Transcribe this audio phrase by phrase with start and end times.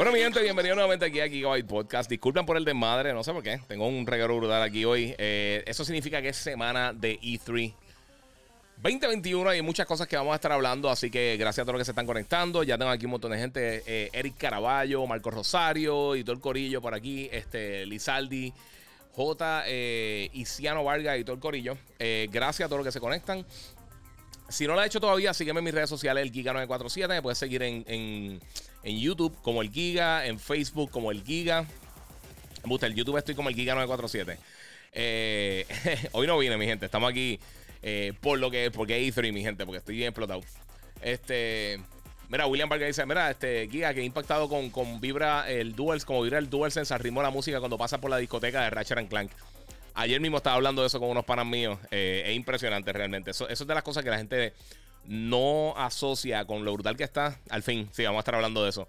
[0.00, 2.08] Bueno, mi gente, bienvenido nuevamente aquí a Gigabyte Podcast.
[2.08, 3.60] Disculpen por el desmadre, no sé por qué.
[3.68, 5.14] Tengo un regalo brutal aquí hoy.
[5.18, 7.74] Eh, eso significa que es semana de E3
[8.78, 9.50] 2021.
[9.50, 11.84] Hay muchas cosas que vamos a estar hablando, así que gracias a todos los que
[11.84, 12.62] se están conectando.
[12.62, 16.40] Ya tengo aquí un montón de gente: eh, Eric Caraballo, Marco Rosario y todo el
[16.40, 17.28] corillo por aquí.
[17.30, 18.54] Este, Lizaldi,
[19.12, 21.76] J, eh, Isiano Vargas y todo el corillo.
[21.98, 23.44] Eh, gracias a todos los que se conectan.
[24.48, 27.08] Si no lo has hecho todavía, sígueme en mis redes sociales, el Giga947.
[27.08, 28.40] Me puedes seguir en, en,
[28.82, 31.62] en, YouTube como el Giga, en Facebook como el Giga.
[32.64, 34.36] Me gusta, el YouTube estoy como el Giga947.
[34.92, 35.66] Eh,
[36.12, 36.86] hoy no vine, mi gente.
[36.86, 37.38] Estamos aquí
[37.82, 40.42] eh, por lo que porque es E3, mi gente, porque estoy bien explotado.
[41.02, 41.80] Este.
[42.28, 46.04] Mira, William Vargas dice: Mira, este Giga que he impactado con, con Vibra el Duals,
[46.04, 48.70] como Vibra el DualSense al ritmo de la música cuando pasa por la discoteca de
[48.70, 49.32] Ratchet Clank.
[49.94, 51.78] Ayer mismo estaba hablando de eso con unos panas míos.
[51.90, 53.32] Eh, es impresionante realmente.
[53.32, 54.52] Eso, es de las cosas que la gente
[55.04, 57.38] no asocia con lo brutal que está.
[57.48, 58.88] Al fin, sí, vamos a estar hablando de eso.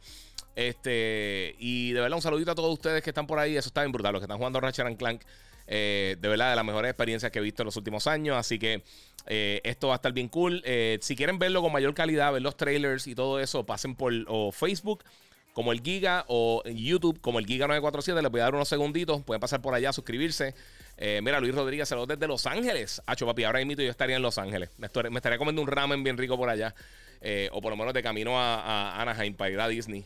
[0.55, 3.55] Este, y de verdad, un saludito a todos ustedes que están por ahí.
[3.55, 4.13] Eso está bien brutal.
[4.13, 5.21] Los que están jugando Ratchet Clank.
[5.67, 8.37] Eh, de verdad, de las mejores experiencias que he visto en los últimos años.
[8.37, 8.83] Así que
[9.27, 10.61] eh, esto va a estar bien cool.
[10.65, 14.13] Eh, si quieren verlo con mayor calidad, ver los trailers y todo eso, pasen por
[14.53, 15.03] Facebook
[15.53, 18.21] como el Giga o YouTube como el Giga 947.
[18.21, 19.23] Les voy a dar unos segunditos.
[19.23, 20.55] Pueden pasar por allá, suscribirse.
[21.03, 23.01] Eh, mira, Luis Rodríguez, saludos desde Los Ángeles.
[23.07, 24.69] Hacho, papi, ahora yo estaría en Los Ángeles.
[24.77, 26.75] Me, estaría comiendo un ramen bien rico por allá.
[27.21, 30.05] Eh, o por lo menos de camino a, Anaheim para ir a Disney.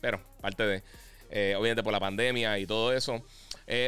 [0.00, 0.82] Pero, parte de.
[1.30, 3.22] Eh, obviamente por la pandemia y todo eso.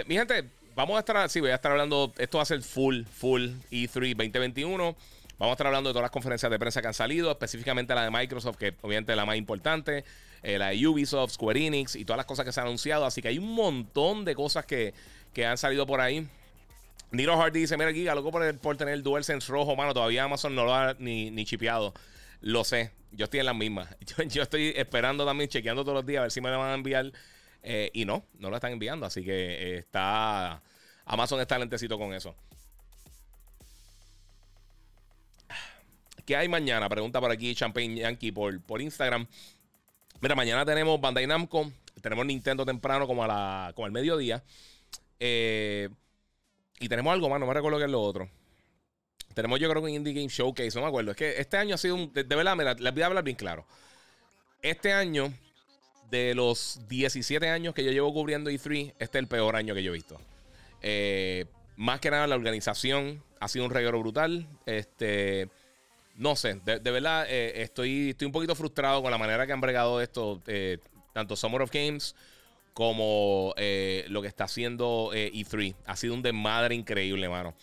[0.07, 0.45] Mi gente,
[0.75, 1.31] vamos a estar.
[1.31, 2.13] Sí, voy a estar hablando.
[2.19, 4.95] Esto va a ser full, full E3 2021.
[5.39, 8.05] Vamos a estar hablando de todas las conferencias de prensa que han salido, específicamente la
[8.05, 10.05] de Microsoft, que obviamente es la más importante,
[10.43, 13.07] la de Ubisoft, Square Enix y todas las cosas que se han anunciado.
[13.07, 14.95] Así que hay un montón de cosas que,
[15.37, 16.27] que han salido por ahí.
[17.11, 19.93] Niro Hardy dice: Mira, Giga, loco por, por tener el DualSense rojo, mano.
[19.93, 21.93] Todavía Amazon no lo ha ni, ni chipeado.
[22.41, 23.95] Lo sé, yo estoy en las mismas.
[24.31, 26.75] Yo, estoy esperando también, chequeando todos los días a ver si me lo van a
[26.75, 27.13] enviar.
[27.63, 29.05] Eh, y no, no lo están enviando.
[29.05, 30.63] Así que eh, está.
[31.05, 32.35] Amazon está lentecito con eso.
[36.25, 36.89] ¿Qué hay mañana?
[36.89, 39.27] Pregunta por aquí Champagne Yankee por, por Instagram.
[40.23, 41.71] Mira, mañana tenemos Bandai Namco.
[42.01, 44.43] Tenemos Nintendo temprano como, a la, como al mediodía.
[45.19, 45.89] Eh,
[46.79, 48.29] y tenemos algo más, no me recuerdo qué es lo otro.
[49.35, 51.11] Tenemos yo creo que un Indie Game Showcase, no me acuerdo.
[51.11, 52.13] Es que este año ha sido un...
[52.13, 53.67] De, verdad, mira, les voy a hablar bien claro.
[54.63, 55.33] Este año,
[56.11, 59.83] de los 17 años que yo llevo cubriendo E3, este es el peor año que
[59.83, 60.19] yo he visto.
[60.81, 64.47] Eh, más que nada la organización ha sido un reguero brutal.
[64.65, 65.49] Este...
[66.17, 69.61] No sé, de, verdad eh, estoy, estoy un poquito frustrado con la manera que han
[69.61, 70.41] bregado esto,
[71.13, 72.15] tanto Summer of Games
[72.77, 75.75] como eh, lo que está haciendo E3.
[75.87, 77.55] Ha sido un desmadre increíble, mano.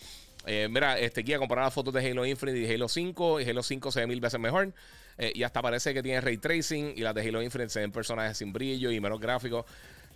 [0.47, 3.61] mira, este aquí a comparar las fotos de Halo Infinite y Halo 5, y Halo
[3.61, 4.73] 5 se ve mil veces mejor.
[5.19, 8.39] y hasta parece que tiene ray tracing, y las de Halo Infinite se ven personajes
[8.39, 9.65] sin brillo y menos gráficos.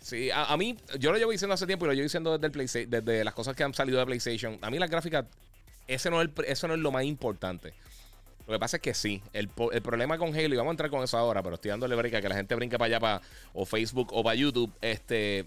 [0.02, 2.90] Sí, a, mí, yo lo llevo diciendo hace tiempo y lo llevo diciendo desde, el
[2.90, 4.58] desde las cosas que han salido de PlayStation.
[4.64, 5.26] A mí las gráficas,
[5.88, 7.76] ese no es eso no es lo más importante.
[8.48, 10.90] Lo que pasa es que sí, el, el, problema con Halo, y vamos a entrar
[10.90, 13.22] con eso ahora, pero estoy dándole break que la gente brinque para allá, para
[13.54, 14.74] o Facebook o para YouTube.
[14.80, 15.46] Este.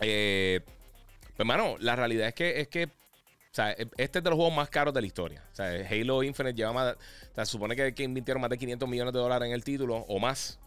[0.00, 2.86] Eh, pues, hermano, la realidad es que, es que.
[2.86, 5.44] O sea, este es de los juegos más caros de la historia.
[5.52, 6.96] O sea, Halo Infinite lleva más.
[7.36, 10.18] Se supone que, que invirtieron más de 500 millones de dólares en el título o
[10.18, 10.58] más.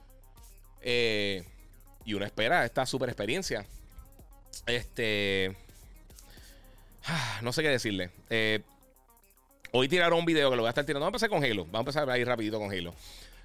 [0.82, 1.44] Eh,
[2.06, 3.66] y uno espera esta super experiencia.
[4.68, 5.54] Este.
[7.42, 8.12] No sé qué decirle.
[8.30, 8.62] Eh,
[9.78, 11.04] Hoy tiraron un video que lo voy a estar tirando.
[11.06, 11.66] Vamos a empezar con Halo.
[11.66, 12.96] Vamos a empezar ahí rapidito con Halo.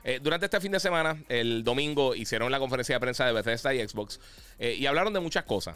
[0.04, 3.74] Eh, durante este fin de semana, el domingo, hicieron la conferencia de prensa de Bethesda
[3.74, 4.20] y Xbox.
[4.60, 5.74] Eh, y hablaron de muchas cosas.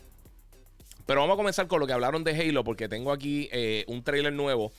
[1.06, 4.05] Pero vamos a comenzar con lo que hablaron de Halo, porque tengo aquí eh, un
[4.05, 4.70] trailer nuevo.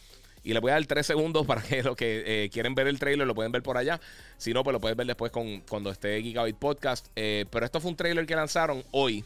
[0.46, 3.28] Y les voy a dar tres segundos para que los que quieren ver el trailer
[3.28, 4.00] lo pueden ver por allá.
[4.38, 7.08] Si no, pues lo pueden ver después con, cuando esté Gigabyte Podcast.
[7.14, 9.26] pero esto fue un trailer que lanzaron hoy.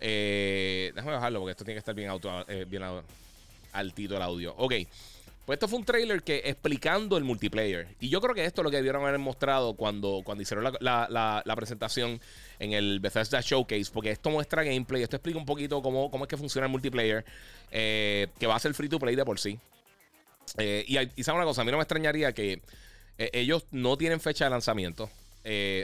[0.00, 2.82] déjame bajarlo porque esto tiene que estar bien, auto, bien
[3.74, 4.54] altito el audio.
[4.56, 4.72] Ok.
[5.44, 7.88] Pues esto fue un trailer que explicando el multiplayer.
[7.98, 11.08] Y yo creo que esto es lo que debieron haber mostrado cuando, cuando hicieron la,
[11.10, 12.20] la, la, presentación
[12.60, 13.90] en el Bethesda Showcase.
[13.92, 17.24] Porque esto muestra gameplay, esto explica un poquito cómo, cómo es que funciona el multiplayer.
[17.72, 19.58] Eh, que va a ser free to play de por sí.
[20.58, 22.62] Eh, y, y sabe una cosa, a mí no me extrañaría que
[23.18, 25.10] eh, ellos no tienen fecha de lanzamiento.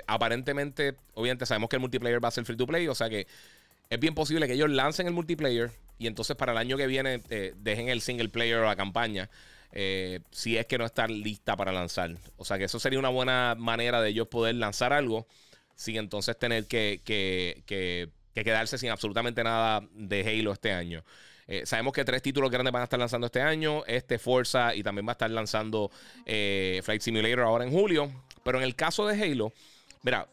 [0.07, 2.87] aparentemente, obviamente sabemos que el multiplayer va a ser free to play.
[2.87, 3.27] O sea que
[3.91, 7.23] es bien posible que ellos lancen el multiplayer y entonces para el año que viene
[7.31, 9.31] eh, dejen el single player o la campaña.
[9.73, 12.17] Eh, si es que no está lista para lanzar.
[12.37, 15.27] O sea que eso sería una buena manera de ellos poder lanzar algo
[15.75, 21.05] sin entonces tener que, que, quedarse sin absolutamente nada de Halo este año.
[21.47, 23.85] Eh, sabemos que tres títulos grandes van a estar lanzando este año.
[23.87, 25.91] Este Forza y también va a estar lanzando
[26.25, 28.11] Flight Simulator ahora en julio.
[28.45, 29.53] Pero en el caso de Halo,
[30.03, 30.29] mira,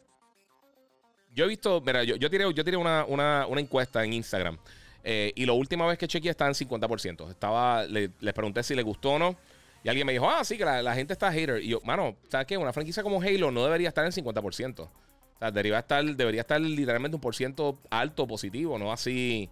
[1.36, 4.58] yo he visto, mira, yo, yo tiré, yo tiré una, encuesta en Instagram.
[5.04, 7.30] Eh, y la última vez que chequeé estaba en 50%.
[7.30, 9.36] Estaba, les pregunté si les gustó o no.
[9.84, 11.62] Y alguien me dijo, ah, sí, que la, gente está hater.
[11.62, 12.58] Y yo, mano, ¿sabes qué?
[12.58, 14.80] Una franquicia como Halo no debería estar en 50%.
[14.80, 14.90] O
[15.38, 19.50] sea, debería estar, debería estar literalmente un por ciento alto positivo, no así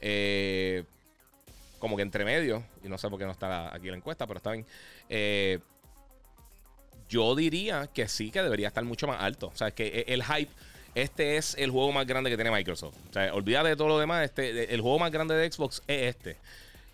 [0.00, 0.84] eh,
[1.78, 2.62] como que entre medio.
[2.84, 4.66] Y no sé por qué no está aquí la encuesta, pero está bien.
[5.08, 5.58] Eh,
[7.08, 9.48] yo diría que sí, que debería estar mucho más alto.
[9.48, 10.52] O sea, que el hype
[10.94, 12.96] este es el juego más grande que tiene Microsoft.
[13.10, 14.24] O sea, olvídate de todo lo demás.
[14.24, 16.36] Este, el juego más grande de Xbox es este.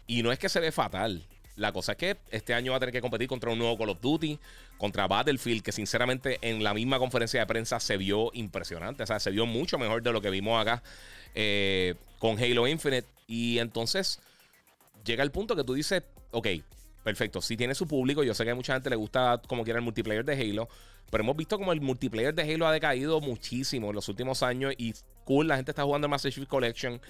[0.06, 1.25] Y no es que se ve fatal.
[1.56, 3.91] La cosa es que este año va a tener que competir contra un nuevo Call
[3.91, 4.39] of Duty,
[4.79, 9.03] contra Battlefield, que sinceramente en la misma conferencia de prensa se vio impresionante.
[9.03, 10.83] O sea, se vio mucho mejor de lo que vimos acá
[11.35, 13.09] eh, con Halo Infinite.
[13.27, 14.21] Y entonces
[15.05, 16.47] llega el punto que tú dices, ok,
[17.08, 19.78] perfecto, si tiene su público, yo sé que a mucha gente le gusta como quiera
[19.78, 20.69] el multiplayer de Halo,
[21.10, 24.75] pero hemos visto como el multiplayer de Halo ha decaído muchísimo en los últimos años
[24.76, 24.93] y
[25.25, 27.00] cool, la gente está jugando el Master Chief Collection.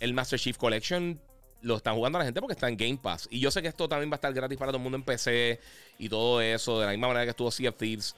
[0.00, 1.20] El Master Chief Collection
[1.60, 3.28] lo están jugando la gente porque está en Game Pass.
[3.30, 5.04] Y yo sé que esto también va a estar gratis para todo el mundo en
[5.04, 5.60] PC
[5.98, 8.16] y todo eso, de la misma manera que estuvo Sea of Thieves.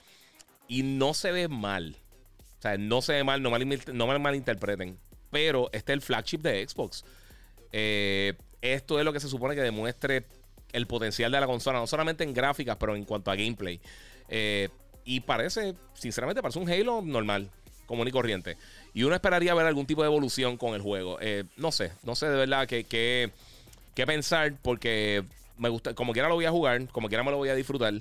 [0.68, 1.96] Y no se ve mal.
[2.58, 4.96] O sea, no se ve mal, no, me malinterpreten.
[5.32, 7.04] Pero este es el flagship de Xbox.
[7.72, 10.24] Eh, esto es lo que se supone que demuestre
[10.74, 13.80] el potencial de la consola, no solamente en gráficas, pero en cuanto a gameplay.
[14.28, 14.68] Eh,
[15.04, 17.48] y parece, sinceramente, parece un Halo normal,
[17.86, 18.56] común y corriente.
[18.92, 21.18] Y uno esperaría ver algún tipo de evolución con el juego.
[21.20, 25.22] Eh, no sé, no sé de verdad qué que, pensar, porque
[25.58, 27.94] me gusta, como quiera lo voy a jugar, como quiera me lo voy a disfrutar.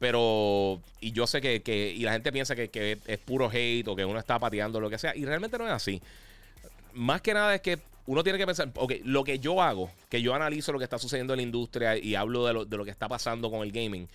[0.00, 3.86] Pero, y yo sé que, que y la gente piensa que, que, es puro hate
[3.86, 6.02] o que uno está pateando lo que sea, y realmente no es así.
[6.94, 7.78] Más que nada es que
[8.08, 10.98] uno tiene que pensar, ok, lo que yo hago, que yo analizo lo que está
[10.98, 13.70] sucediendo en la industria y hablo de lo, de lo que está pasando con el
[13.70, 14.08] gaming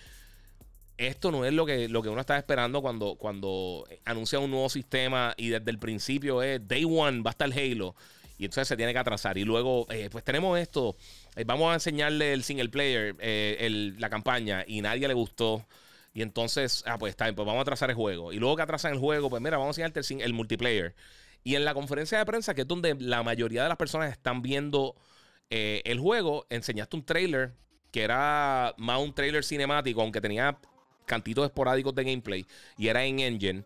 [0.96, 4.68] esto no es lo que, lo que uno está esperando cuando, cuando anuncia un nuevo
[4.68, 7.94] sistema y desde el principio es Day One va a estar Halo
[8.38, 9.38] y entonces se tiene que atrasar.
[9.38, 10.96] Y luego, eh, pues tenemos esto,
[11.36, 15.64] eh, vamos a enseñarle el single player, eh, la campaña y nadie le gustó.
[16.12, 18.32] Y entonces, ah, pues está pues vamos a atrasar el juego.
[18.32, 20.94] Y luego que atrasan el juego, pues mira, vamos a enseñarte el, el multiplayer.
[21.44, 24.42] Y en la conferencia de prensa, que es donde la mayoría de las personas están
[24.42, 24.96] viendo
[25.50, 27.52] el juego, enseñaste un trailer
[27.94, 30.58] que era más un trailer cinemático, aunque tenía
[31.06, 32.46] cantitos esporádicos de gameplay
[32.76, 33.64] y era en engine.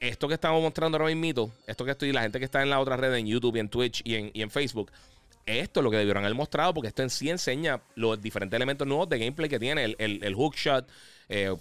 [0.00, 2.80] Esto que estamos mostrando ahora mismo, esto que estoy, la gente que está en la
[2.80, 4.90] otra red, en YouTube y en Twitch y en, Facebook,
[5.44, 8.86] esto es lo que debieron haber mostrado porque esto en sí enseña los diferentes elementos
[8.86, 9.84] nuevos de gameplay que tiene.
[9.98, 10.88] El, el, hookshot,
[11.28, 11.54] eh,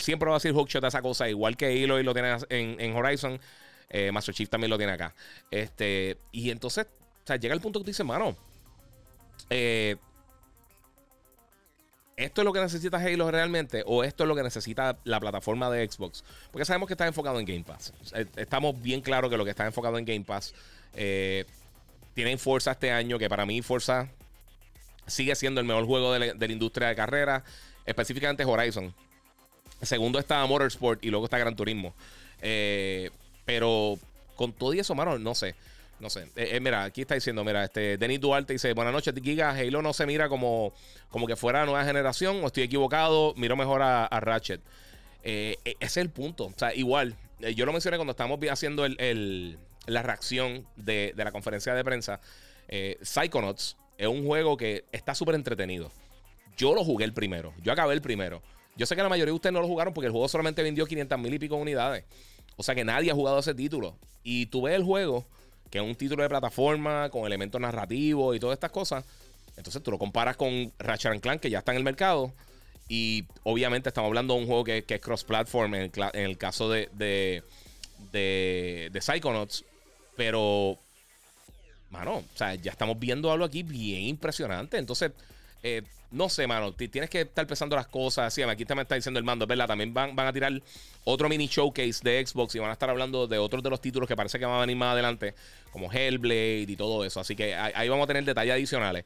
[0.00, 3.40] siempre va a decir hookshot a esa cosa, igual que Halo lo tiene en, Horizon.
[3.92, 5.14] Eh, Master Chief también lo tiene acá.
[5.50, 8.36] Este, y entonces, o sea, llega el punto que tú dices, mano,
[9.50, 9.96] eh,
[12.16, 15.70] ¿Esto es lo que necesita Halo realmente o esto es lo que necesita la plataforma
[15.70, 16.22] de Xbox?
[16.50, 17.92] Porque sabemos que está enfocado en Game Pass.
[18.14, 20.54] Eh, estamos bien claros que lo que está enfocado en Game Pass.
[20.94, 21.46] Eh,
[22.14, 24.10] tienen Forza este año, que para mí Forza
[25.06, 27.44] sigue siendo el mejor juego de la, industria de carrera,
[27.86, 28.94] específicamente Horizon.
[29.80, 31.94] Segundo está Motorsport y luego está Gran Turismo.
[32.42, 33.10] Eh,
[33.44, 33.98] pero
[34.36, 35.54] con todo y eso, mano, no sé.
[36.02, 36.22] No sé.
[36.34, 39.82] Eh, eh, mira, aquí está diciendo, mira, este Denis Duarte dice, buenas noches, Giga, Halo
[39.82, 40.74] no se mira como,
[41.10, 44.60] como que fuera nueva generación, o estoy equivocado, miro mejor a, Ratchet.
[45.22, 46.46] Eh, ese es el punto.
[46.46, 47.14] O sea, igual,
[47.54, 52.20] yo lo mencioné cuando estábamos haciendo el, la reacción de, la conferencia de prensa.
[53.00, 55.92] Psychonauts es un juego que está súper entretenido.
[56.56, 58.42] Yo lo jugué el primero, yo acabé el primero.
[58.74, 60.84] Yo sé que la mayoría de ustedes no lo jugaron porque el juego solamente vendió
[60.84, 62.04] 500 mil y pico unidades.
[62.62, 63.96] O sea que nadie ha jugado ese título.
[64.22, 65.26] Y tú ves el juego
[65.68, 69.04] que es un título de plataforma con elementos narrativos y todas estas cosas.
[69.56, 72.32] Entonces tú lo comparas con Ratchet Clank, que ya está en el mercado.
[72.88, 77.42] Y obviamente estamos hablando de un juego que, es cross-platform en, el, caso de, de,
[78.12, 79.64] de, Psychonauts.
[80.14, 80.78] Pero,
[81.90, 84.76] mano, o sea, ya estamos viendo algo aquí bien impresionante.
[84.78, 85.10] Entonces,
[85.62, 86.72] eh, no sé, mano.
[86.74, 88.32] Tienes que estar pensando las cosas.
[88.32, 89.66] Sí, aquí también está diciendo el mando, ¿verdad?
[89.66, 90.52] También van, van a tirar
[91.04, 94.06] otro mini showcase de Xbox y van a estar hablando de otros de los títulos
[94.06, 95.34] que parece que van a venir más adelante,
[95.70, 97.20] como Hellblade y todo eso.
[97.20, 99.04] Así que ahí vamos a tener detalles adicionales.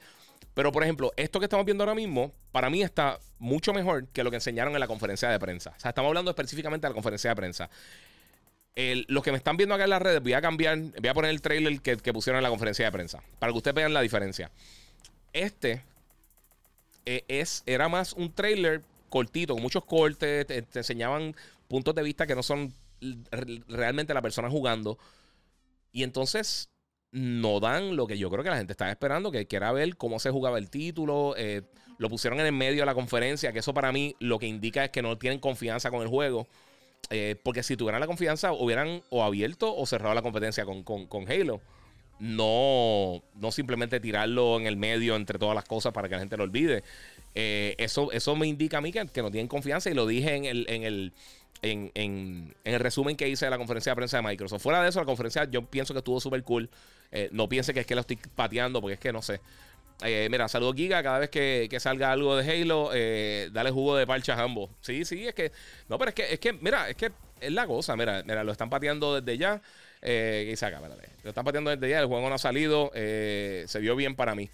[0.56, 4.25] Pero, por ejemplo, esto que estamos viendo ahora mismo, para mí está mucho mejor que
[4.25, 5.75] lo que enseñaron en la conferencia de prensa.
[5.76, 7.68] O sea, estamos hablando específicamente de la conferencia de prensa.
[8.75, 11.30] los que me están viendo acá en las redes, voy a cambiar, voy a poner
[11.30, 14.50] el trailer que, pusieron en la conferencia de prensa, para que ustedes vean la diferencia.
[15.34, 15.82] Este
[17.06, 21.34] eh, es, era más un trailer cortito, con muchos cortes, te, enseñaban
[21.68, 22.75] puntos de vista que no son
[23.68, 24.98] realmente la persona jugando.
[25.92, 26.68] Y entonces
[27.12, 30.18] no dan lo que yo creo que la gente estaba esperando, que quiera ver cómo
[30.18, 31.34] se jugaba el título.
[31.38, 31.62] Eh,
[31.98, 34.84] lo pusieron en el medio de la conferencia, que eso para mí lo que indica
[34.84, 36.46] es que no tienen confianza con el juego.
[37.10, 40.84] Eh, porque si tuvieran la confianza, hubieran o abierto o cerrado la competencia con,
[41.28, 41.60] Halo.
[42.18, 46.37] No, no simplemente tirarlo en el medio entre todas las cosas para que la gente
[46.37, 46.82] lo olvide.
[47.35, 50.46] Eh, eso, eso me indica a mí que, no tienen confianza y lo dije en
[50.46, 51.12] el, en el,
[51.61, 54.62] en, el resumen que hice de la conferencia de prensa de Microsoft.
[54.62, 56.70] Fuera de eso, la conferencia yo pienso que estuvo súper cool.
[57.12, 59.40] Eh, no piense que es que lo estoy pateando porque es que no sé.
[60.30, 61.02] mira, saludos Giga.
[61.02, 62.90] Cada vez que, salga algo de Halo,
[63.52, 64.70] dale jugo de parcha a ambos.
[64.80, 65.52] Sí, sí, es que.
[65.90, 67.96] No, pero es que, es que, mira, es que es la cosa.
[67.96, 69.61] Mira, mira, lo están pateando desde ya.
[70.08, 70.80] Eh, y saca,
[71.25, 71.98] Lo están pateando desde ya.
[71.98, 72.92] El juego no ha salido.
[72.94, 74.48] Eh, se vio bien para mí.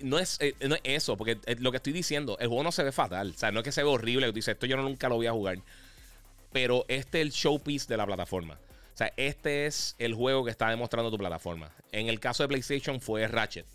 [0.00, 2.72] No es, eh, no es eso, porque eh, lo que estoy diciendo, el juego no
[2.72, 3.30] se ve fatal.
[3.30, 4.26] O sea, no es que se ve horrible.
[4.26, 5.58] Tú dices, esto yo nunca lo voy a jugar.
[6.52, 8.54] Pero este es el showpiece de la plataforma.
[8.54, 11.70] O sea, este es el juego que está demostrando tu plataforma.
[11.92, 13.66] En el caso de PlayStation fue Ratchet.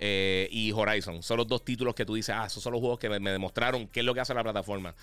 [0.00, 1.22] y Horizon.
[1.22, 3.86] Son los dos títulos que tú dices, ah, esos son los juegos que me, demostraron
[3.88, 4.94] qué es lo que hace la plataforma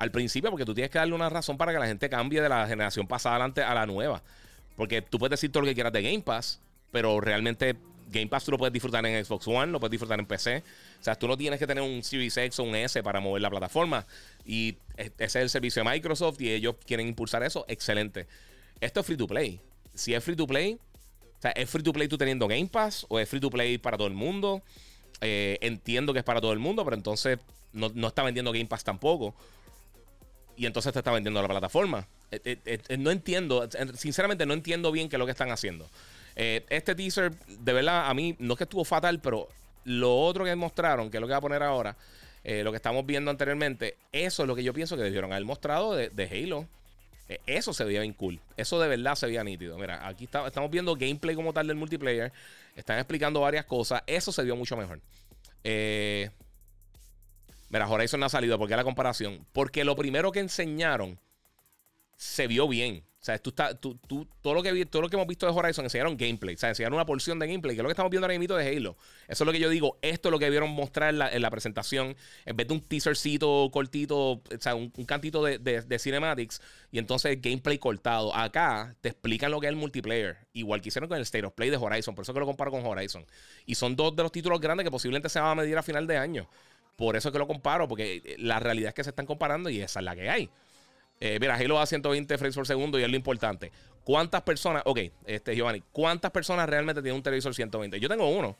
[0.00, 2.48] al principio, porque tú tienes que darle una razón para que la gente cambie de
[2.48, 4.22] la generación pasada adelante a la nueva.
[4.74, 6.58] Porque tú puedes decir todo lo que quieras de Game Pass,
[6.90, 7.76] pero realmente
[8.08, 10.64] Game Pass tú lo puedes disfrutar en Xbox One, lo puedes disfrutar en PC.
[10.98, 13.42] O sea, tú no tienes que tener un Series X o un S para mover
[13.42, 14.06] la plataforma.
[14.46, 17.66] Y ese es el servicio de Microsoft y ellos quieren impulsar eso.
[17.68, 18.26] Excelente.
[18.80, 19.60] Esto es free to play.
[19.94, 20.78] Si es free to play,
[21.38, 23.76] o sea, ¿es free to play tú teniendo Game Pass o es free to play
[23.76, 24.62] para todo el mundo?
[25.20, 27.38] Eh, entiendo que es para todo el mundo, pero entonces
[27.74, 29.34] no, no está vendiendo Game Pass tampoco
[30.60, 32.06] y entonces te está vendiendo la plataforma.
[32.30, 35.88] Eh, eh, eh, no entiendo, sinceramente no entiendo bien qué es lo que están haciendo.
[36.36, 39.48] este teaser, de verdad, a mí no es que estuvo fatal, pero
[39.84, 41.96] lo otro que mostraron, que es lo que voy a poner ahora,
[42.44, 45.94] lo que estamos viendo anteriormente, eso es lo que yo pienso que debieron haber mostrado
[45.94, 46.66] de, Halo.
[47.46, 48.38] eso se veía bien cool.
[48.58, 49.78] Eso de verdad se veía nítido.
[49.78, 52.34] Mira, aquí estamos viendo gameplay como tal del multiplayer.
[52.76, 54.02] Están explicando varias cosas.
[54.06, 55.00] Eso se vio mucho mejor.
[55.64, 56.28] Eh,
[57.70, 58.58] Mira, Horizon no ha salido.
[58.58, 59.46] ¿Por qué la comparación?
[59.52, 61.18] Porque lo primero que enseñaron
[62.16, 63.04] se vio bien.
[63.20, 65.84] O sea, tú, tú, tú, todo, lo que, todo lo que hemos visto de Horizon
[65.84, 66.54] enseñaron gameplay.
[66.54, 68.56] O sea, enseñaron una porción de gameplay, que es lo que estamos viendo ahora mismo
[68.56, 68.96] de Halo.
[69.28, 69.98] Eso es lo que yo digo.
[70.00, 72.16] Esto es lo que vieron mostrar en la, presentación.
[72.46, 77.38] En vez de un teasercito cortito, o sea, un, cantito de, de, cinematics y entonces
[77.42, 78.34] gameplay cortado.
[78.34, 80.38] Acá te explican lo que es el multiplayer.
[80.54, 82.14] Igual que hicieron con el State of Play de Horizon.
[82.14, 83.26] Por eso que lo comparo con Horizon.
[83.66, 86.06] Y son dos de los títulos grandes que posiblemente se van a medir a final
[86.06, 86.48] de año.
[86.96, 89.80] Por eso que lo comparo, porque eh, la realidad es que se están comparando y
[89.80, 90.50] esa es la que hay.
[91.20, 93.72] Eh, mira, Halo va a 120 frames por segundo y es lo importante.
[94.04, 98.00] ¿Cuántas personas, ok, este Giovanni, cuántas personas realmente tienen un televisor 120?
[98.00, 98.56] Yo tengo uno.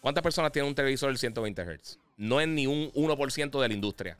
[0.00, 1.98] ¿Cuántas personas tienen un televisor de 120 Hz?
[2.16, 4.16] No es ni un 1% de la industria.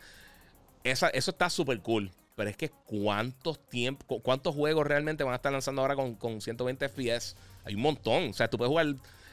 [0.84, 2.10] eso está súper cool.
[2.40, 6.40] Pero es que cuántos tiempos, cuántos juegos realmente van a estar lanzando ahora con, con
[6.40, 7.36] 120 FPS.
[7.64, 8.30] Hay un montón.
[8.30, 8.86] O sea, tú puedes jugar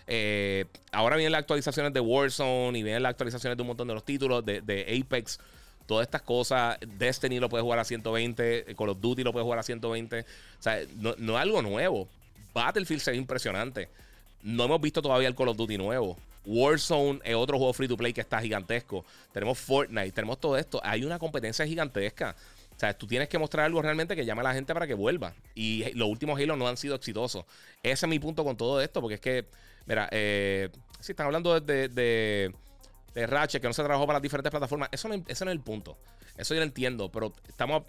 [0.08, 3.94] eh, ahora vienen las actualizaciones de Warzone y vienen las actualizaciones de un montón de
[3.94, 5.40] los títulos de, Apex.
[5.86, 9.60] Todas estas cosas, Destiny lo puede jugar a 120, Call of Duty lo puede jugar
[9.60, 10.20] a 120.
[10.20, 10.24] O
[10.60, 12.08] sea, no, es algo nuevo.
[12.54, 13.90] Battlefield se impresionante.
[14.42, 16.18] No hemos visto todavía el Call of Duty nuevo.
[16.46, 19.06] Warzone es otro juego free to play que está gigantesco.
[19.34, 20.82] Tenemos Fortnite, tenemos todo esto.
[20.84, 22.36] Hay una competencia gigantesca.
[22.76, 24.94] O sea, tú tienes que mostrar algo realmente que llame a la gente para que
[24.94, 25.34] vuelva.
[25.56, 27.44] Y los últimos Halo no han sido exitosos.
[27.82, 29.46] Ese es mi punto con todo esto, porque es que
[29.88, 32.52] Mira, eh, si están hablando de, de,
[33.26, 34.90] Ratchet, que no se trabajó para las diferentes plataformas.
[34.92, 35.98] Eso no, es el punto.
[36.38, 37.84] Eso yo lo entiendo, pero estamos.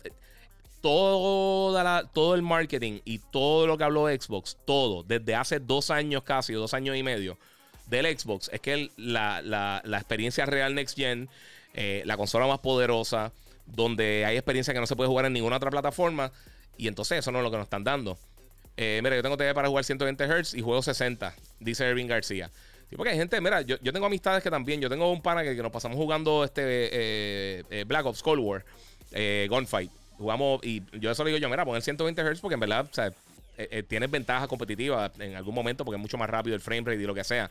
[0.81, 5.91] Toda la, todo el marketing y todo lo que habló Xbox, todo, desde hace dos
[5.91, 7.37] años casi, dos años y medio,
[7.87, 11.29] del Xbox, es que la, experiencia real Next Gen,
[11.75, 13.33] eh, la consola más poderosa,
[13.67, 16.31] donde hay experiencia que no se puede jugar en ninguna otra plataforma,
[16.77, 18.17] y entonces eso no es lo que nos están dando.
[18.81, 22.49] Eh, mira, yo tengo TV para jugar 120 Hz y juego 60, dice Ervin García.
[22.89, 25.53] Sí, porque hay gente, mira, yo, tengo amistades que también, yo tengo un pana que,
[25.57, 28.65] nos pasamos jugando este eh, eh, Black Ops Cold War,
[29.49, 29.91] Gunfight.
[30.17, 32.95] Jugamos, y yo eso le digo yo, mira, poner 120 Hz porque en verdad, o
[32.95, 33.13] sea,
[33.89, 37.07] tienes ventaja competitiva en algún momento porque es mucho más rápido el frame rate y
[37.07, 37.51] lo que sea.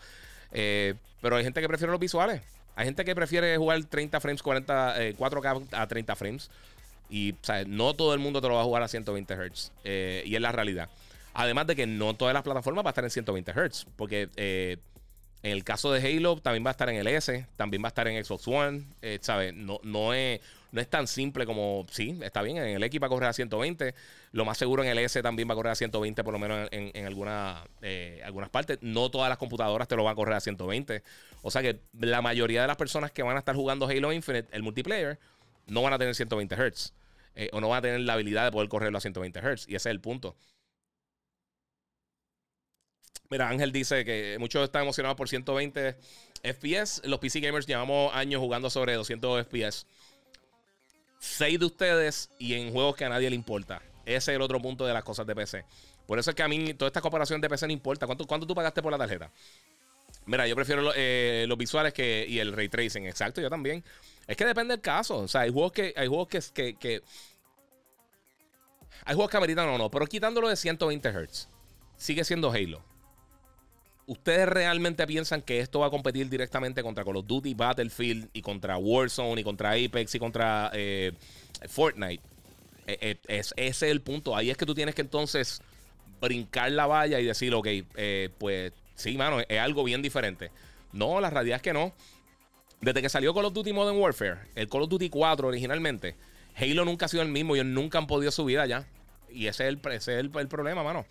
[0.49, 2.41] pero hay gente que prefiere los visuales.
[2.77, 6.49] Hay gente que prefiere jugar 30 frames, 40, 4K a 30 frames.
[7.09, 9.71] Y, o sea, no todo el mundo te lo va a jugar a 120 Hz.
[9.83, 10.89] y es la realidad.
[11.37, 13.85] Además de que no todas las plataformas va a estar en 120 Hz.
[13.95, 14.77] Porque eh,
[15.43, 17.89] en el caso de Halo también va a estar en el S, también va a
[17.89, 18.85] estar en Xbox One.
[19.03, 19.53] Eh, ¿sabes?
[19.53, 20.41] No, no, es,
[20.71, 23.33] no es tan simple como, sí, está bien, en el X va a correr a
[23.33, 23.93] 120,
[24.31, 26.69] lo más seguro en el S también va a correr a 120 por lo menos
[26.71, 27.05] en, en
[27.83, 28.79] eh, algunas partes.
[28.81, 31.03] No todas las computadoras te lo van a correr a 120.
[31.43, 34.47] O sea que la mayoría de las personas que van a estar jugando Halo Infinite,
[34.53, 35.19] el multiplayer,
[35.67, 36.93] no van a tener 120 Hz.
[37.51, 39.67] O no van a tener la habilidad de poder correrlo a 120 Hz.
[39.67, 40.35] Y ese es el punto.
[43.29, 45.97] Mira, Ángel dice que muchos están emocionados por 120
[46.43, 47.01] FPS.
[47.05, 49.85] Los PC gamers llevamos años jugando sobre 200 FPS.
[51.19, 53.81] Seis de ustedes y en juegos que a nadie le importa.
[54.05, 55.65] Ese es el otro punto de las cosas de PC.
[56.05, 58.05] Por eso es que a mí toda esta comparación de PC no importa.
[58.05, 59.29] ¿Cuánto, cuánto tú pagaste por la tarjeta?
[60.25, 63.05] Mira, yo prefiero eh, los visuales que, y el ray tracing.
[63.05, 63.83] Exacto, yo también.
[64.25, 65.17] Es que depende del caso.
[65.19, 65.93] O sea, hay juegos que.
[65.97, 67.01] Hay juegos que, que,
[69.03, 69.91] hay juegos que ameritan o no.
[69.91, 71.49] Pero quitándolo de 120 Hz.
[71.97, 72.83] Sigue siendo Halo.
[74.07, 78.41] ¿Ustedes realmente piensan que esto va a competir directamente contra Call of Duty, Battlefield y
[78.41, 81.11] contra Warzone y contra Apex y contra eh,
[81.67, 82.23] Fortnite?
[82.87, 84.33] E, e, es, ese es el punto.
[84.33, 85.61] Ahí es que tú tienes que entonces
[86.21, 90.51] brincar la valla y decir, ok, eh, pues sí, mano, es algo bien diferente.
[90.93, 91.93] No, la realidad es que no.
[92.79, 96.15] Desde que salió Call of Duty Modern Warfare, el Call of Duty 4 originalmente,
[96.55, 97.55] Halo nunca ha sido el mismo.
[97.55, 98.87] Ellos nunca han podido subir allá.
[99.29, 101.05] Y ese es el, ese es el problema, mano.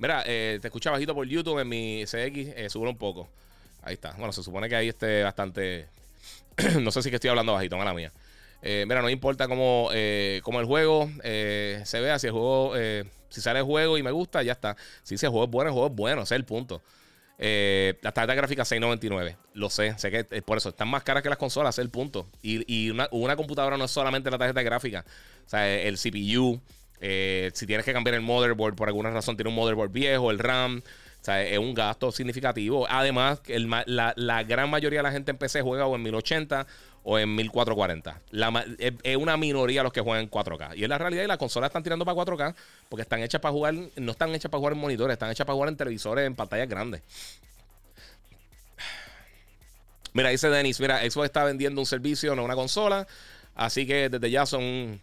[0.00, 3.28] Mira, eh, te escucha bajito por YouTube en mi CX, eh, un poco.
[3.82, 4.12] Ahí está.
[4.12, 5.88] Bueno, se supone que ahí esté bastante.
[6.80, 8.10] no sé si que estoy hablando bajito, mala mía.
[8.62, 12.74] Eh, mira, no importa cómo, eh, cómo el juego se vea, si el juego,
[13.28, 14.74] si sale el juego y me gusta, ya está.
[15.02, 16.80] Si ese juego es bueno, el juego es bueno, ese es el punto.
[17.38, 21.38] la tarjeta gráfica 699, lo sé, sé que por eso están más caras que las
[21.38, 22.26] consolas, ese es el punto.
[22.42, 25.04] Y, y una, una computadora no es solamente la tarjeta gráfica,
[25.46, 26.58] o sea, el CPU,
[27.00, 30.38] eh, si tienes que cambiar el motherboard por alguna razón, tiene un motherboard viejo, el
[30.38, 30.82] RAM.
[31.20, 32.86] O sea, es un gasto significativo.
[32.88, 36.66] Además, la, gran mayoría de la gente en PC juega o en 1080
[37.02, 38.20] o en 1440.
[39.02, 40.76] es, una minoría los que juegan en 4K.
[40.76, 42.54] Y es la realidad y las consolas están tirando para 4K
[42.88, 45.54] porque están hechas para jugar, no están hechas para jugar en monitores, están hechas para
[45.54, 47.02] jugar en televisores, en pantallas grandes.
[50.12, 53.06] Mira, dice Denis, mira, Xbox está vendiendo un servicio, no una consola.
[53.54, 55.00] Así que desde ya son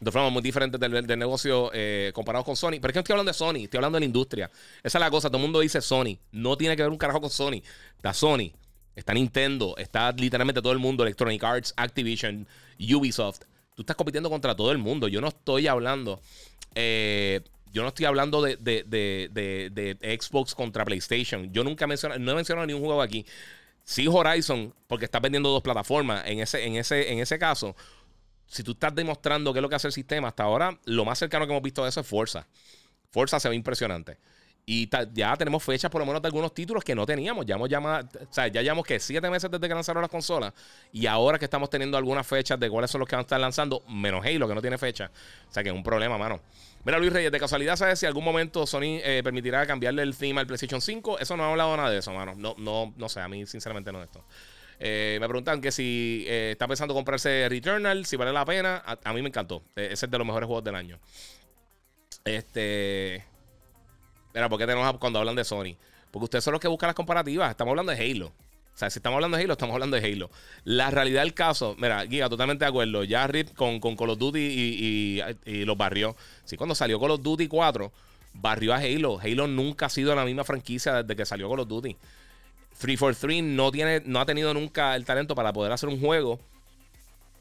[0.00, 2.78] de forma muy diferente del, negocio eh, comparado con Sony.
[2.80, 4.50] Pero es que no estoy hablando de Sony, estoy hablando de la industria.
[4.82, 6.18] Esa es la cosa, todo el mundo dice Sony.
[6.32, 7.62] No tiene que ver un carajo con Sony.
[7.96, 8.52] Está Sony,
[8.96, 13.42] está Nintendo, está literalmente todo el mundo, Electronic Arts, Activision, Ubisoft.
[13.74, 15.06] Tú estás compitiendo contra todo el mundo.
[15.06, 16.20] Yo no estoy hablando...
[16.74, 17.40] Eh,
[17.72, 21.52] yo no estoy hablando de, de, Xbox contra PlayStation.
[21.52, 23.24] Yo nunca menciono, no he mencionado ningún juego aquí.
[23.84, 26.24] Sí, Horizon, porque está vendiendo dos plataformas.
[26.26, 27.76] En ese, en ese, en ese caso,
[28.50, 31.20] si tú estás demostrando qué es lo que hace el sistema, hasta ahora lo más
[31.20, 32.48] cercano que hemos visto de eso es Forza.
[33.10, 34.18] Forza se ve impresionante.
[34.66, 37.46] Y ya tenemos fechas por lo menos de algunos títulos que no teníamos.
[37.46, 40.52] Ya hemos llamado, o sea, ya llevamos que siete meses desde que lanzaron las consolas.
[40.92, 43.40] Y ahora que estamos teniendo algunas fechas de cuáles son los que van a estar
[43.40, 45.12] lanzando, menos Halo, que no tiene fecha.
[45.48, 46.40] O sea que es un problema, mano.
[46.84, 50.40] Mira, Luis Reyes, de casualidad, ¿sabes si algún momento Sony eh, permitirá cambiarle el theme
[50.40, 51.20] al PlayStation 5?
[51.20, 52.34] Eso no ha hablado nada de eso, mano.
[52.36, 54.24] No, no, no sé, a mí sinceramente no de esto.
[54.82, 58.82] Eh, me preguntan que si eh, está pensando comprarse Returnal, si vale la pena.
[59.04, 59.62] A, mí me encantó.
[59.76, 60.98] Eh, es de los mejores juegos del año.
[62.24, 63.24] Este.
[64.34, 65.76] Mira, ¿por qué te enojas cuando hablan de Sony?
[66.10, 67.50] Porque ustedes son los que buscan las comparativas.
[67.50, 68.28] Estamos hablando de Halo.
[68.28, 70.30] O sea, si estamos hablando de Halo, estamos hablando de Halo.
[70.64, 73.04] La realidad del caso, mira, Giga, totalmente de acuerdo.
[73.04, 76.16] Ya Rip con, con Call of Duty y, y, los barrió.
[76.44, 77.92] Sí, cuando salió Call of Duty 4,
[78.32, 79.20] barrió a Halo.
[79.20, 81.96] Halo nunca ha sido la misma franquicia desde que salió Call of Duty.
[82.80, 86.40] 343 no, tiene, no ha tenido nunca el talento para poder hacer un juego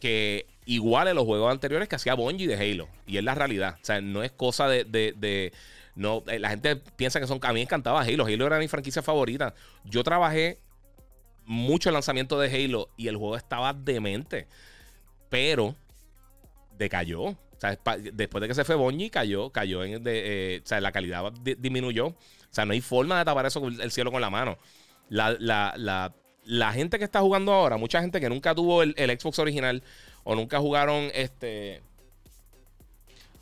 [0.01, 2.89] que iguale los juegos anteriores que hacía Bungie de Halo.
[3.07, 3.77] Y es la realidad.
[3.81, 5.53] O sea, no es cosa de.
[5.95, 7.39] no, eh, la gente piensa que son.
[7.41, 8.25] A mí me encantaba Halo.
[8.25, 9.55] Halo era mi franquicia favorita.
[9.85, 10.59] Yo trabajé
[11.45, 14.45] mucho el lanzamiento de Halo y el juego estaba demente.
[15.29, 15.73] Pero
[16.77, 17.21] decayó.
[17.21, 17.77] O sea,
[18.11, 22.07] después de que se fue Bungie, cayó, cayó en eh, o sea, la calidad disminuyó.
[22.07, 24.57] O sea, no hay forma de tapar eso el cielo con la mano
[25.09, 29.83] la, gente que está jugando ahora, mucha gente que nunca tuvo el, Xbox original
[30.23, 31.81] o nunca jugaron este.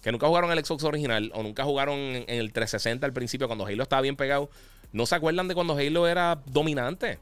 [0.02, 3.66] Que nunca jugaron el Xbox original o nunca jugaron en, el 360 al principio cuando
[3.66, 4.50] Halo estaba bien pegado,
[4.94, 7.20] no se acuerdan de cuando Halo era dominante.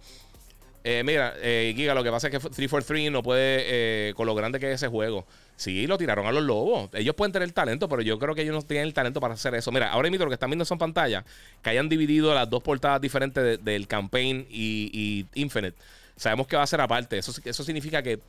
[0.87, 3.63] Eh, mira, eh, Giga, lo que pasa es que 343 no puede
[4.09, 5.25] eh, con lo grande que es ese juego.
[5.55, 6.91] Sí, lo tiraron a los lobos.
[6.93, 9.55] Ellos pueden tener talento, pero yo creo que ellos no tienen el talento para hacer
[9.55, 9.71] eso.
[9.71, 11.25] Mira, ahora mismo lo que están viendo son pantallas
[11.63, 15.75] que hayan dividido las dos portadas diferentes del Campaign y, Infinite.
[16.17, 17.17] Sabemos que va a ser aparte.
[17.17, 18.19] Eso, eso significa que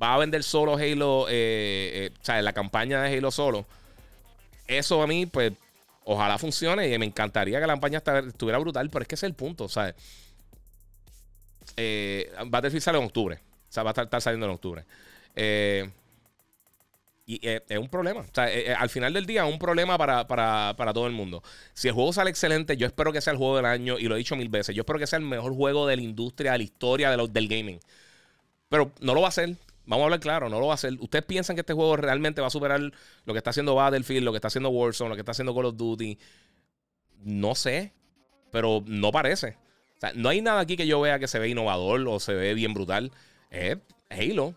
[0.00, 3.64] va a vender solo Halo, eh, eh, o sea, la campaña de Halo solo.
[4.66, 5.54] Eso a mí, pues,
[6.04, 9.30] ojalá funcione y me encantaría que la campaña estuviera brutal, pero es que ese es
[9.30, 9.94] el punto, ¿sabes?
[11.76, 13.36] Eh, Battlefield sale en octubre.
[13.36, 14.84] O sea, va a estar, saliendo en octubre.
[15.34, 15.90] Eh.
[17.24, 18.20] Y eh, es un problema.
[18.20, 21.06] O sea, eh, eh, al final del día es un problema para, para, para, todo
[21.06, 21.42] el mundo.
[21.72, 24.16] Si el juego sale excelente, yo espero que sea el juego del año y lo
[24.16, 24.74] he dicho mil veces.
[24.74, 27.80] Yo espero que sea el mejor juego de la industria, de la historia del gaming.
[28.68, 29.56] Pero no lo va a hacer.
[29.84, 30.94] Vamos a hablar claro, no lo va a hacer.
[31.00, 34.32] ¿Ustedes piensan que este juego realmente va a superar lo que está haciendo Battlefield, lo
[34.32, 36.18] que está haciendo Warzone, lo que está haciendo Call of Duty?
[37.24, 37.92] No sé,
[38.50, 39.56] pero no parece.
[40.14, 42.74] No hay nada aquí que yo vea que se ve innovador o se ve bien
[42.74, 43.12] brutal.
[43.50, 43.78] Es
[44.10, 44.54] Halo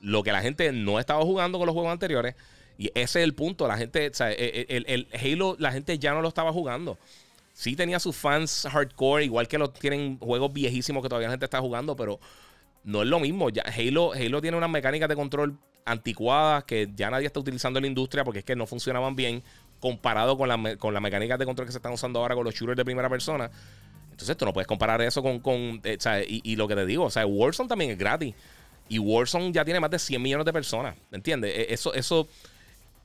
[0.00, 2.34] lo que la gente no estaba jugando con los juegos anteriores.
[2.76, 3.66] Y ese es el punto.
[3.66, 6.98] La gente, o sea, el, Halo, la gente ya no lo estaba jugando.
[7.52, 11.46] Sí tenía sus fans hardcore, igual que los tienen juegos viejísimos que todavía la gente
[11.46, 12.20] está jugando, pero
[12.84, 13.48] no es lo mismo.
[13.48, 17.88] Halo, Halo tiene unas mecánicas de control anticuadas que ya nadie está utilizando en la
[17.88, 19.42] industria porque es que no funcionaban bien
[19.80, 22.54] comparado con, la, con las mecánicas de control que se están usando ahora con los
[22.54, 23.50] shooters de primera persona.
[24.18, 25.38] Entonces tú no puedes comparar eso con...
[25.38, 28.34] con eh, y, y, lo que te digo, o sea, Warzone también es gratis.
[28.88, 30.96] Y Warzone ya tiene más de 100 millones de personas.
[31.10, 31.56] ¿Me entiendes?
[31.56, 32.26] E, eso, eso,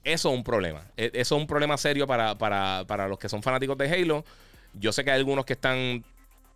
[0.03, 0.87] eso es un problema.
[0.97, 4.25] E, eso es un problema serio para, para, los que son fanáticos de Halo.
[4.73, 6.03] Yo sé que hay algunos que están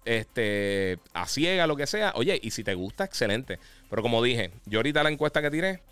[0.06, 2.14] este, a ciega, lo que sea.
[2.16, 3.60] Oye, y si te gusta, excelente.
[3.92, 5.84] Pero como dije, yo ahorita la encuesta que tiré,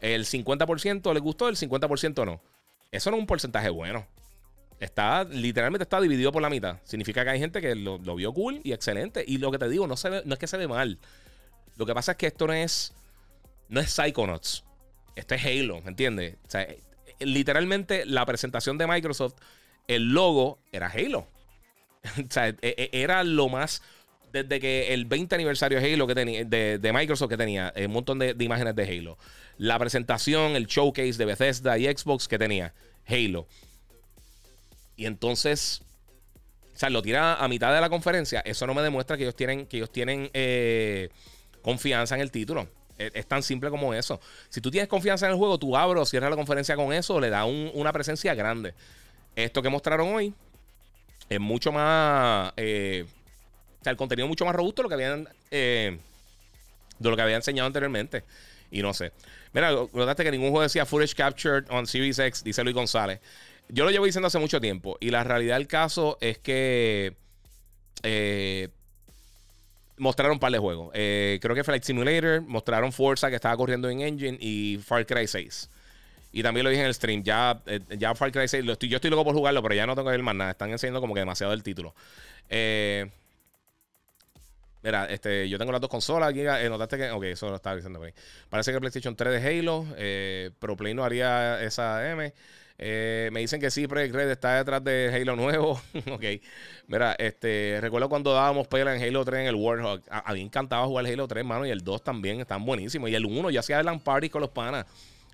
[0.00, 2.40] el 50% le gustó, el 50% no.
[2.92, 4.06] Eso no es un porcentaje bueno.
[4.82, 6.78] Está, literalmente está dividido por la mitad.
[6.82, 9.24] Significa que hay gente que lo, vio cool y excelente.
[9.24, 10.98] Y lo que te digo, no, es que se ve mal.
[11.76, 12.92] Lo que pasa es que esto no es.
[13.68, 14.64] No es Psychonauts.
[15.14, 16.34] Esto es Halo, ¿me entiendes?
[16.48, 16.66] Sea,
[17.20, 19.34] literalmente la presentación de Microsoft,
[19.86, 21.28] el logo era Halo.
[22.16, 23.82] e, e, era lo más.
[24.32, 28.18] Desde que el 20 aniversario de Halo que tenía, de, Microsoft que tenía un montón
[28.18, 29.16] de, imágenes de Halo.
[29.58, 32.74] La presentación, el showcase de Bethesda y Xbox que tenía
[33.06, 33.46] Halo.
[34.96, 35.82] Y entonces,
[36.74, 38.40] o sea, lo tira a mitad de la conferencia.
[38.40, 41.08] Eso no me demuestra que ellos tienen, que ellos tienen eh,
[41.62, 42.68] confianza en el título.
[42.98, 44.20] Es, tan simple como eso.
[44.48, 47.18] Si tú tienes confianza en el juego, tú abres o cierras la conferencia con eso,
[47.20, 48.74] le da una presencia grande.
[49.34, 50.34] Esto que mostraron hoy
[51.28, 52.52] es mucho más.
[52.56, 53.04] Eh,
[53.80, 55.28] o sea, el contenido es mucho más robusto de lo que habían.
[55.50, 55.98] Eh,
[56.98, 58.22] de lo que enseñado anteriormente.
[58.70, 59.12] Y no sé.
[59.52, 63.20] Mira, notaste que ningún juego decía footage captured on Series X, dice Luis González.
[63.72, 64.98] Yo lo llevo diciendo hace mucho tiempo.
[65.00, 67.16] Y la realidad del caso es que.
[68.02, 68.68] Eh,
[69.96, 70.90] mostraron un par de juegos.
[70.92, 75.26] Eh, creo que Flight Simulator, mostraron Forza que estaba corriendo en Engine y Far Cry
[75.26, 75.70] 6.
[76.32, 79.10] Y también lo dije en el stream, ya, eh, ya Far Cry 6, yo estoy
[79.10, 80.50] loco por jugarlo, pero ya no tengo que ver más nada.
[80.50, 81.94] Están enseñando como que demasiado del título.
[84.82, 86.42] Mira, este, yo tengo las dos consolas aquí.
[86.42, 87.10] notaste que.
[87.10, 88.02] Ok, eso lo estaba diciendo.
[88.50, 89.86] Parece que PlayStation 3 de Halo,
[90.58, 92.34] pero Play no haría esa M.
[92.84, 95.80] Eh, me dicen que sí, Project Red está detrás de Halo nuevo.
[96.10, 96.24] ok.
[96.88, 100.02] Mira, este, recuerdo cuando dábamos pela en Halo 3 en el Warhawk.
[100.10, 103.08] A, a mí encantaba jugar Halo 3, mano, y el 2 también, están buenísimos.
[103.08, 104.84] Y el 1 ya hacía LAN party con los panas.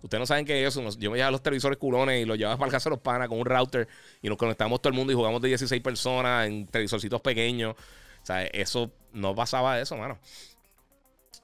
[0.03, 0.87] Ustedes no saben qué es eso.
[0.99, 3.29] Yo me llevaba los televisores culones y los llevaba para el casa de los panas
[3.29, 3.89] con un router
[4.21, 7.75] y nos conectamos todo el mundo y jugamos de 16 personas en televisorcitos pequeños.
[8.23, 10.19] O sea, eso no pasaba eso, mano.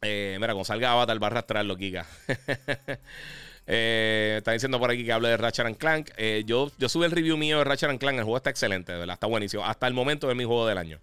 [0.03, 2.07] Eh, mira, con salga Avatar va a arrastrarlo, Kika.
[3.67, 6.11] Eh, está diciendo por aquí que hable de Ratchet Clank.
[6.17, 8.19] Eh, yo, yo subí el review mío de Ratchet Clank.
[8.19, 9.15] El juego está excelente, ¿verdad?
[9.15, 9.65] Está buenísimo.
[9.65, 10.99] Hasta el momento es mi juego del año.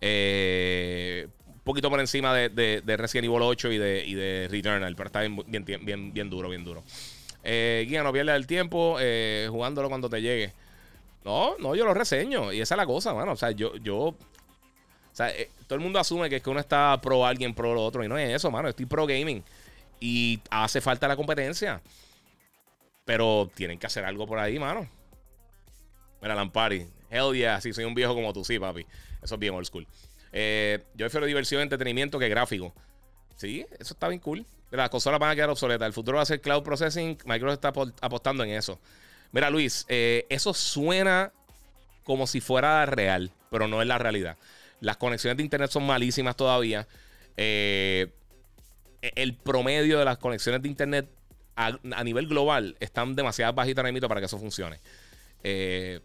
[0.00, 4.94] Eh, un poquito por encima de, de, Resident Evil 8 y de, y de Returnal,
[4.94, 6.84] pero está bien, bien, bien, duro, bien duro.
[7.42, 8.98] Guía, no pierdas el tiempo
[9.48, 10.52] jugándolo cuando te llegue.
[11.24, 12.52] No, no, yo lo reseño.
[12.52, 13.32] Y esa es la cosa, mano.
[13.32, 14.16] O sea, yo, yo o
[15.16, 15.32] sea,
[15.66, 18.04] todo el mundo asume que es que uno está pro alguien, pro lo otro.
[18.04, 18.68] Y no es eso, mano.
[18.68, 19.42] Estoy pro gaming.
[20.00, 21.80] Y hace falta la competencia.
[23.04, 24.88] Pero tienen que hacer algo por ahí, mano.
[26.20, 26.86] Mira, Lampari.
[27.10, 28.84] Hell yeah, sí, soy un viejo como tú, sí, papi.
[29.22, 29.86] Eso es bien old school.
[30.32, 32.74] Eh, yo prefiero diversión, entretenimiento que gráfico.
[33.36, 34.44] Sí, eso está bien cool.
[34.70, 35.86] Las consolas van a quedar obsoletas.
[35.86, 37.16] El futuro va a ser cloud processing.
[37.24, 38.80] Microsoft está apostando en eso.
[39.32, 41.32] Mira, Luis, eh, eso suena
[42.04, 44.36] como si fuera real, pero no es la realidad.
[44.80, 46.86] Las conexiones de internet son malísimas todavía.
[47.36, 48.12] Eh,
[49.14, 51.08] el promedio de las conexiones de internet
[51.56, 54.78] a, nivel global están demasiado bajitas ahora para que eso funcione.
[55.42, 56.00] Eh,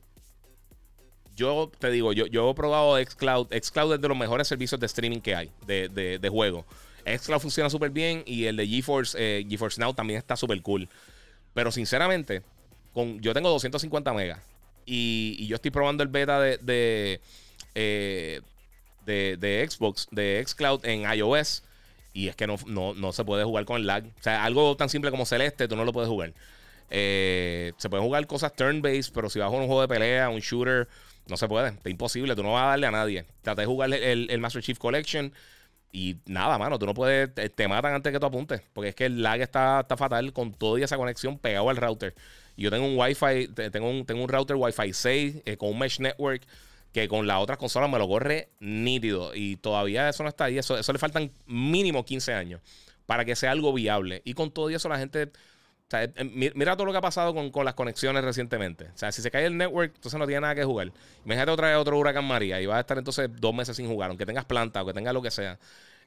[1.36, 3.48] yo te digo, yo, he probado Xcloud.
[3.52, 6.66] Xcloud es de los mejores servicios de streaming que hay, de, de, juego.
[7.06, 10.88] Xcloud funciona súper bien y el de GeForce, eh, GeForce Now también está súper cool.
[11.54, 12.44] Pero sinceramente,
[12.94, 14.40] con, yo tengo 250 megas
[14.86, 17.22] y, yo estoy probando el beta de, de,
[17.76, 18.42] eh,
[19.06, 21.64] de, de Xbox, de Xcloud en iOS.
[22.14, 24.06] Y es que no, no, se puede jugar con el lag.
[24.06, 26.34] O sea, algo tan simple como Celeste, tú no lo puedes jugar.
[26.90, 30.40] Eh, se pueden jugar cosas turn-based, pero si vas a un juego de pelea, un
[30.40, 30.90] shooter,
[31.28, 31.70] no se puede.
[31.70, 33.26] Es imposible, tú no vas a darle a nadie.
[33.42, 35.34] Traté de jugar el, el, Master Chief Collection
[35.94, 39.06] Y nada, mano, tú no puedes, te, matan antes que tú apuntes, porque es que
[39.06, 42.14] el lag está, está fatal con toda esa conexión pegado al router.
[42.58, 46.00] Yo tengo un Wi-Fi, tengo un, tengo un router Wi-Fi 6 eh, con un mesh
[46.00, 46.44] network
[46.94, 49.34] que con las otras consolas me lo corre nítido.
[49.34, 50.58] Y todavía eso no está ahí.
[50.58, 52.62] Eso, eso le faltan mínimo 15 años
[53.06, 54.22] para que sea algo viable.
[54.26, 55.32] Y con todo eso la gente...
[55.94, 58.86] Eh, mira todo lo que ha pasado con, las conexiones recientemente.
[58.86, 60.92] O sea, si se cae el network, entonces no tiene nada que jugar.
[61.26, 64.10] Imagínate otra vez otro huracán María y vas a estar entonces dos meses sin jugar,
[64.10, 65.60] aunque tengas planta o que tengas lo que sea.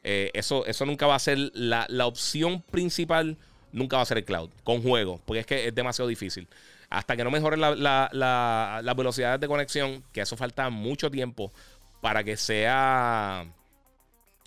[0.03, 3.37] Eh, eso, eso nunca va a ser la, la opción principal,
[3.73, 6.49] nunca va a ser el cloud con juegos, porque es que es demasiado difícil
[6.95, 11.53] hasta que no mejoren las la, la, velocidades de conexión, que eso falta mucho tiempo
[12.01, 13.47] para que sea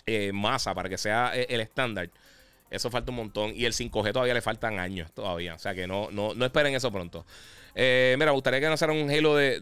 [0.06, 2.10] eh, masa, para que sea eh, el estándar.
[2.70, 3.52] Eso falta un montón.
[3.56, 5.56] Y el 5G todavía le faltan años todavía.
[5.56, 7.26] O sea que no, no, no esperen eso pronto.
[7.76, 9.60] Eh, mira, me gustaría que nos un Halo de,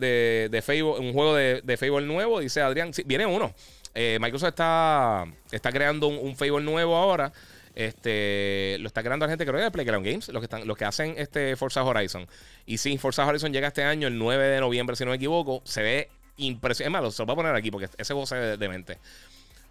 [0.50, 2.40] de, Facebook, un juego de, de Facebook nuevo.
[2.40, 2.94] Dice Adrián.
[2.94, 3.54] Sí, viene uno.
[3.96, 7.32] Microsoft está, está creando un, un Facebook nuevo ahora.
[7.76, 10.78] Este, lo está creando la gente que lo de Playground Games, los que, están, los
[10.78, 12.26] que hacen este Forza Horizon.
[12.66, 15.62] Y sí, Forza Horizon llega este año, el 9 de noviembre, si no me equivoco.
[15.66, 16.90] Se ve impresionante.
[16.90, 18.98] Es malo, se lo voy a poner aquí porque ese juego se ve demente.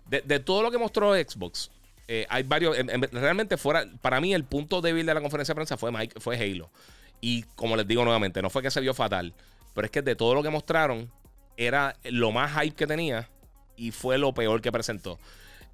[0.06, 1.70] De, de todo lo que mostró Xbox,
[2.06, 2.76] eh, hay varios.
[3.12, 6.36] realmente, fuera, para mí, el punto débil de la conferencia de prensa fue, Mike, fue
[6.36, 6.70] Halo.
[7.20, 9.32] Y como les digo nuevamente, no fue que se vio fatal,
[9.74, 11.10] pero es que de todo lo que mostraron,
[11.56, 13.28] era lo más hype que tenía
[13.76, 15.18] y fue lo peor que presentó.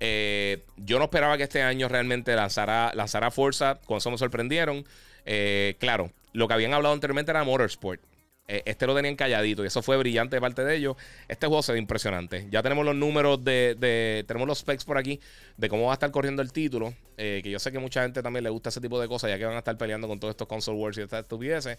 [0.01, 3.79] Eh, yo no esperaba que este año realmente lanzara, lanzara Forza.
[3.85, 4.85] Con eso me sorprendieron.
[5.27, 8.01] Eh, claro, lo que habían hablado anteriormente era Motorsport.
[8.49, 10.97] Eh, este lo tenían calladito y eso fue brillante de parte de ellos.
[11.29, 12.49] Este juego se ve impresionante.
[12.51, 15.21] Ya tenemos los números de, Tenemos los specs por aquí
[15.57, 16.95] de cómo va a estar corriendo el título.
[17.17, 19.45] que yo sé que mucha gente también le gusta ese tipo de cosas, ya que
[19.45, 21.79] van a estar peleando con todos estos console wars y estas estupideces.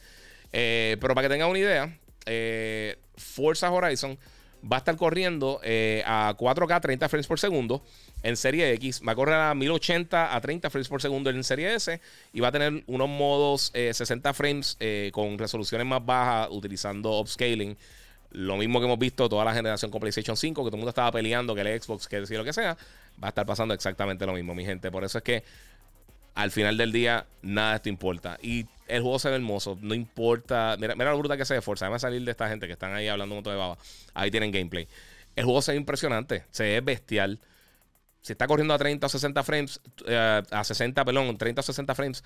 [0.51, 1.97] pero para que tengan una idea,
[3.17, 4.17] Forza Horizon
[4.69, 5.59] va a estar corriendo
[6.05, 7.83] a 4K 30 frames por segundo
[8.23, 9.01] en Serie X.
[9.07, 11.99] Va a correr a 1080 a 30 frames por segundo en Serie S.
[12.33, 17.19] Y va a tener unos modos 60 eh, frames eh, con resoluciones más bajas utilizando
[17.19, 17.77] upscaling.
[18.31, 20.89] Lo mismo que hemos visto toda la generación con PlayStation 5, que todo el mundo
[20.89, 22.77] estaba peleando, que el Xbox, que decir lo que sea.
[23.21, 24.89] Va a estar pasando exactamente lo mismo, mi gente.
[24.89, 25.43] Por eso es que
[26.35, 28.37] al final del día nada de esto importa.
[28.41, 30.75] Y el juego se ve hermoso, no importa.
[30.79, 31.85] Mira, mira lo bruta que se esfuerza.
[31.85, 33.77] Déjame salir de esta gente que están ahí hablando un montón de baba.
[34.13, 34.87] Ahí tienen gameplay.
[35.35, 37.39] El juego se ve impresionante, se ve bestial
[38.21, 41.95] si está corriendo a 30 o 60 frames, eh, a 60, perdón, 30 o 60
[41.95, 42.23] frames,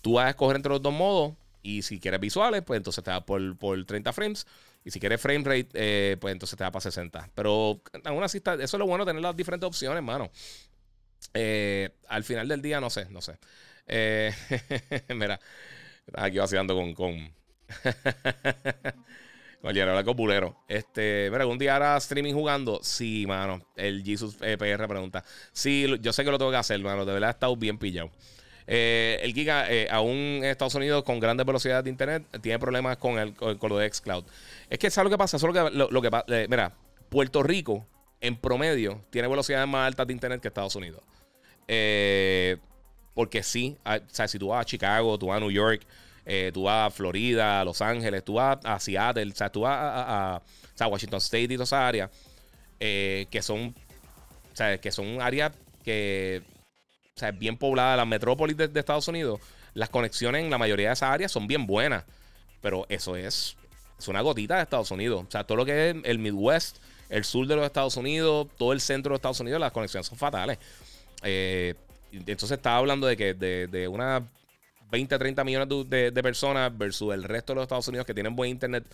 [0.00, 1.34] tú vas a escoger entre los dos modos.
[1.62, 4.46] Y si quieres visuales, pues entonces te va por, por 30 frames.
[4.84, 7.30] Y si quieres frame rate, eh, pues entonces te va para 60.
[7.34, 10.30] Pero aún así, está, eso es lo bueno, tener las diferentes opciones, mano.
[11.34, 13.36] Eh, al final del día, no sé, no sé.
[15.14, 15.40] mira,
[16.14, 16.94] aquí vaciando con.
[16.94, 17.32] con
[19.62, 20.56] ahora con Bulero.
[20.68, 22.80] Este, mira, un día hará streaming jugando.
[22.82, 23.60] Sí, mano.
[23.74, 25.24] El Jesus eh, PR pregunta.
[25.52, 27.04] Sí, yo sé que lo tengo que hacer, mano.
[27.04, 28.10] De verdad he estado bien pillado.
[28.68, 32.96] Eh, el Giga, eh, aún en Estados Unidos, con grandes velocidades de internet, tiene problemas
[32.96, 34.24] con, el, con, lo de Xcloud.
[34.68, 35.38] Es que ¿sabes lo que pasa?
[35.38, 36.74] Que, lo, que mira,
[37.08, 37.86] Puerto Rico,
[38.20, 41.02] en promedio, tiene velocidades más altas de internet que Estados Unidos.
[43.16, 45.80] Porque sí, o sea, si tú vas a Chicago, tú vas a New York,
[46.26, 49.62] eh, tú vas a Florida, a Los Ángeles, tú vas a Seattle, o sea, tú
[49.62, 50.42] vas
[50.78, 52.10] a, Washington State y todas esas áreas
[52.78, 53.74] eh, que son,
[54.52, 55.52] o sea, que son áreas
[55.82, 56.42] que,
[57.16, 59.40] o sea, bien pobladas, las metrópolis de, Estados Unidos,
[59.72, 62.04] las conexiones en la mayoría de esas áreas son bien buenas,
[62.60, 63.56] pero eso es,
[63.98, 67.24] es una gotita de Estados Unidos, o sea, todo lo que es el Midwest, el
[67.24, 70.58] sur de los Estados Unidos, todo el centro de Estados Unidos, las conexiones son fatales.
[71.22, 71.74] Eh,
[72.12, 74.26] entonces estaba hablando de que de, de una
[74.90, 78.50] 20, 30 millones de, personas versus el resto de los Estados Unidos que tienen buen
[78.50, 78.84] internet,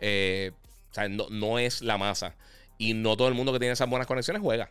[0.00, 0.52] eh,
[0.90, 2.34] o sea, no, es la masa.
[2.78, 4.70] Y no todo el mundo que tiene esas buenas conexiones juega.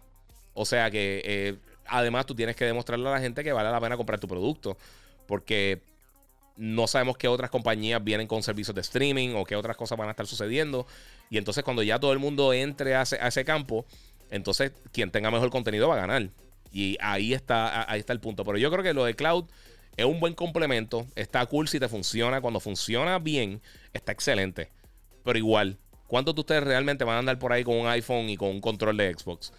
[0.54, 1.56] O sea que eh,
[1.88, 4.78] además tú tienes que demostrarle a la gente que vale la pena comprar tu producto.
[5.28, 5.82] Porque
[6.58, 10.10] no sabemos qué otras compañías vienen con servicios de streaming o qué otras cosas van
[10.10, 10.86] a estar sucediendo.
[11.30, 13.86] Y entonces cuando ya todo el mundo entre a ese, a ese campo,
[14.30, 16.30] entonces quien tenga mejor contenido va a ganar.
[16.72, 18.46] Y ahí está, ahí está el punto.
[18.46, 19.46] Pero yo creo que lo de cloud
[19.98, 21.06] es un buen complemento.
[21.16, 22.42] Está cool si te funciona.
[22.42, 23.62] Cuando funciona bien,
[23.94, 24.70] está excelente.
[25.24, 28.38] Pero igual, ¿cuántos de ustedes realmente van a andar por ahí con un iPhone y
[28.38, 29.52] con un control de Xbox?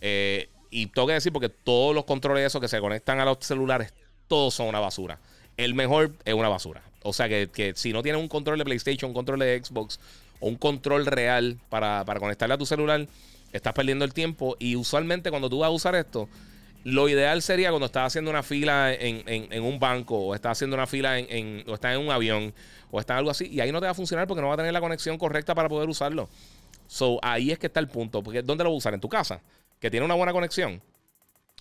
[0.00, 3.38] Eh, y tengo que decir porque todos los controles esos que se conectan a los
[3.40, 3.92] celulares,
[4.28, 5.18] todos son una basura.
[5.56, 6.82] El mejor es una basura.
[7.02, 9.98] O sea que, si no tienes un control de PlayStation, un control de Xbox
[10.38, 13.06] o un control real para, para conectarle a tu celular,
[13.52, 14.56] estás perdiendo el tiempo.
[14.58, 16.28] Y usualmente cuando tú vas a usar esto,
[16.84, 20.86] lo ideal sería cuando estás haciendo una fila en, un banco, o estás haciendo una
[20.86, 22.54] fila en, o estás en un avión,
[22.90, 24.54] o estás en algo así, y ahí no te va a funcionar porque no va
[24.54, 26.28] a tener la conexión correcta para poder usarlo.
[26.86, 28.22] So, ahí es que está el punto.
[28.22, 28.94] Porque ¿dónde lo vas a usar?
[28.94, 29.40] En tu casa,
[29.78, 30.82] que tiene una buena conexión.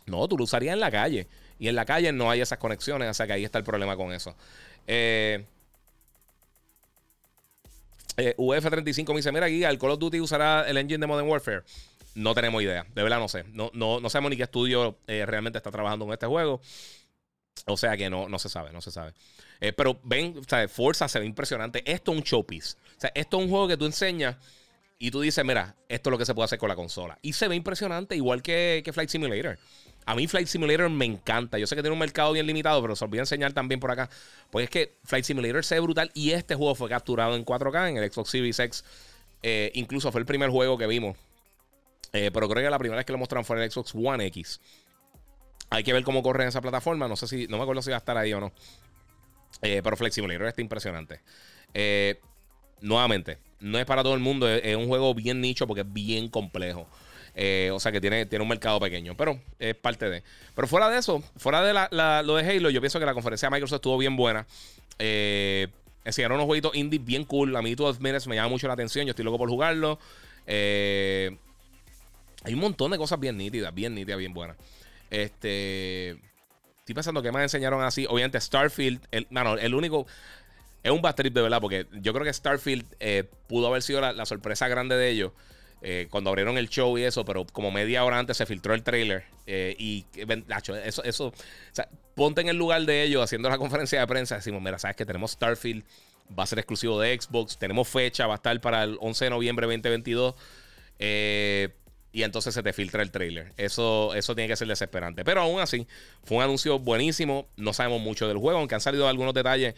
[0.05, 1.27] No, tú lo usarías en la calle.
[1.59, 3.95] Y en la calle no hay esas conexiones, o sea que ahí está el problema
[3.95, 4.35] con eso.
[4.87, 5.45] Eh,
[8.17, 11.27] eh, UF35 me dice: Mira, aquí, ¿el Call of Duty usará el engine de Modern
[11.27, 11.63] Warfare?
[12.15, 13.45] No tenemos idea, de verdad no sé.
[13.51, 16.61] No, no, no sabemos ni qué estudio eh, realmente está trabajando en este juego.
[17.65, 19.13] O sea que no, no se sabe, no se sabe.
[19.61, 21.83] Eh, pero ven, o sea, Forza se ve impresionante.
[21.89, 22.77] Esto es un showpiece.
[22.97, 24.37] O sea, esto es un juego que tú enseñas
[24.97, 27.17] y tú dices, mira, esto es lo que se puede hacer con la consola.
[27.21, 29.57] Y se ve impresionante, igual que, que Flight Simulator.
[30.09, 31.59] A mí Flight Simulator me encanta.
[31.59, 34.09] Yo sé que tiene un mercado bien limitado, pero se olvidó enseñar también por acá.
[34.49, 37.89] Pues es que Flight Simulator se ve brutal y este juego fue capturado en 4K
[37.89, 38.83] en el Xbox Series X.
[39.43, 41.15] Eh, incluso fue el primer juego que vimos.
[42.11, 44.25] Eh, pero creo que la primera vez que lo mostraron fue en el Xbox One
[44.25, 44.59] X.
[45.69, 47.07] Hay que ver cómo corre en esa plataforma.
[47.07, 48.51] No sé si, no me acuerdo si va a estar ahí o no.
[49.61, 51.21] Eh, pero Flight Simulator está impresionante.
[52.81, 54.49] nuevamente, no es para todo el mundo.
[54.49, 56.87] Es, un juego bien nicho porque es bien complejo.
[57.41, 60.23] Eh, o sea que tiene, tiene un mercado pequeño, pero es parte de.
[60.53, 61.73] Pero fuera de eso, fuera de
[62.21, 64.45] lo de Halo, yo pienso que la conferencia de Microsoft estuvo bien buena.
[64.99, 65.69] Eh,
[66.03, 67.55] enseñaron unos jueguitos indie bien cool.
[67.55, 69.05] A mí, Minutes me llama mucho la atención.
[69.05, 69.99] Yo estoy loco por jugarlo.
[70.47, 71.37] Eh,
[72.43, 74.57] hay un montón de cosas bien nítidas, bien nítidas, bien buenas.
[75.09, 76.17] Este.
[76.79, 78.05] Estoy pensando que me enseñaron así.
[78.09, 78.99] Obviamente, Starfield.
[79.11, 79.27] El,
[79.61, 80.07] el único.
[80.83, 82.85] Es un bad de verdad, porque yo creo que Starfield
[83.47, 85.31] pudo haber sido la, sorpresa grande de ellos.
[85.81, 88.83] Eh, cuando abrieron el show y eso, pero como media hora antes se filtró el
[88.83, 89.23] trailer.
[89.45, 90.05] Eh, y
[90.83, 91.33] eso, eso, o
[91.71, 94.35] sea, ponte en el lugar de ellos haciendo la conferencia de prensa.
[94.35, 95.83] Decimos, mira, sabes que tenemos Starfield,
[96.37, 99.29] va a ser exclusivo de Xbox, tenemos fecha, va a estar para el 11 de
[99.29, 100.35] noviembre 2022.
[100.99, 101.69] Eh,
[102.11, 103.53] y entonces se te filtra el trailer.
[103.55, 105.23] Eso, eso tiene que ser desesperante.
[105.23, 105.87] Pero aún así,
[106.23, 107.47] fue un anuncio buenísimo.
[107.55, 109.75] No sabemos mucho del juego, aunque han salido algunos detalles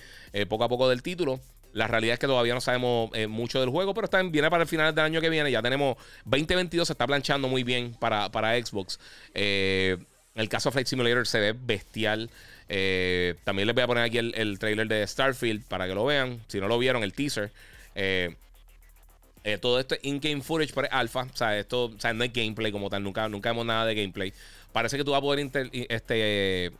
[0.47, 1.41] poco a poco del título.
[1.73, 4.63] La realidad es que todavía no sabemos eh, mucho del juego, pero está, viene para
[4.63, 5.51] el final del año que viene.
[5.51, 8.99] Ya tenemos 2022, se está planchando muy bien para, para Xbox.
[9.33, 9.97] Eh,
[10.35, 12.29] el caso de Flight Simulator se ve bestial.
[13.43, 16.41] también les voy a poner aquí el, el, trailer de Starfield para que lo vean.
[16.47, 17.51] Si no lo vieron, el teaser.
[19.43, 21.23] Eh, todo esto es in-game footage para alfa.
[21.23, 23.03] O sea, esto o sea, no es gameplay como tal.
[23.03, 24.33] Nunca, nunca vemos nada de gameplay.
[24.71, 25.49] Parece que tú vas a poder
[25.89, 26.71] este,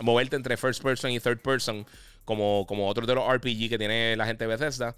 [0.00, 1.86] moverte entre first person y third person.
[2.26, 4.94] Como, como otro de los RPG que tiene la gente de Bethesda.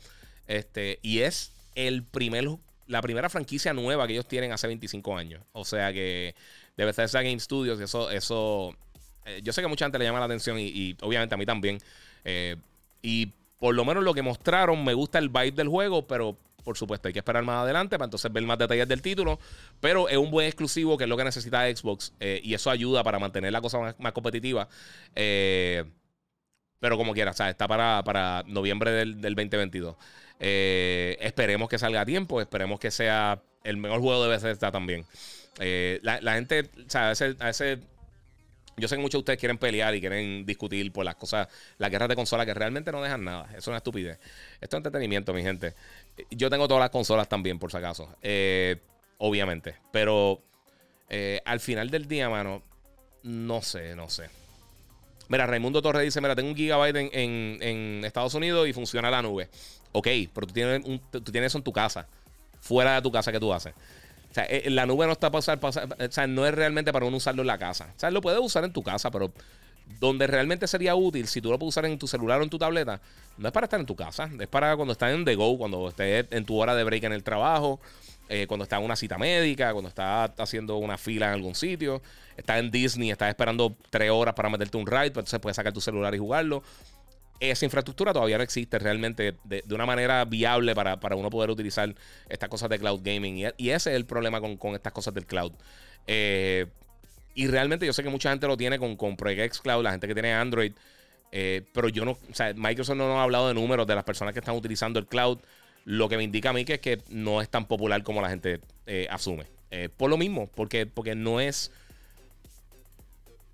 [0.48, 2.48] Este, y es el primer,
[2.88, 5.44] la primera franquicia nueva que ellos tienen hace 25 años.
[5.52, 6.34] O sea que
[6.76, 7.78] de Bethesda Game Studios.
[7.78, 8.74] Eso, eso
[9.24, 10.58] eh, yo sé que mucha gente le llama la atención.
[10.58, 11.78] Y, obviamente a mí también.
[12.24, 12.56] Eh,
[13.00, 13.26] y
[13.60, 16.36] por lo menos lo que mostraron, me gusta el vibe del juego, pero
[16.68, 19.38] por supuesto, hay que esperar más adelante para entonces ver más detalles del título.
[19.80, 22.12] Pero es un buen exclusivo que es lo que necesita Xbox.
[22.20, 24.68] Eh, y eso ayuda para mantener la cosa más, competitiva.
[25.14, 25.82] Eh,
[26.80, 29.96] pero como quiera, o sea, está para, para noviembre del, 2022.
[30.40, 32.40] Eh, esperemos que salga a tiempo.
[32.40, 35.04] Esperemos que sea el mejor juego de Bethesda también.
[36.02, 37.78] La, la, gente, o sea, a veces
[38.78, 41.90] yo sé que muchos de ustedes quieren pelear y quieren discutir por las cosas, las
[41.90, 43.48] guerras de consola que realmente no dejan nada.
[43.56, 44.18] Es una estupidez.
[44.60, 45.74] Esto es entretenimiento, mi gente.
[46.30, 48.16] Yo tengo todas las consolas también, por si acaso.
[48.22, 48.76] Eh,
[49.18, 49.76] obviamente.
[49.92, 50.42] Pero
[51.08, 52.62] eh, al final del día, mano,
[53.24, 54.30] no sé, no sé.
[55.28, 59.48] Mira, Raimundo Torres dice: Mira, tengo un gigabyte en, Estados Unidos y funciona la nube.
[59.92, 62.06] Ok, pero tú tienes, tú tienes eso en tu casa.
[62.60, 63.74] Fuera de tu casa que tú haces.
[64.30, 65.72] O sea, eh, la nube no está para usar, o
[66.10, 67.92] sea, no es realmente para uno usarlo en la casa.
[67.96, 69.32] O sea, lo puedes usar en tu casa, pero
[70.00, 72.58] donde realmente sería útil, si tú lo puedes usar en tu celular o en tu
[72.58, 73.00] tableta,
[73.38, 75.88] no es para estar en tu casa, es para cuando estás en the go, cuando
[75.88, 77.80] estés en tu hora de break en el trabajo,
[78.28, 82.02] eh, cuando estás en una cita médica, cuando estás haciendo una fila en algún sitio,
[82.36, 85.72] estás en Disney, estás esperando tres horas para meterte un ride, pues entonces puedes sacar
[85.72, 86.62] tu celular y jugarlo
[87.40, 91.94] esa infraestructura todavía no existe realmente de, una manera viable para, uno poder utilizar
[92.28, 93.52] estas cosas de cloud gaming.
[93.56, 95.52] Y, ese es el problema con, estas cosas del cloud.
[96.06, 96.66] Eh,
[97.34, 100.08] y realmente yo sé que mucha gente lo tiene con, con Project Cloud, la gente
[100.08, 100.72] que tiene Android.
[101.30, 104.04] Eh, pero yo no, o sea, Microsoft no nos ha hablado de números de las
[104.04, 105.38] personas que están utilizando el cloud.
[105.90, 108.28] Lo que me indica a mí que es que no es tan popular como la
[108.28, 109.46] gente eh, asume.
[109.96, 111.70] por lo mismo, porque, porque no es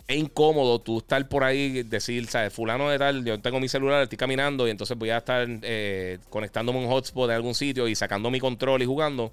[0.07, 2.53] es incómodo tú estar por ahí decir, ¿sabes?
[2.53, 6.19] Fulano de tal, yo tengo mi celular, estoy caminando y entonces voy a estar eh,
[6.29, 9.33] conectándome a un hotspot de algún sitio y sacando mi control y jugando.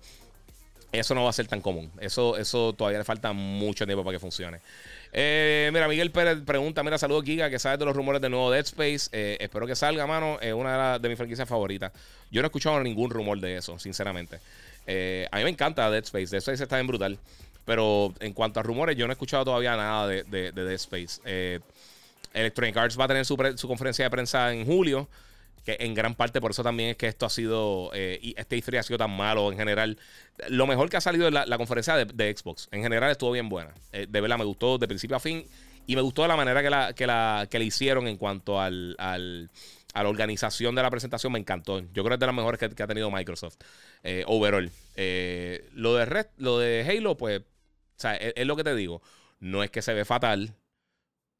[0.92, 1.92] Eso no va a ser tan común.
[2.00, 4.60] Eso, eso todavía le falta mucho tiempo para que funcione.
[5.14, 8.52] Eh, mira, Miguel Pérez pregunta: Mira, saludos, Giga, que sabes de los rumores del nuevo
[8.52, 9.10] Dead Space.
[9.12, 10.40] Eh, espero que salga, mano.
[10.42, 11.92] Es una de, mis franquicias favoritas.
[12.32, 14.38] Yo no he escuchado ningún rumor de eso, sinceramente.
[14.38, 16.28] a mí me encanta Dead Space.
[16.28, 17.20] Dead Space está bien brutal.
[17.66, 21.22] Pero en cuanto a rumores, yo no he escuchado todavía nada de, de, Dead Space.
[21.26, 21.60] Eh,
[22.34, 23.38] Electronic Arts va a tener su,
[23.68, 25.08] conferencia de prensa en julio.
[25.64, 28.58] Que en gran parte por eso también es que esto ha sido, eh, y este
[28.58, 29.98] historia ha sido tan malo en general.
[30.50, 33.74] Lo mejor que ha salido de la, conferencia de, Xbox, en general estuvo bien buena.
[33.92, 35.46] Eh, de verdad, me gustó de principio a fin
[35.86, 38.60] y me gustó de la manera que la, que la, que le hicieron en cuanto
[38.60, 39.50] al, al,
[39.94, 41.80] a la organización de la presentación, me encantó.
[41.80, 43.58] Yo creo que es de las mejores que, ha tenido Microsoft
[44.04, 44.72] eh, overall.
[45.74, 47.44] lo, de lo de Halo, pues, o
[47.98, 49.02] sea, es lo que te digo.
[49.40, 50.56] No es que se ve fatal,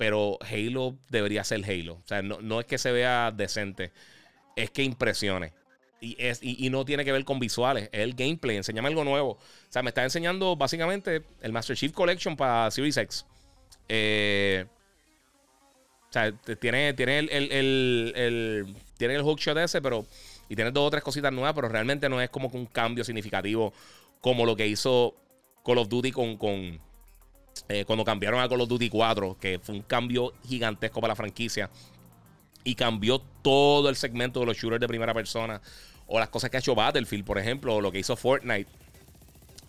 [0.02, 1.94] pero Halo debería ser Halo.
[1.94, 3.92] O sea, no, es que se vea decente,
[4.56, 5.54] es que impresione.
[6.00, 8.58] Y, es, y, no tiene que ver con visuales, es el gameplay.
[8.58, 9.34] Enséñame algo nuevo.
[9.34, 9.40] O
[9.70, 13.28] sea, me está enseñando básicamente el Master Chief Collection para Series X.
[13.90, 14.66] Eh,
[16.10, 20.08] o sea, tiene, tiene el, el, tiene el hookshot ese, pero.
[20.50, 23.72] Y tiene dos o tres cositas nuevas, pero realmente no es como un cambio significativo
[24.20, 25.14] como lo que hizo
[25.64, 26.82] Call of Duty con, con
[27.70, 31.16] eh, cuando cambiaron a Call of Duty 4, que fue un cambio gigantesco para la
[31.16, 31.70] franquicia.
[32.64, 35.62] Y cambió todo el segmento de los shooters de primera persona.
[36.08, 38.70] O las cosas que ha hecho Battlefield, por ejemplo, o lo que hizo Fortnite.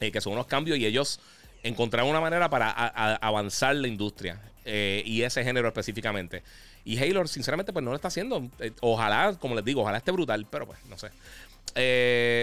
[0.00, 1.20] Eh, que son unos cambios y ellos
[1.62, 4.40] encontraron una manera para avanzar la industria.
[4.64, 6.42] Eh, y ese género específicamente.
[6.84, 8.50] Y Halo, sinceramente, pues no lo está haciendo.
[8.80, 11.10] ojalá, como les digo, ojalá esté brutal, pero pues no sé.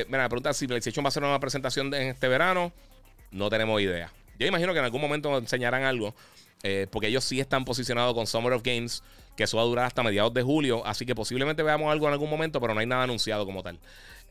[0.08, 2.72] mira, me pregunta si PlayStation va a hacer una presentación en este verano.
[3.32, 4.12] No tenemos idea.
[4.40, 6.16] Yo imagino que en algún momento enseñarán algo.
[6.64, 9.02] Eh, porque ellos sí están posicionados con Summer of Games,
[9.38, 10.86] que eso va a durar hasta mediados de julio.
[10.86, 13.80] Así que posiblemente veamos algo en algún momento, pero no hay nada anunciado como tal.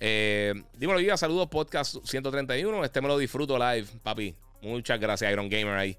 [0.01, 2.85] Eh, dímelo, Giga, saludos, podcast 131.
[2.85, 4.35] Este me lo disfruto live, papi.
[4.61, 5.97] Muchas gracias, Iron Gamer ahí.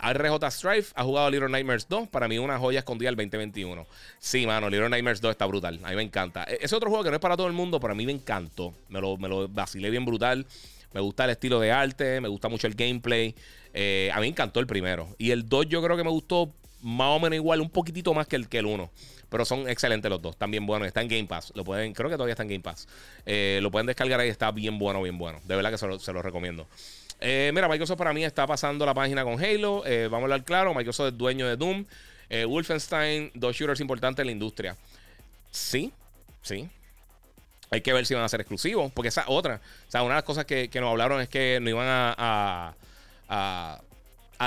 [0.00, 2.08] RJ Strife ha jugado Little Nightmares 2.
[2.08, 3.84] Para mí, una joya escondida el 2021.
[4.18, 5.80] Sí, mano, Little Nightmares 2 está brutal.
[5.82, 6.44] A mí me encanta.
[6.44, 8.12] E-, ese otro juego que no es para todo el mundo, pero a mí me
[8.12, 8.72] encantó.
[8.88, 10.46] Me lo vacilé bien brutal.
[10.92, 13.34] Me gusta el estilo de arte, me gusta mucho el gameplay.
[13.74, 15.14] Eh, a mí me encantó el primero.
[15.18, 18.26] Y el 2 yo creo que me gustó más o menos igual, un poquitito más
[18.26, 18.90] que el que el 1.
[19.28, 20.32] Pero son excelentes los dos.
[20.32, 20.88] Están bien buenos.
[20.88, 21.52] Está en Game Pass.
[21.54, 22.88] Lo pueden, creo que todavía está en Game Pass.
[23.26, 24.30] Eh, lo pueden descargar ahí.
[24.30, 25.38] Está bien bueno, bien bueno.
[25.44, 26.66] De verdad que se lo, recomiendo.
[27.20, 29.82] Eh, mira, Microsoft para mí está pasando la página con Halo.
[29.82, 30.72] vamos a hablar claro.
[30.72, 31.84] Microsoft es dueño de Doom.
[32.46, 34.76] Wolfenstein, dos shooters importantes en la industria.
[35.50, 35.92] Sí,
[36.40, 36.70] sí.
[37.70, 39.60] Hay que ver si van a ser exclusivos, porque esa otra.
[39.88, 42.74] O sea, una de las cosas que, nos hablaron es que no iban a,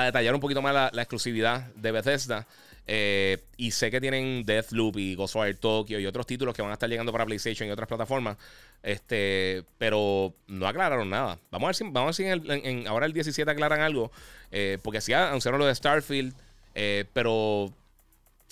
[0.05, 2.47] detallar un poquito más la, exclusividad de Bethesda.
[2.88, 6.74] Eh, y sé que tienen Deathloop y Ghostwire Tokyo y otros títulos que van a
[6.74, 8.38] estar llegando para PlayStation y otras plataformas.
[8.82, 11.38] Este, pero no aclararon nada.
[11.51, 14.11] Vamos a ver si, vamos a ver si en ahora el 17 aclaran algo.
[14.51, 16.34] Eh, porque sí anunciaron lo de Starfield.
[16.74, 17.72] Eh, pero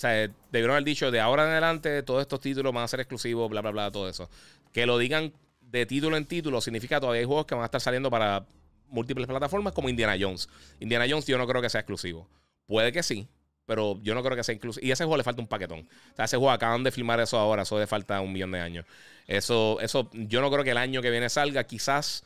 [0.00, 3.50] sea, debieron haber dicho de ahora en adelante todos estos títulos van a ser exclusivos,
[3.50, 4.30] bla, bla, bla, todo eso.
[4.72, 7.80] Que lo digan de título en título significa todavía hay juegos que van a estar
[7.80, 8.46] saliendo para
[8.88, 10.48] múltiples plataformas como Indiana Jones.
[10.80, 12.28] Indiana Jones yo no creo que sea exclusivo.
[12.66, 13.28] Puede que sí,
[13.66, 14.84] pero yo no creo que sea exclusivo.
[14.86, 15.80] Y a ese juego le falta un paquetón.
[16.12, 18.60] O sea, ese juego acaban de filmar eso ahora, eso le falta un millón de
[18.60, 18.84] años.
[19.26, 21.64] Eso, eso, yo no creo que el año que viene salga.
[21.64, 22.24] Quizás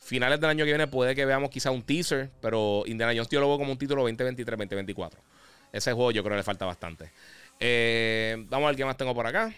[0.00, 3.40] finales del año que viene puede que veamos quizás un teaser, pero Indiana Jones yo
[3.40, 5.12] lo veo como un título 2023-2024.
[5.72, 7.10] Ese juego yo creo que le falta bastante.
[7.58, 9.52] Eh, vamos a ver qué más tengo por acá.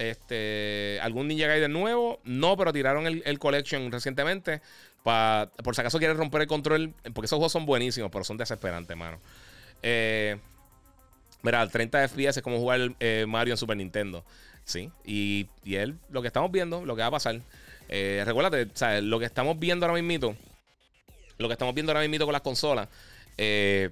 [0.00, 2.20] Este, ¿Algún Ninja Gaiden nuevo?
[2.24, 4.62] No, pero tiraron el, Collection recientemente.
[5.02, 6.94] por si acaso quieres romper el control.
[7.12, 9.18] Porque esos juegos son buenísimos, pero son desesperantes, mano.
[9.82, 10.38] Eh,
[11.42, 14.24] mira, 30 FPS es como jugar eh, Mario en Super Nintendo.
[14.64, 14.90] Sí.
[15.04, 17.38] Y, y él, lo que estamos viendo, lo que va a pasar.
[17.90, 18.68] Eh, recuérdate,
[19.02, 20.34] lo que estamos viendo ahora mismo.
[21.36, 22.88] Lo que estamos viendo ahora mismo con las consolas.
[23.36, 23.90] Eh,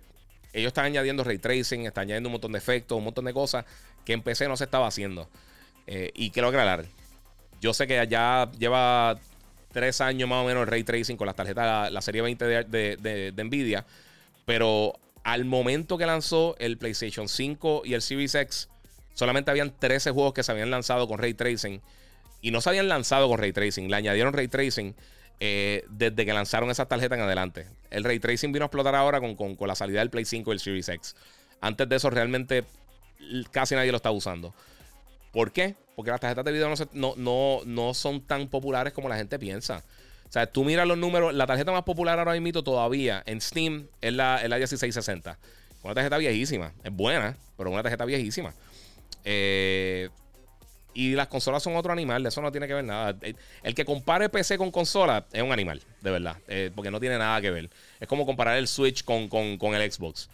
[0.54, 3.66] ellos están añadiendo ray tracing, están añadiendo un montón de efectos, un montón de cosas
[4.06, 5.28] que en PC no se estaba haciendo.
[5.90, 6.84] Eh, y quiero aclarar,
[7.62, 9.18] yo sé que ya lleva
[9.72, 13.32] tres años más o menos el ray tracing con las tarjetas, la, serie 20 de,
[13.42, 13.86] Nvidia,
[14.44, 14.92] pero
[15.24, 18.68] al momento que lanzó el PlayStation 5 y el Series X,
[19.14, 21.80] solamente habían 13 juegos que se habían lanzado con ray tracing
[22.42, 24.94] y no se habían lanzado con ray tracing, le añadieron ray tracing
[25.40, 27.66] eh, desde que lanzaron esas tarjetas en adelante.
[27.88, 30.60] El ray tracing vino a explotar ahora con, la salida del Play 5 y el
[30.60, 31.16] Series X.
[31.62, 32.64] Antes de eso, realmente
[33.50, 34.52] casi nadie lo está usando.
[35.32, 35.76] ¿Por qué?
[35.96, 39.82] Porque las tarjetas de video no, no, no, son tan populares como la gente piensa.
[40.28, 43.88] O sea, tú miras los números, la tarjeta más popular ahora mismo todavía en Steam
[44.00, 45.38] es la, es la 1660.
[45.82, 46.72] Una tarjeta viejísima.
[46.84, 48.52] Es buena, pero una tarjeta viejísima.
[49.24, 50.08] Eh,
[50.94, 53.16] y las consolas son otro animal, de eso no tiene que ver nada.
[53.62, 57.18] El que compare PC con consola es un animal, de verdad, eh, porque no tiene
[57.18, 57.70] nada que ver.
[58.00, 60.28] Es como comparar el Switch con, el Xbox.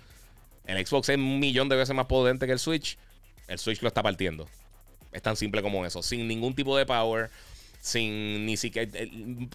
[0.64, 2.96] El Xbox es un millón de veces más potente que el Switch.
[3.46, 4.48] El Switch lo está partiendo.
[5.14, 6.02] Es tan simple como eso.
[6.02, 7.30] Sin ningún tipo de power.
[7.80, 8.90] Sin ni siquiera.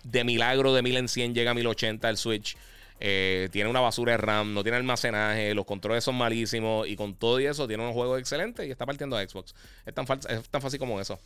[0.04, 2.58] De milagro de 1000 en 100 llega a 1080 el Switch.
[2.98, 7.40] tiene una basura de RAM, no tiene almacenaje, los controles son malísimos y con todo
[7.40, 9.54] y eso tiene un juego excelente y está partiendo a Xbox.
[9.86, 11.20] Es tan, es tan fácil como eso.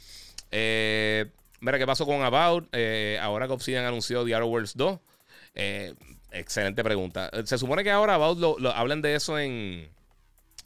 [0.51, 2.73] mira, ¿qué pasó con About?
[3.21, 4.99] ahora que Obsidian anunció The Outer Worlds 2.
[6.31, 7.29] excelente pregunta.
[7.45, 9.89] Se supone que ahora About lo, hablan de eso en,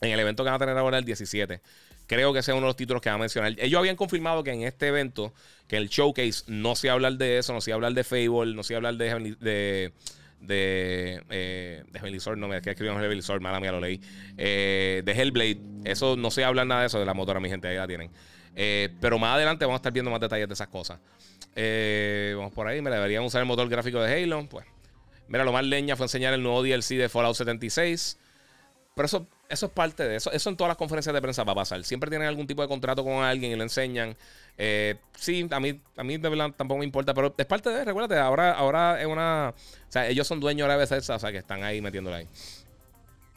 [0.00, 1.60] en el evento que van a tener ahora el 17
[2.08, 3.54] creo que sea uno de los títulos que va a mencionar.
[3.58, 5.32] Ellos habían confirmado que en este evento,
[5.68, 8.74] que el showcase, no se hablar de eso, no se hablar de Fable, no se
[8.74, 9.36] hablar de.
[9.38, 9.92] de
[10.40, 14.00] de, eh, de no me que escribimos Heavenly Sword, mala mía lo leí.
[14.36, 17.66] Eh, de Hellblade, eso no se habla nada de eso de la motora, mi gente,
[17.66, 18.10] ahí la tienen.
[18.54, 21.00] Eh, pero más adelante vamos a estar viendo más detalles de esas cosas.
[21.56, 24.46] Eh, vamos por ahí, me deberían usar el motor gráfico de Halo.
[24.48, 24.64] Pues,
[25.26, 28.18] mira, lo más leña fue enseñar el nuevo DLC de Fallout 76.
[28.94, 30.30] Pero eso eso es parte de eso.
[30.30, 31.82] Eso en todas las conferencias de prensa va a pasar.
[31.84, 34.14] Siempre tienen algún tipo de contrato con alguien y lo enseñan.
[34.58, 37.84] Eh, sí, a mí, a mí de verdad tampoco me importa, pero es parte de,
[37.84, 39.54] recuérdate, ahora, ahora es una.
[39.88, 42.28] O sea, ellos son dueños de la BSS, o sea, que están ahí metiéndola ahí.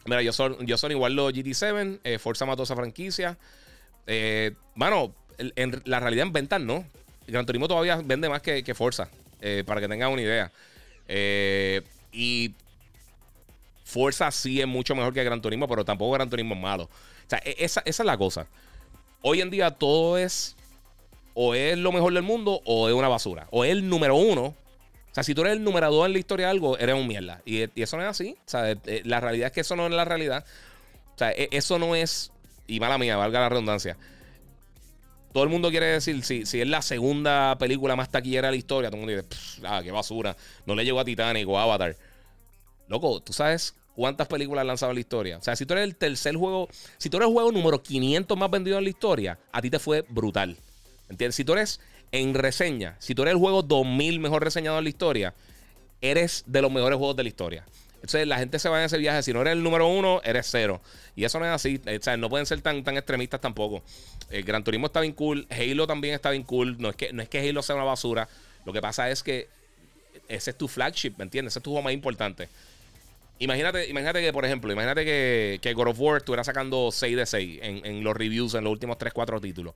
[0.05, 3.37] Mira, yo son, yo son igual los GT7, eh, Forza mató franquicia.
[4.07, 6.85] Eh, mano, en, la realidad en ventas no.
[7.27, 9.09] Gran Turismo todavía vende más que, que Forza,
[9.39, 10.51] eh, para que tengan una idea.
[12.11, 12.53] y
[13.91, 16.83] Forza sí es mucho mejor que Gran Turismo, pero tampoco Gran Turismo es malo.
[16.85, 16.89] O
[17.29, 18.47] sea, e-, esa, es la cosa.
[19.21, 20.55] Hoy en día todo es
[21.33, 23.47] o es lo mejor del mundo o es una basura.
[23.51, 24.43] O es el número uno.
[24.43, 27.05] O sea, si tú eres el número dos en la historia de algo, eres un
[27.05, 27.41] mierda.
[27.45, 28.37] Y, eso no es así.
[28.39, 30.45] O sea, eh, la realidad es que eso no es la realidad.
[31.13, 32.31] O sea, e-, eso no es.
[32.67, 33.97] Y mala mía, valga la redundancia.
[35.33, 38.57] Todo el mundo quiere decir, si, si es la segunda película más taquillera de la
[38.57, 40.37] historia, todo el mundo dice, ah, qué basura.
[40.65, 41.97] No le llegó a Titanic o Avatar.
[42.87, 45.37] Loco, tú sabes cuántas películas han lanzado en la historia.
[45.37, 48.37] O sea, si tú eres el tercer juego, si tú eres el juego número 500
[48.37, 50.57] más vendido en la historia, a ti te fue brutal.
[51.09, 51.35] ¿Entiendes?
[51.35, 51.79] Si tú eres
[52.11, 55.33] en reseña, si tú eres el juego 2000 mejor reseñado en la historia,
[56.01, 57.65] eres de los mejores juegos de la historia.
[57.95, 59.21] Entonces la gente se va en ese viaje.
[59.21, 60.81] Si no eres el número uno, eres cero.
[61.15, 61.79] Y eso no es así.
[61.85, 63.83] O sea, no pueden ser tan, tan extremistas tampoco.
[64.31, 65.45] El Gran Turismo está bien cool.
[65.51, 66.77] Halo también está bien cool.
[66.79, 68.27] No es, que, no es que Halo sea una basura.
[68.65, 69.47] Lo que pasa es que
[70.27, 71.53] ese es tu flagship, ¿me entiendes?
[71.53, 72.49] Ese es tu juego más importante.
[73.41, 77.25] Imagínate, imagínate que, por ejemplo, imagínate que, que God of War estuviera sacando 6 de
[77.25, 79.73] 6 en, los reviews en los últimos 3, 4 títulos.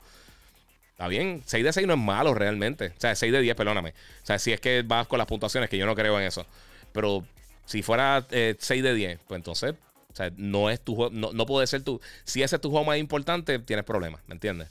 [0.92, 2.94] Está bien, 6 de 6 no es malo realmente.
[2.96, 3.90] O sea, 6 de 10, perdóname.
[4.22, 6.46] O sea, si es que vas con las puntuaciones, que yo no creo en eso.
[6.92, 7.26] Pero
[7.66, 9.74] si fuera 6 eh, de 10, pues entonces,
[10.14, 12.00] o sea, no es tu juego, no, puede ser tu.
[12.24, 14.70] Si ese es tu juego más importante, tienes problemas, ¿me entiendes?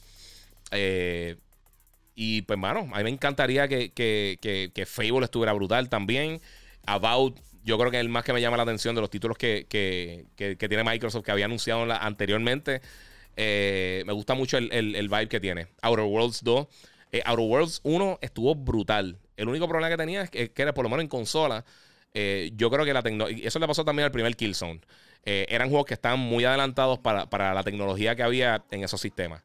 [0.70, 1.34] Eh,
[2.14, 6.40] y pues, mano, a mí me encantaría que, que, que, que Fable estuviera brutal también.
[6.86, 9.38] About yo creo que es el más que me llama la atención de los títulos
[9.38, 9.66] que,
[10.36, 12.82] tiene Microsoft que había anunciado anteriormente.
[13.36, 15.68] Eh, me gusta mucho el, vibe que tiene.
[15.82, 16.66] Outer Worlds 2.
[17.12, 19.18] Eh, Outer Worlds 1 estuvo brutal.
[19.36, 21.64] El único problema que tenía es que, era por lo menos en consola.
[22.12, 23.48] Eh, yo creo que la tecnología.
[23.48, 24.80] Eso le pasó también al primer Killzone.
[25.24, 29.42] eran juegos que estaban muy adelantados para, para, la tecnología que había en esos sistemas.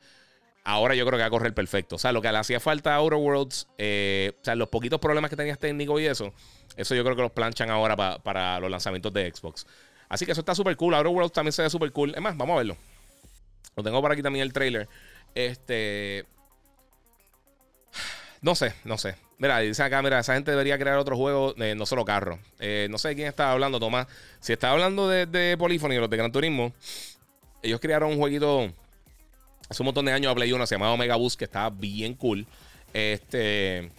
[0.70, 1.95] Ahora yo creo que va a correr perfecto.
[1.95, 5.32] O sea, lo que le hacía falta a Outer Worlds, o sea, los poquitos problemas
[5.32, 6.32] que tenías técnicos y eso,
[6.78, 9.65] eso yo creo que los planchan ahora para los lanzamientos de Xbox.
[10.09, 10.93] Así que eso está súper cool.
[10.93, 12.13] Outer Worlds también se ve súper cool.
[12.13, 12.78] Es más, vamos a verlo.
[13.76, 14.88] Lo tengo por aquí también el trailer.
[15.34, 16.26] Este.
[18.41, 19.15] No sé, no sé.
[19.39, 22.38] Mira, dice acá, mira, esa gente debería crear otro juego, eh, no solo carro.
[22.59, 24.07] Eh, no sé de quién está hablando, Tomás.
[24.39, 26.74] Si está hablando de, de Polyphony, los de Gran Turismo,
[27.63, 28.72] ellos crearon un jueguito
[29.70, 32.15] hace un montón de años a Play 1, se llamaba Omega Boost, que estaba bien
[32.15, 32.45] cool.
[32.93, 33.89] Este.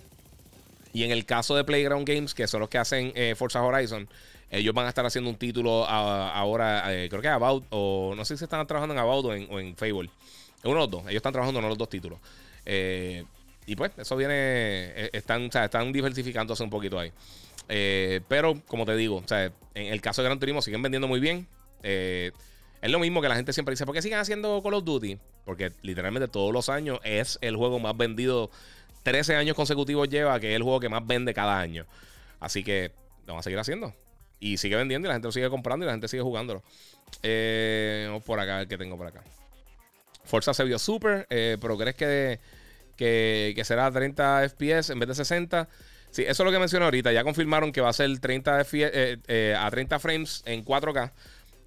[0.93, 4.09] Y en el caso de Playground Games, que son los que hacen eh, Forza Horizon,
[4.51, 8.37] ellos van a estar haciendo un título ahora, eh, creo que About, o no sé
[8.37, 10.11] si están trabajando en About o en, Fable.
[10.65, 11.03] Uno de los dos.
[11.03, 12.19] Ellos están trabajando en los dos títulos.
[12.67, 13.25] Eh,
[13.67, 15.11] y pues, eso viene.
[15.13, 17.13] Están, o sea, están diversificándose un poquito ahí.
[18.29, 19.45] pero, como te digo, o sea,
[19.75, 21.47] en el caso de Gran Turismo siguen vendiendo muy bien.
[22.83, 25.19] Es lo mismo que la gente siempre dice: ¿por qué siguen haciendo Call of Duty?
[25.45, 28.51] Porque literalmente todos los años es el juego más vendido
[29.03, 31.87] 13 años consecutivos lleva, que es el juego que más vende cada año.
[32.39, 32.93] Así que
[33.27, 33.95] lo vamos a seguir haciendo.
[34.39, 36.63] Y sigue vendiendo y la gente lo sigue comprando y la gente sigue jugándolo.
[37.23, 39.23] Eh, por acá, ver qué tengo por acá.
[40.25, 42.41] Forza se vio súper, eh, pero ¿crees que,
[42.97, 45.69] que, será 30 FPS en vez de 60?
[46.11, 47.13] Sí, eso es lo que mencioné ahorita.
[47.13, 51.13] Ya confirmaron que va a ser 30 eh, a 30 frames en 4K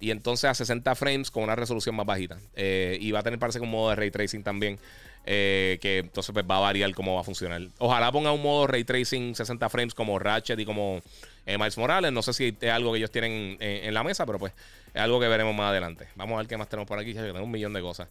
[0.00, 2.38] y entonces a 60 frames con una resolución más bajita.
[2.56, 4.78] y va a tener, parece que un modo de ray tracing también.
[5.26, 7.62] Eh, que entonces pues, va a variar cómo va a funcionar.
[7.78, 11.00] Ojalá ponga un modo ray tracing 60 frames como Ratchet y como
[11.46, 12.12] eh, Miles Morales.
[12.12, 14.52] No sé si es algo que ellos tienen en, la mesa, pero pues
[14.92, 16.08] es algo que veremos más adelante.
[16.14, 17.14] Vamos a ver qué más tenemos por aquí.
[17.14, 18.08] Tenemos un millón de cosas.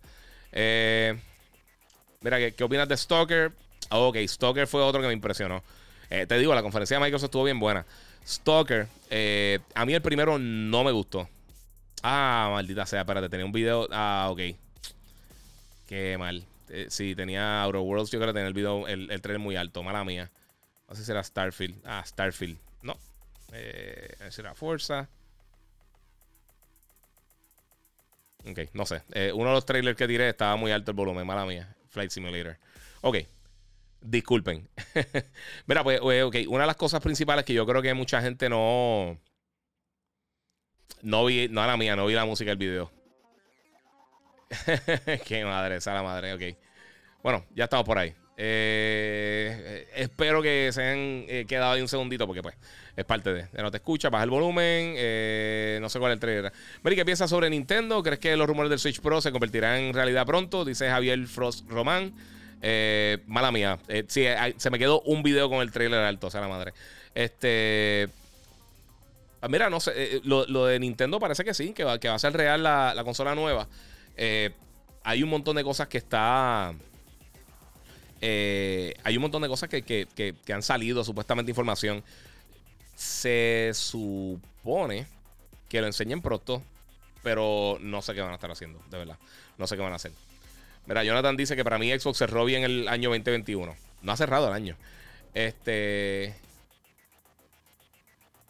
[0.51, 1.15] Eh,
[2.21, 3.51] mira, ¿qué, opinas de Stalker?
[3.89, 5.63] ok, Stalker fue otro que me impresionó.
[6.09, 7.85] Eh, te digo, la conferencia de Microsoft estuvo bien buena.
[8.25, 11.27] Stalker, eh, a mí el primero no me gustó.
[12.03, 13.87] Ah, maldita sea, espérate, tenía un video.
[13.91, 14.39] Ah, ok.
[15.87, 16.45] Qué mal.
[16.69, 19.83] Eh, sí, tenía Outer Worlds, yo creo que el video, el, el trailer muy alto,
[19.83, 20.31] mala mía.
[20.89, 21.81] No sé si era Starfield.
[21.85, 22.57] Ah, Starfield.
[22.81, 22.97] No.
[23.53, 25.07] Eh, era Forza.
[28.45, 29.01] Ok, no sé.
[29.13, 31.75] Eh, uno de los trailers que tiré estaba muy alto el volumen, mala mía.
[31.89, 32.57] Flight Simulator.
[33.01, 33.17] Ok.
[34.01, 34.67] Disculpen.
[35.65, 36.35] Mira, pues, eh, ok.
[36.47, 39.17] Una de las cosas principales que yo creo que mucha gente no.
[41.01, 42.91] No vi, no a la mía, no vi la música del video.
[45.25, 46.57] Qué madre, esa la madre, ok.
[47.21, 48.13] Bueno, ya estamos por ahí.
[48.35, 52.55] Eh, espero que se hayan eh, quedado ahí un segundito porque pues
[52.95, 56.19] es parte de, no te escucha, baja el volumen, eh, no sé cuál es el
[56.19, 56.53] trailer.
[56.81, 58.01] Mary, ¿qué piensas sobre Nintendo?
[58.01, 60.65] ¿Crees que los rumores del Switch Pro se convertirán en realidad pronto?
[60.65, 62.13] Dice Javier Frost Román.
[63.27, 63.79] mala mía.
[64.07, 64.25] sí,
[64.57, 66.73] se me quedó un video con el trailer alto, o sea, la madre.
[67.13, 68.09] Este...
[69.43, 72.19] Ah, mira, no sé, lo, de Nintendo parece que sí, que va, que va a
[72.19, 73.67] ser real la, la consola nueva.
[75.03, 76.73] hay un montón de cosas que está...
[78.25, 82.01] Eh, hay un montón de cosas que, han salido, supuestamente información.
[82.95, 85.07] Se supone
[85.67, 86.63] que lo enseñen pronto,
[87.21, 89.17] pero no sé qué van a estar haciendo, de verdad.
[89.57, 90.13] No sé qué van a hacer.
[90.85, 93.75] Mira, Jonathan dice que para mí Xbox cerró bien el año 2021.
[94.03, 94.77] No ha cerrado el año.
[95.33, 96.33] Este.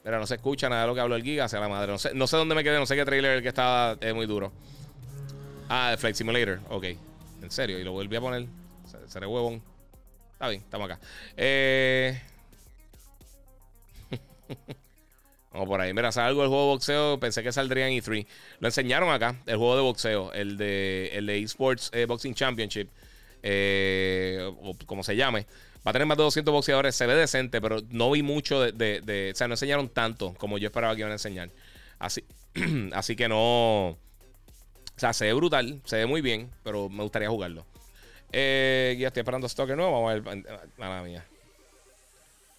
[0.04, 1.92] Mira, no se escucha nada de lo que habló el Giga hacia la madre.
[1.92, 4.14] No sé, no sé dónde me quedé, no sé qué trailer el que estaba es
[4.14, 4.52] muy duro.
[5.70, 6.60] Ah, Flight Simulator.
[6.70, 6.86] Ok.
[7.42, 8.46] En serio, y lo volví a poner.
[9.08, 9.64] Seré huevón.
[10.34, 11.00] Está bien, estamos acá.
[11.38, 12.22] Eh...
[15.54, 15.94] Vamos por ahí.
[15.94, 17.20] Mira, sale algo del juego de boxeo.
[17.20, 18.26] Pensé que saldría en E3.
[18.60, 22.90] Lo enseñaron acá, el juego de boxeo, el de, el de eSports eh, Boxing Championship,
[23.44, 25.46] eh, o como se llame.
[25.86, 26.96] Va a tener más de 200 boxeadores.
[26.96, 30.58] Se ve decente, pero no vi mucho de, de, O sea, no enseñaron tanto como
[30.58, 31.50] yo esperaba que iban a enseñar.
[32.00, 32.24] Así,
[32.94, 33.90] así que no.
[33.90, 33.98] O
[34.96, 37.66] sea, se ve brutal, se ve muy bien, pero me gustaría jugarlo.
[38.32, 39.92] Eh, estoy esperando Stalker nuevo.
[39.92, 40.46] Vamos a ver.
[40.78, 41.26] Mala mía.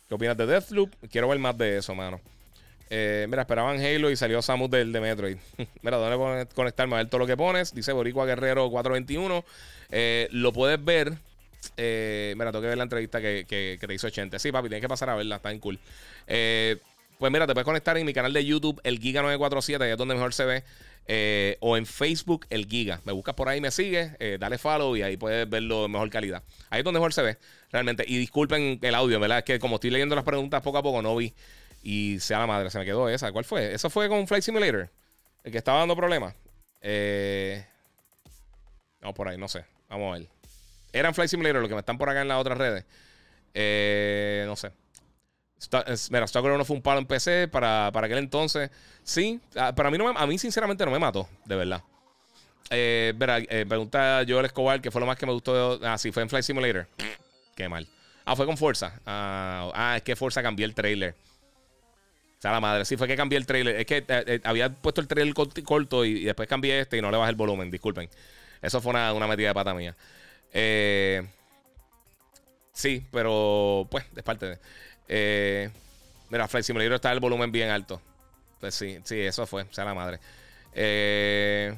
[0.08, 0.90] ¿Qué opinas de Deathloop?
[1.10, 2.20] Quiero ver más de eso, mano.
[2.90, 5.38] Eh, mira, esperaban Halo y salió Samus del de Metroid.
[5.82, 7.74] mira, ¿dónde conectarme a ver todo lo que pones?
[7.74, 9.44] Dice Boricua Guerrero 421.
[9.90, 11.14] Eh, lo puedes ver.
[11.76, 14.38] Eh, mira, tengo que ver la entrevista que, te hizo 80.
[14.38, 15.78] Sí, papi, tienes que pasar a verla, está en cool.
[16.26, 16.78] Eh,
[17.18, 20.14] pues mira, te puedes conectar en mi canal de YouTube, el Giga947, que es donde
[20.14, 20.64] mejor se ve.
[21.06, 23.00] Eh, o en Facebook, el Giga.
[23.04, 26.42] Me buscas por ahí, me sigues, dale follow y ahí puedes verlo de mejor calidad.
[26.70, 27.38] Ahí es donde mejor se ve,
[27.70, 28.04] realmente.
[28.06, 29.38] Y disculpen el audio, ¿verdad?
[29.38, 31.34] Es que como estoy leyendo las preguntas poco a poco, no vi.
[31.82, 33.30] Y sea la madre, se me quedó esa.
[33.30, 33.74] ¿Cuál fue?
[33.74, 34.90] ¿Eso fue con Flight Simulator?
[35.44, 36.34] El que estaba dando problemas.
[36.80, 37.64] Eh,
[39.00, 39.64] no, por ahí, no sé.
[39.88, 40.33] Vamos a ver.
[40.94, 42.84] Eran Flight Simulator los que me están por acá en las otras redes.
[44.46, 44.72] no sé
[46.10, 48.70] mira, Stalker 1 fue un palo en PC para, para aquel entonces.
[49.02, 51.82] Sí, ah, para mí, no a mí sinceramente no me mató, de verdad.
[52.70, 55.78] Eh, verá, eh, pregunta Joel Escobar, ¿qué fue lo más que me gustó?
[55.82, 56.86] ah, sí, fue en Flight Simulator.
[57.54, 57.86] Qué mal.
[58.24, 59.00] Ah, fue con Forza.
[59.04, 61.14] Ah, ah, es que Forza cambió el trailer.
[62.38, 63.76] O sea, la madre, sí fue que cambié el trailer.
[63.76, 67.10] Es que eh, eh, había puesto el trailer corto y, después cambié este y no
[67.10, 68.08] le bajé el volumen, disculpen.
[68.60, 69.94] Eso fue una, una metida de pata mía.
[72.72, 74.58] Sí, pero pues, es parte de.
[75.08, 75.70] Eh,
[76.30, 78.00] mira, Flight Simulator está el volumen bien alto.
[78.60, 80.18] Pues sí, sí, eso fue, sea la madre.
[80.72, 81.74] Eh,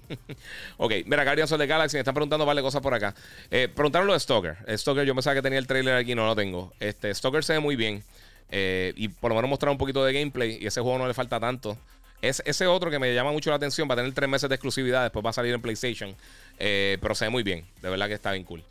[0.76, 3.14] ok, mira, Guardians of the Galaxy me están preguntando vale cosas por acá.
[3.50, 4.56] Eh, preguntaron lo de Stalker.
[4.76, 6.72] Stalker, yo pensaba que tenía el trailer aquí, no lo tengo.
[6.80, 8.02] Este, Stalker se ve muy bien.
[8.50, 10.58] Eh, y por lo menos mostrar un poquito de gameplay.
[10.60, 11.76] Y ese juego no le falta tanto.
[12.22, 14.54] Es, ese otro que me llama mucho la atención va a tener tres meses de
[14.54, 15.02] exclusividad.
[15.02, 16.16] Después va a salir en PlayStation.
[16.56, 17.66] pero se ve muy bien.
[17.82, 18.64] De verdad que está bien cool.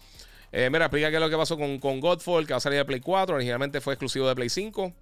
[0.51, 2.79] Eh, mira, explica qué es lo que pasó con, con Godfall, que va a salir
[2.79, 3.35] de Play 4.
[3.35, 4.93] Originalmente fue exclusivo de Play 5.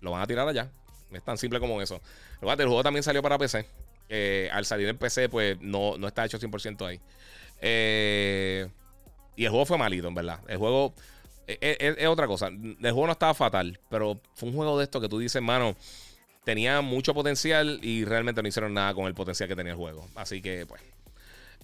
[0.00, 0.70] Lo van a tirar allá.
[1.12, 2.00] Es tan simple como eso.
[2.40, 3.66] El juego también salió para PC.
[4.08, 7.00] Eh, al salir en PC, pues no, no está hecho 100% ahí.
[7.60, 8.68] Eh,
[9.36, 10.40] y el juego fue malito, en verdad.
[10.46, 10.94] El juego
[11.46, 12.48] es, otra cosa.
[12.48, 15.74] El juego no estaba fatal, pero fue un juego de esto que tú dices, mano,
[16.50, 20.08] tenía mucho potencial y realmente no hicieron nada con el potencial que tenía el juego.
[20.16, 20.82] Así que, pues,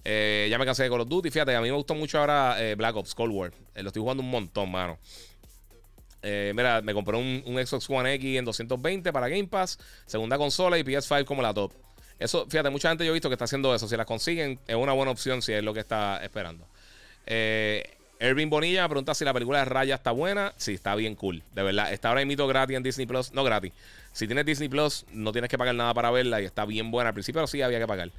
[0.05, 1.29] eh, ya me cansé de Call of Duty.
[1.29, 3.51] Fíjate, a mí me gustó mucho ahora eh, Black Ops Cold War.
[3.75, 4.97] Eh, lo estoy jugando un montón, mano.
[6.23, 10.83] mira, me compré un, Xbox One X en 220 para Game Pass, segunda consola y
[10.83, 11.73] PS5 como la top.
[12.17, 13.89] Eso, fíjate, mucha gente yo he visto que está haciendo eso.
[13.89, 16.65] Si las consiguen, es una buena opción si es lo que está esperando.
[18.19, 20.53] Ervin Bonilla pregunta si la película de Raya está buena.
[20.57, 21.43] Sí, está bien cool.
[21.53, 21.93] De verdad.
[21.93, 23.31] Está ahora mito gratis en Disney Plus.
[23.33, 23.73] No gratis.
[24.11, 27.09] Si tienes Disney Plus, no tienes que pagar nada para verla y está bien buena.
[27.09, 28.09] Al principio sí había que pagar.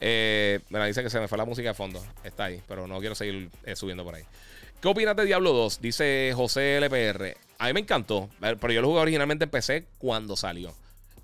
[0.00, 2.04] Eh, me dice que se me fue la música de fondo.
[2.24, 4.24] Está ahí, pero no quiero seguir eh, subiendo por ahí.
[4.80, 5.80] ¿Qué opinas de Diablo 2?
[5.80, 7.36] Dice José LPR.
[7.58, 10.74] A mí me encantó, pero yo lo jugué originalmente en PC cuando salió.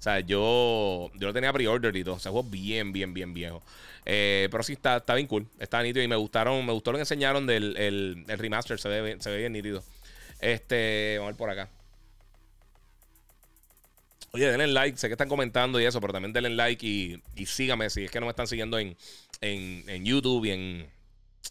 [0.00, 2.14] O sea, yo, yo lo tenía pre-order y todo.
[2.14, 3.62] O sea, juego bien, bien, bien viejo.
[4.06, 5.46] Eh, pero sí, está, está bien cool.
[5.58, 8.80] Está nítido y me gustaron, me gustó lo que enseñaron del el, remaster.
[8.80, 9.84] Se ve, se ve bien nítido.
[10.40, 11.68] Este, vamos a ver por acá.
[14.32, 17.44] Oye, denle like, sé que están comentando y eso, pero también denle like y, y
[17.44, 18.96] síganme si es que no me están siguiendo en,
[19.42, 20.90] en, YouTube y en,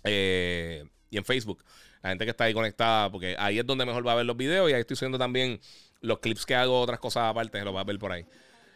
[0.06, 1.64] eh, y en Facebook.
[2.02, 4.38] La gente que está ahí conectada, porque ahí es donde mejor va a ver los
[4.38, 5.60] videos y ahí estoy subiendo también
[6.02, 8.26] los clips que hago, otras cosas aparte, lo va a ver por ahí.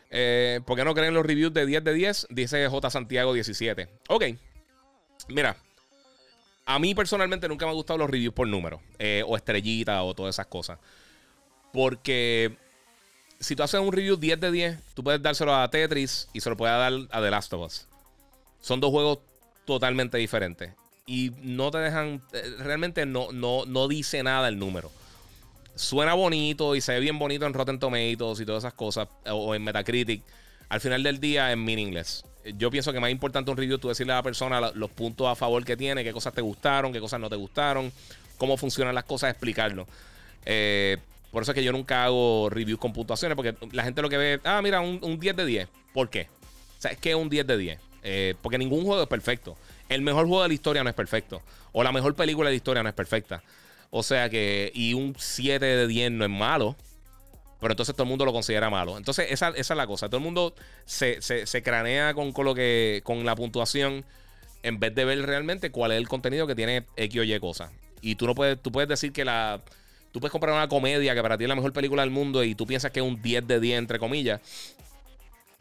[0.09, 2.27] Eh, ¿Por qué no creen los reviews de 10 de 10?
[2.29, 2.89] Dice J.
[2.89, 3.89] Santiago 17.
[4.09, 4.25] Ok.
[5.29, 5.57] Mira,
[6.65, 10.13] a mí personalmente nunca me han gustado los reviews por número, eh, o estrellita, o
[10.13, 10.79] todas esas cosas.
[11.71, 12.55] Porque
[13.39, 16.49] si tú haces un review 10 de 10, tú puedes dárselo a Tetris y se
[16.49, 17.87] lo puedes dar a The Last of Us.
[18.61, 19.19] Son dos juegos
[19.65, 20.73] totalmente diferentes.
[21.05, 22.21] Y no te dejan.
[22.31, 24.91] Eh, realmente no, no, no dice nada el número.
[25.75, 29.07] Suena bonito y se ve bien bonito en Rotten Tomatoes y todas esas cosas.
[29.29, 30.23] O en Metacritic.
[30.69, 32.23] Al final del día es meaningless.
[32.57, 35.35] Yo pienso que más importante un review tú decirle a la persona los puntos a
[35.35, 37.91] favor que tiene, qué cosas te gustaron, qué cosas no te gustaron,
[38.37, 39.87] cómo funcionan las cosas, explicarlo.
[40.45, 40.97] Eh,
[41.31, 44.17] por eso es que yo nunca hago reviews con puntuaciones, porque la gente lo que
[44.17, 45.67] ve, ah, mira, un, 10 de 10.
[45.93, 46.27] ¿Por qué?
[46.77, 47.79] O sea, es que un 10 de 10.
[48.03, 49.57] Eh, porque ningún juego es perfecto.
[49.89, 51.41] El mejor juego de la historia no es perfecto.
[51.71, 53.41] O la mejor película de la historia no es perfecta.
[53.95, 56.75] O sea que, y un 7 de 10 no es malo.
[57.59, 58.97] Pero entonces todo el mundo lo considera malo.
[58.97, 60.07] Entonces, esa, es la cosa.
[60.07, 61.21] Todo el mundo se,
[61.63, 64.03] cranea con, con, lo que, con la puntuación
[64.63, 67.71] en vez de ver realmente cuál es el contenido que tiene X o Y cosas.
[68.01, 69.61] Y tú no puedes, tú puedes decir que la
[70.11, 72.53] Tú puedes comprar una comedia que para ti es la mejor película del mundo y
[72.53, 74.41] tú piensas que es un 10 de 10, entre comillas.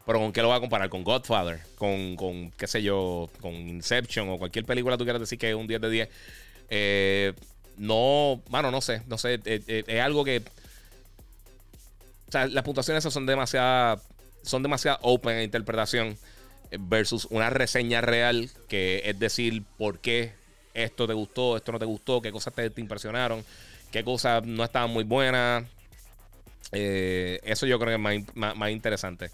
[0.05, 0.89] Pero ¿con qué lo vas a comparar?
[0.89, 1.59] ¿Con Godfather?
[1.75, 3.31] ¿Con, con qué sé yo?
[3.41, 4.29] ¿Con Inception?
[4.29, 6.09] ¿O cualquier película tú quieras decir que es un 10 de 10?
[6.69, 7.33] Eh,
[7.77, 9.01] no, bueno, no sé.
[9.07, 9.35] No sé.
[9.45, 10.43] Eh, eh, es algo que...
[12.27, 14.01] O sea, las puntuaciones son demasiado...
[14.43, 16.17] Son demasiado open en interpretación
[16.77, 20.33] versus una reseña real que es decir por qué
[20.73, 23.45] esto te gustó, esto no te gustó, qué cosas te impresionaron
[23.93, 25.63] qué cosas no estaban muy buenas.
[26.71, 29.29] Eh, eso yo creo que es más, interesante.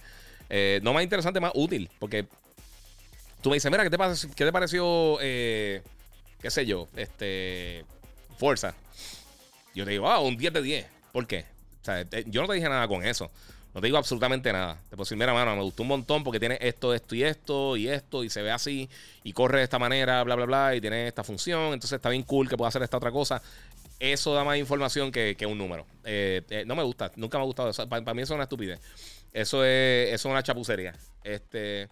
[0.50, 1.90] Eh, no más interesante, más útil.
[1.98, 2.26] Porque
[3.42, 3.98] tú me dices, mira, ¿qué te,
[4.36, 5.82] qué te pareció, eh,
[6.42, 7.86] qué sé yo, este,
[8.40, 8.74] Fuerza?
[9.76, 10.86] Yo te digo, ah, un 10 de 10.
[11.12, 11.46] ¿Por qué?
[11.84, 13.30] Sea, yo no te dije nada con eso.
[13.76, 14.76] No te digo absolutamente nada.
[14.90, 17.78] Te puedo decir, mira, mano, me gustó un montón porque tiene esto, esto y esto
[17.78, 18.90] y esto y se ve así
[19.24, 21.74] y corre de esta manera, bla, bla, bla, y tiene esta función.
[21.74, 23.42] Entonces está bien cool que pueda hacer esta otra cosa
[24.00, 25.86] eso da más información que, un número.
[26.06, 27.88] Eh, eh, no me gusta, nunca me ha gustado eso.
[27.88, 28.80] Para, mí eso es una estupidez.
[29.34, 30.96] Eso es, eso es una chapucería.
[31.24, 31.90] Este.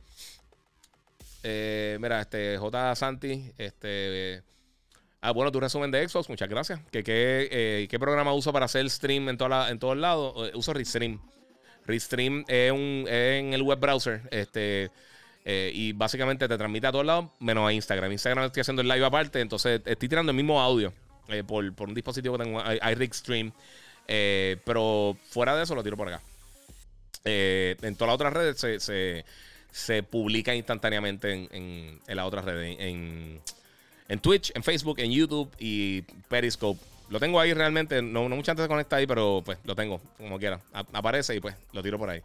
[1.43, 2.95] Eh, mira, este J.
[2.95, 4.41] Santi, este.
[5.21, 6.79] Ah, bueno, tu resumen de Xbox, muchas gracias.
[6.91, 10.51] ¿Qué, qué, programa uso para hacer stream en, toda en todos lados?
[10.53, 11.19] Uso Restream.
[11.85, 14.21] Restream es, un, es en el web browser.
[14.31, 14.91] Este.
[15.45, 18.11] y básicamente te transmite a todos lados, menos a Instagram.
[18.11, 20.93] Instagram estoy haciendo el live aparte, entonces estoy tirando el mismo audio.
[21.29, 22.61] Eh, por, un dispositivo que tengo,
[22.91, 23.51] iRig Stream.
[24.07, 26.21] Eh, pero fuera de eso lo tiro por acá.
[27.25, 29.25] Eh, en todas las otras redes
[29.71, 32.77] se, publica instantáneamente en, en, las otras redes.
[32.79, 33.41] En,
[34.07, 36.79] en, Twitch, en Facebook, en YouTube y Periscope.
[37.09, 38.01] Lo tengo ahí realmente.
[38.01, 40.59] No, no mucha gente se conecta ahí, pero pues lo tengo como quiera.
[40.93, 42.21] aparece y pues lo tiro por ahí.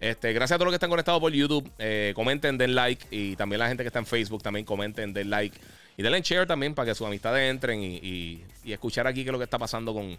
[0.00, 1.70] Este, gracias a todos los que están conectados por YouTube.
[2.14, 3.06] comenten, den like.
[3.10, 5.56] Y también la gente que está en Facebook también comenten, den like.
[5.96, 9.38] Y denle share también para que sus amistades entren y, escuchar aquí qué es lo
[9.38, 10.16] que está pasando con,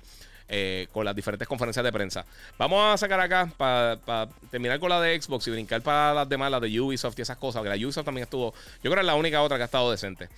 [0.48, 2.26] eh, con las diferentes conferencias de prensa.
[2.58, 6.52] Vamos a sacar acá para terminar con la de Xbox y brincar para las demás,
[6.52, 7.62] las de Ubisoft y esas cosas.
[7.62, 8.54] Porque la Ubisoft también estuvo.
[8.84, 10.30] Yo creo que es la única otra que ha estado decente.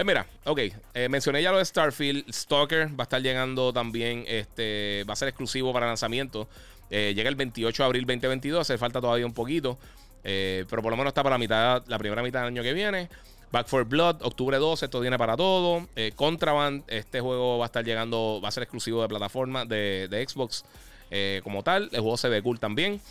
[0.00, 0.60] Pues mira, ok,
[0.94, 2.32] eh, mencioné ya lo de Starfield.
[2.32, 4.24] Stalker va a estar llegando también.
[4.26, 6.48] Este va a ser exclusivo para lanzamiento.
[6.88, 8.62] Eh, llega el 28 de abril 2022.
[8.62, 9.76] Hace falta todavía un poquito.
[10.22, 13.10] pero por lo menos está para la mitad, la primera mitad del año que viene.
[13.52, 15.86] Back for Blood, octubre 12, esto viene para todo.
[15.94, 20.26] Eh, Contraband, este juego va a estar llegando, va a ser exclusivo de plataforma de,
[20.26, 20.64] Xbox
[21.10, 21.90] eh, como tal.
[21.92, 23.02] El juego se ve cool también.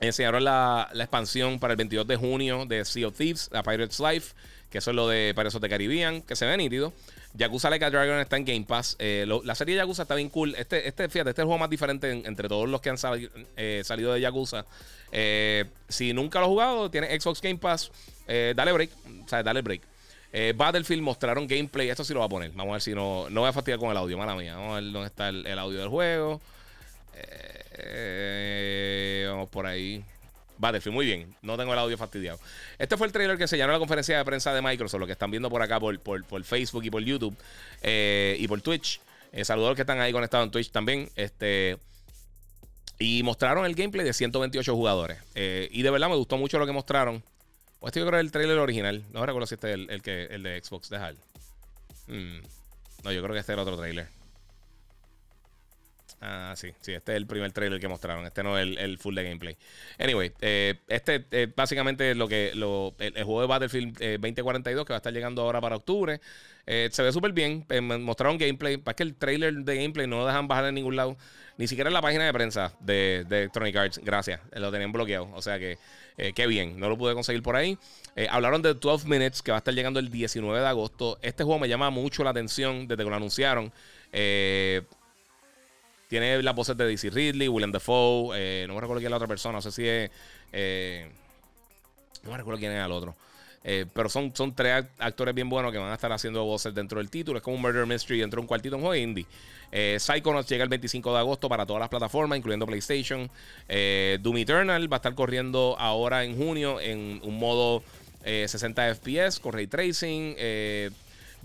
[0.00, 4.34] Enseñaron la, expansión para el 22 de junio de Sea of Thieves, la Pirates Life,
[4.70, 6.92] que eso es lo de Pirates of the Caribbean, que se ve nítido.
[7.34, 8.96] Yakuza Like a Dragon está en Game Pass.
[8.98, 10.54] Eh, la serie de Yakuza está bien cool.
[10.54, 14.12] Este, este, fíjate, este es el juego más diferente entre todos los que han salido
[14.12, 14.64] de Yakuza.
[15.88, 17.90] si nunca lo has jugado, tiene Xbox Game Pass.
[18.26, 18.90] Eh, dale break.
[19.24, 19.82] O sea, dale break.
[20.32, 21.88] Eh, Battlefield mostraron gameplay.
[21.88, 22.50] Esto sí lo va a poner.
[22.50, 23.28] Vamos a ver si no.
[23.30, 24.56] No voy a fastidiar con el audio, mala mía.
[24.56, 26.40] Vamos a ver dónde está el, audio del juego.
[27.78, 30.04] Eh, vamos por ahí.
[30.58, 31.34] Battlefield, muy bien.
[31.42, 32.38] No tengo el audio fastidiado.
[32.78, 35.12] Este fue el trailer que se llenó la conferencia de prensa de Microsoft, lo que
[35.12, 37.36] están viendo por acá por, Facebook y por YouTube
[37.82, 39.00] eh, y por Twitch.
[39.32, 41.10] Eh, saludos a los que están ahí conectados en Twitch también.
[41.16, 41.78] Este.
[42.98, 45.18] Y mostraron el gameplay de 128 jugadores.
[45.34, 47.22] Eh, y de verdad me gustó mucho lo que mostraron.
[47.80, 49.04] Pues este yo creo que el trailer original.
[49.12, 50.88] No recuerdo si este es el, que, el de Xbox.
[50.88, 51.14] Dejar.
[52.06, 52.40] Hmm.
[53.04, 54.08] No, yo creo que este era otro trailer.
[56.28, 58.26] Ah, sí, sí, este es el primer trailer que mostraron.
[58.26, 59.56] Este no es el, full de gameplay.
[59.98, 64.96] Anyway, eh, este es básicamente lo que lo, el, juego de Battlefield 2042 que va
[64.96, 66.20] a estar llegando ahora para octubre.
[66.66, 67.64] se ve súper bien.
[68.00, 68.76] mostraron gameplay.
[68.76, 71.16] Para que el trailer de gameplay no lo dejan bajar en ningún lado.
[71.58, 74.00] Ni siquiera en la página de prensa de, Electronic Arts.
[74.02, 74.40] Gracias.
[74.52, 75.30] Lo tenían bloqueado.
[75.32, 75.78] O sea que,
[76.18, 76.78] eh, qué bien.
[76.78, 77.78] No lo pude conseguir por ahí.
[78.14, 81.18] Eh, hablaron de 12 Minutes, que va a estar llegando el 19 de agosto.
[81.22, 83.72] Este juego me llama mucho la atención desde que lo anunciaron.
[84.12, 84.82] Eh,
[86.08, 88.66] tiene las voces de DC Ridley, William Dafoe.
[88.66, 89.54] no me recuerdo quién es la otra persona.
[89.54, 90.10] No sé si es.
[92.22, 93.14] no me recuerdo quién es el otro.
[93.62, 97.10] pero son, son tres actores bien buenos que van a estar haciendo voces dentro del
[97.10, 97.38] título.
[97.38, 99.26] Es como un murder mystery dentro de un cuartito, un juego indie.
[99.72, 99.98] Eh,
[100.48, 103.30] llega el 25 de agosto para todas las plataformas, incluyendo PlayStation.
[103.68, 107.82] Eh, Doom Eternal va a estar corriendo ahora en junio en un modo
[108.24, 110.34] 60 FPS con ray tracing.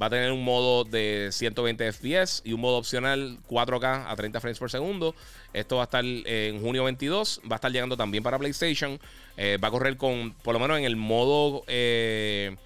[0.02, 4.16] Eh, va a tener un modo de 120 FPS y un modo opcional 4K a
[4.16, 5.16] 30 frames por segundo.
[5.54, 7.41] Esto va a estar en junio 22.
[7.49, 8.99] Va a estar llegando también para PlayStation.
[9.38, 12.58] va a correr con, por lo menos en el modo, en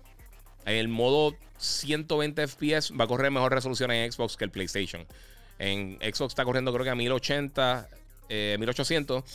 [0.66, 5.06] el modo 120 FPS, va a correr mejor resolución en Xbox que el PlayStation.
[5.60, 7.90] En Xbox está corriendo creo que a 1080,
[8.60, 9.30] 1800 eh,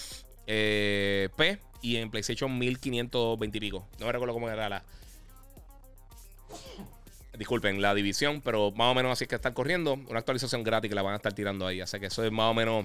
[0.46, 3.86] eh, P y en PlayStation 1520 y pico.
[3.98, 4.84] No me recuerdo cómo era la...
[7.40, 9.94] Disculpen, la división, pero más o menos así es que están corriendo.
[9.94, 11.80] Una actualización gratis que la van a estar tirando ahí.
[11.80, 12.84] Así que eso es más o menos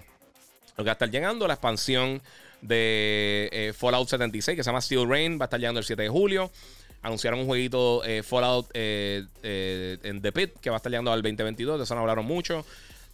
[0.78, 1.46] lo que va a estar llegando.
[1.46, 2.22] La expansión
[2.62, 6.04] de eh, Fallout 76 que se llama Steel Rain va a estar llegando el 7
[6.04, 6.50] de julio.
[7.02, 11.78] Anunciaron un jueguito Fallout en The Pit que va a estar llegando al 2022.
[11.78, 12.66] De eso no hablaron mucho.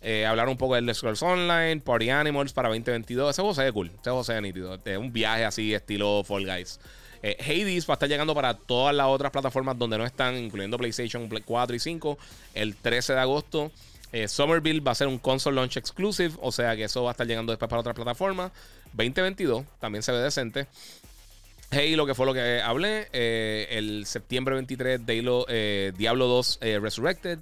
[0.04, 3.32] Eh, hablar un poco del Scrolls Online, Party Animals para 2022.
[3.32, 3.88] Ese juego se ve cool.
[3.88, 4.80] Ese juego se ve nítido.
[5.00, 6.80] Un viaje así, estilo Fall Guys.
[7.24, 10.78] Eh, Hades va a estar llegando para todas las otras plataformas donde no están, incluyendo
[10.78, 12.18] PlayStation 4 y 5,
[12.54, 13.72] el 13 de agosto.
[14.12, 17.14] Eh, Somerville va a ser un console launch exclusive, o sea que eso va a
[17.14, 18.52] estar llegando después para otras plataformas.
[18.94, 20.68] 2022 también se ve decente.
[21.72, 23.08] Halo, que fue lo que hablé.
[23.14, 27.40] el septiembre 23, Diablo 2 Resurrected.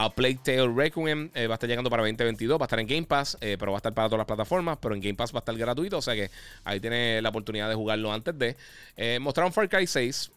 [0.00, 2.56] A Plague Tale Requiem eh, va a estar llegando para 2022.
[2.56, 4.78] Va a estar en Game Pass, eh, pero va a estar para todas las plataformas.
[4.80, 5.98] Pero en Game Pass va a estar gratuito.
[5.98, 6.30] O sea que
[6.62, 8.56] ahí tiene la oportunidad de jugarlo antes de.
[8.96, 10.30] Eh, mostraron Far Cry 6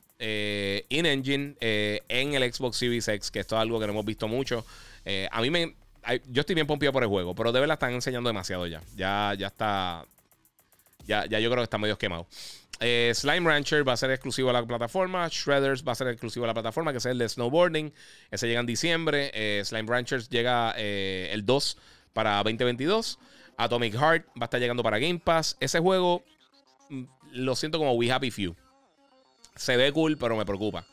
[0.90, 4.28] in engine en el Xbox Series X, que esto es algo que no hemos visto
[4.28, 4.66] mucho.
[5.32, 5.76] a mí me.
[6.28, 8.82] Yo estoy bien pompido por el juego, pero de verdad están enseñando demasiado ya.
[8.96, 10.06] Ya, ya está.
[11.12, 12.28] Ya, yo creo que está medio quemado.
[12.80, 15.28] Eh, Slime Rancher va a ser exclusivo a la plataforma.
[15.28, 17.94] Shredders va a ser exclusivo a la plataforma, que es el de snowboarding.
[18.32, 19.30] Ese llega en diciembre.
[19.34, 21.78] Eh, Slime Ranchers llega eh, el 2
[22.14, 23.20] para 2022.
[23.58, 25.58] Atomic Heart va a estar llegando para Game Pass.
[25.60, 26.24] Ese juego
[26.90, 27.04] mm,
[27.34, 28.56] lo siento como We Happy Few.
[29.56, 30.88] Se ve cool, pero me preocupa.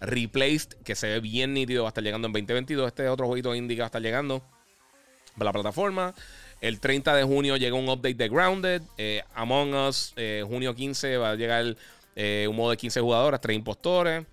[0.00, 2.88] Replaced, que se ve bien nítido, va a estar llegando en 2022.
[2.88, 4.42] Este otro jueguito indie va a estar llegando
[5.34, 6.14] para la plataforma.
[6.60, 8.82] El 30 de junio llega un update de Grounded.
[8.98, 11.76] Eh, Among Us, eh, junio 15 va a llegar
[12.16, 14.26] eh, un modo de 15 jugadores, 3 impostores.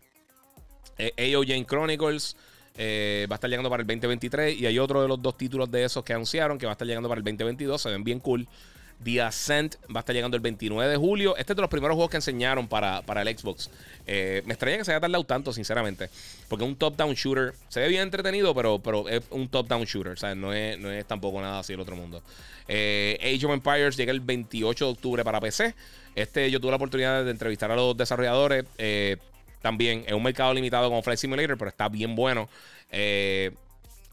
[0.99, 2.35] AOJ Chronicles
[2.75, 4.59] va a estar llegando para el 2023.
[4.59, 6.87] Y hay otro de los dos títulos de esos que anunciaron que va a estar
[6.87, 7.81] llegando para el 2022.
[7.81, 8.47] Se ven bien cool.
[9.03, 11.37] The Ascent va a estar llegando el 29 de julio.
[11.37, 13.69] Este es de los primeros juegos que enseñaron para, para el Xbox.
[14.05, 16.09] Eh, me extraña que se haya tardado tanto, sinceramente.
[16.47, 20.13] Porque un top-down shooter se ve bien entretenido, pero, pero es un top-down shooter.
[20.13, 22.21] O sea, no es, no es tampoco nada así el otro mundo.
[22.67, 25.73] Eh, Age of Empires llega el 28 de octubre para PC.
[26.15, 28.65] Este yo tuve la oportunidad de entrevistar a los desarrolladores.
[28.77, 29.17] Eh,
[29.61, 32.49] también es un mercado limitado como Flight Simulator, pero está bien bueno.
[32.91, 33.51] Eh,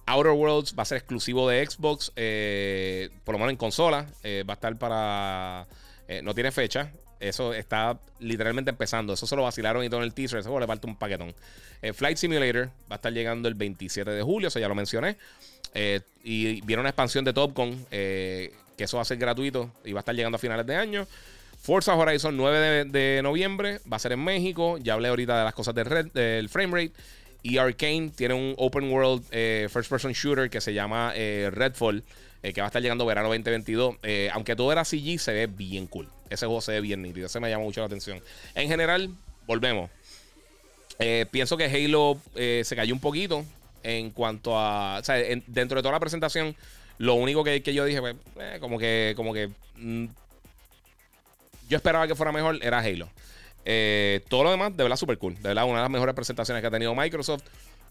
[0.07, 4.07] Outer Worlds va a ser exclusivo de Xbox, eh, por lo menos en consola.
[4.23, 5.67] Eh, va a estar para.
[6.09, 6.93] Eh, no tiene fecha.
[7.21, 9.15] Eso está literalmente empezando.
[9.15, 10.41] Eso se lo vacilaron y todo en el teaser.
[10.41, 11.35] Eso le falta un paquetón.
[11.95, 14.49] Flight Simulator va a estar llegando el 27 de julio.
[14.49, 15.17] Eso ya lo mencioné.
[16.23, 17.87] y viene una expansión de Top Gun.
[17.91, 19.71] que eso va a ser gratuito.
[19.85, 21.07] Y va a estar llegando a finales de año.
[21.59, 23.81] Forza Horizon 9 de, noviembre.
[23.91, 24.77] Va a ser en México.
[24.77, 26.93] Ya hablé ahorita de las cosas del, red, del frame rate.
[27.45, 32.03] Y Arkane tiene un open world eh, first person shooter que se llama eh, Redfall,
[32.43, 33.97] eh, que va a estar llegando verano 2022.
[34.33, 36.09] aunque todo era CG, se ve bien cool.
[36.31, 37.27] Ese juego se ve bien nítido.
[37.27, 38.19] Ese me llama mucho la atención.
[38.55, 39.11] En general,
[39.47, 39.91] volvemos.
[41.31, 43.45] pienso que Halo se cayó un poquito
[43.83, 45.01] en cuanto a.
[45.01, 45.17] O sea,
[45.47, 46.57] dentro de toda la presentación,
[46.97, 48.17] lo único que, yo dije, pues,
[48.59, 49.13] como que.
[49.17, 50.07] Como que mm,
[51.69, 53.11] yo esperaba que fuera mejor era Halo.
[53.65, 55.35] Eh, todo lo demás, de verdad, súper cool.
[55.37, 57.43] De verdad, una de las mejores presentaciones que ha tenido Microsoft.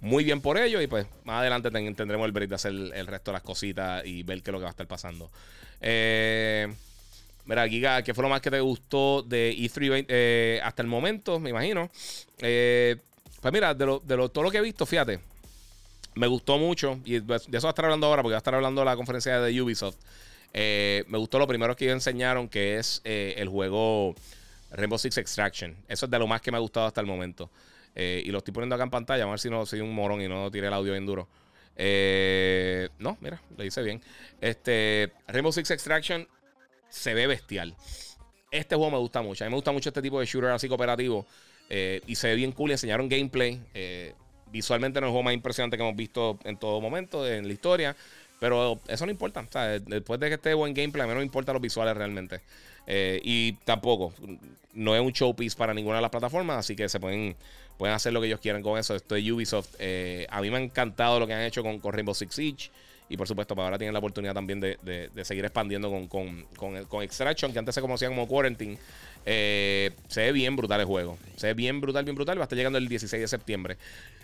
[0.01, 0.81] Muy bien por ello.
[0.81, 4.23] Y pues más adelante tendremos el break de hacer el resto de las cositas y
[4.23, 5.31] ver qué es lo que va a estar pasando.
[5.81, 6.71] Eh,
[7.45, 11.39] mira, Giga, ¿qué fue lo más que te gustó de E3 eh, hasta el momento?
[11.39, 11.89] Me imagino.
[12.37, 15.19] pues mira, de, de todo lo que he visto, fíjate.
[16.15, 16.99] Me gustó mucho.
[17.05, 18.95] Y de eso va a estar hablando ahora, porque va a estar hablando de la
[18.95, 19.97] conferencia de Ubisoft.
[20.53, 24.15] me gustó lo primero que ellos enseñaron, que es el juego
[24.73, 25.75] Rainbow Six Extraction.
[25.87, 27.49] Eso es de lo más que me ha gustado hasta el momento.
[27.95, 29.23] Eh, y lo estoy poniendo acá en pantalla.
[29.23, 31.27] A ver si no soy un morón y no tiré el audio bien duro.
[31.75, 34.01] Eh, no, mira, lo hice bien.
[34.41, 36.27] Este Rainbow Six Extraction
[36.89, 37.75] se ve bestial.
[38.51, 39.43] Este juego me gusta mucho.
[39.43, 41.25] A mí me gusta mucho este tipo de shooter así cooperativo.
[41.69, 42.71] Eh, y se ve bien cool.
[42.71, 43.61] Enseñaron gameplay.
[44.51, 47.53] visualmente no es el juego más impresionante que hemos visto en todo momento en la
[47.53, 47.95] historia.
[48.39, 49.45] Pero eso no importa.
[49.85, 52.41] después de que esté buen gameplay, a mí no me importa los visuales realmente.
[52.87, 54.13] Eh, y tampoco,
[54.73, 57.35] no es un showpiece para ninguna de las plataformas, así que se pueden,
[57.77, 58.95] pueden hacer lo que ellos quieran con eso.
[58.95, 59.75] Esto es Ubisoft.
[59.79, 62.69] Eh, a mí me ha encantado lo que han hecho con, Rainbow Six Siege.
[63.09, 66.45] Y por supuesto, para ahora tienen la oportunidad también de, seguir expandiendo con,
[66.87, 68.77] con, Extraction, que antes se conocía como Quarantine.
[69.25, 71.17] Eh, se ve bien brutal el juego.
[71.35, 72.37] Se ve bien brutal, bien brutal.
[72.37, 73.77] Va a estar llegando el 16 de septiembre.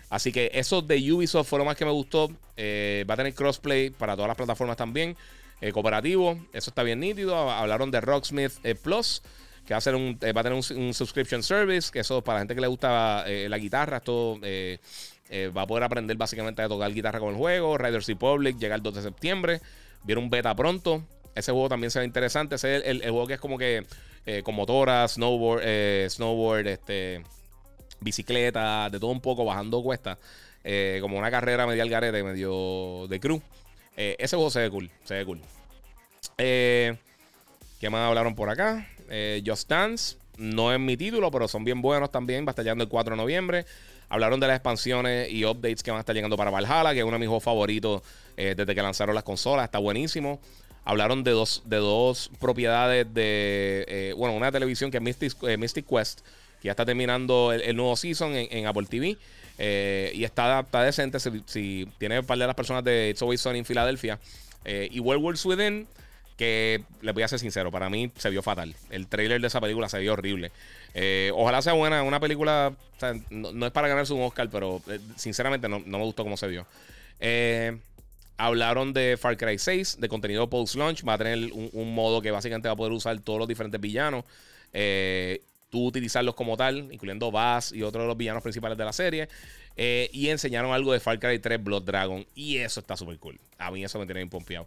[0.08, 2.28] Así que eso de Ubisoft fue lo más que me gustó.
[2.28, 5.16] va a tener crossplay para todas las plataformas también.
[5.60, 6.38] Eh, cooperativo.
[6.52, 7.36] Eso está bien nítido.
[7.36, 9.22] Hablaron de Rocksmith eh, Plus,
[9.66, 12.40] que va a, un, eh, va a tener un, subscription service, que eso para la
[12.42, 17.20] gente que le gusta la guitarra, esto va a poder aprender básicamente a tocar guitarra
[17.20, 17.76] con el juego.
[17.76, 19.60] Riders Republic llega el 2 de septiembre.
[20.02, 21.04] Viene un beta pronto.
[21.34, 22.54] Ese juego también se ve interesante.
[22.54, 23.84] Ese es el, juego que es como que
[24.42, 25.62] con motoras, snowboard,
[26.08, 27.22] snowboard, este,
[28.00, 30.18] bicicleta, de todo un poco, bajando cuesta.
[31.02, 33.42] como una carrera medio al garete, medio de crew.
[33.96, 34.90] Eh, ese juego se ve cool.
[35.04, 35.40] Se ve cool.
[36.38, 36.96] Eh,
[37.78, 38.88] ¿Qué más hablaron por acá?
[39.08, 40.16] Eh, Just Dance.
[40.36, 42.44] No es mi título, pero son bien buenos también.
[42.46, 43.66] Va a estar llegando el 4 de noviembre.
[44.08, 47.04] Hablaron de las expansiones y updates que van a estar llegando para Valhalla, que es
[47.04, 48.02] uno de mis juegos favoritos
[48.36, 49.66] desde que lanzaron las consolas.
[49.66, 50.40] Está buenísimo.
[50.84, 54.14] Hablaron de dos, de dos propiedades de.
[54.16, 55.02] bueno, una televisión que es
[55.58, 56.22] Mystic, Quest,
[56.60, 59.16] que ya está terminando el, nuevo season en Apple TV.
[59.62, 63.42] Eh, y está, está decente si, tiene un par de las personas de It's Always
[63.42, 64.18] Sunny en Filadelfia.
[64.64, 65.86] Eh, y World War Within,
[66.38, 68.74] que les voy a ser sincero, para mí se vio fatal.
[68.88, 70.50] El trailer de esa película se vio horrible.
[70.94, 72.72] Eh, ojalá sea buena, una película,
[73.28, 74.80] no, es para ganarse un Oscar, pero
[75.16, 76.66] sinceramente no, me gustó cómo se vio.
[78.38, 81.06] hablaron de Far Cry 6, de contenido post-launch.
[81.06, 83.78] Va a tener un, un, modo que básicamente va a poder usar todos los diferentes
[83.78, 84.24] villanos
[85.70, 89.28] tú utilizarlos como tal, incluyendo Bass y otros de los villanos principales de la serie.
[89.76, 92.26] Eh, y enseñaron algo de Far Cry 3 Blood Dragon.
[92.34, 93.40] Y eso está súper cool.
[93.56, 94.66] A mí eso me tiene bien pompeado.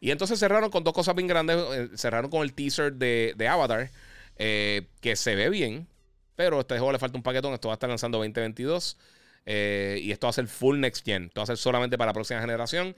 [0.00, 1.58] Y entonces cerraron con dos cosas bien grandes.
[1.72, 3.90] Eh, cerraron con el teaser de, Avatar,
[4.36, 5.86] eh, que se ve bien.
[6.36, 7.52] Pero a este juego le falta un paquetón.
[7.54, 8.96] Esto va a estar lanzando 2022.
[9.46, 11.24] y esto va a ser full next gen.
[11.24, 12.94] Esto va a ser solamente para la próxima generación.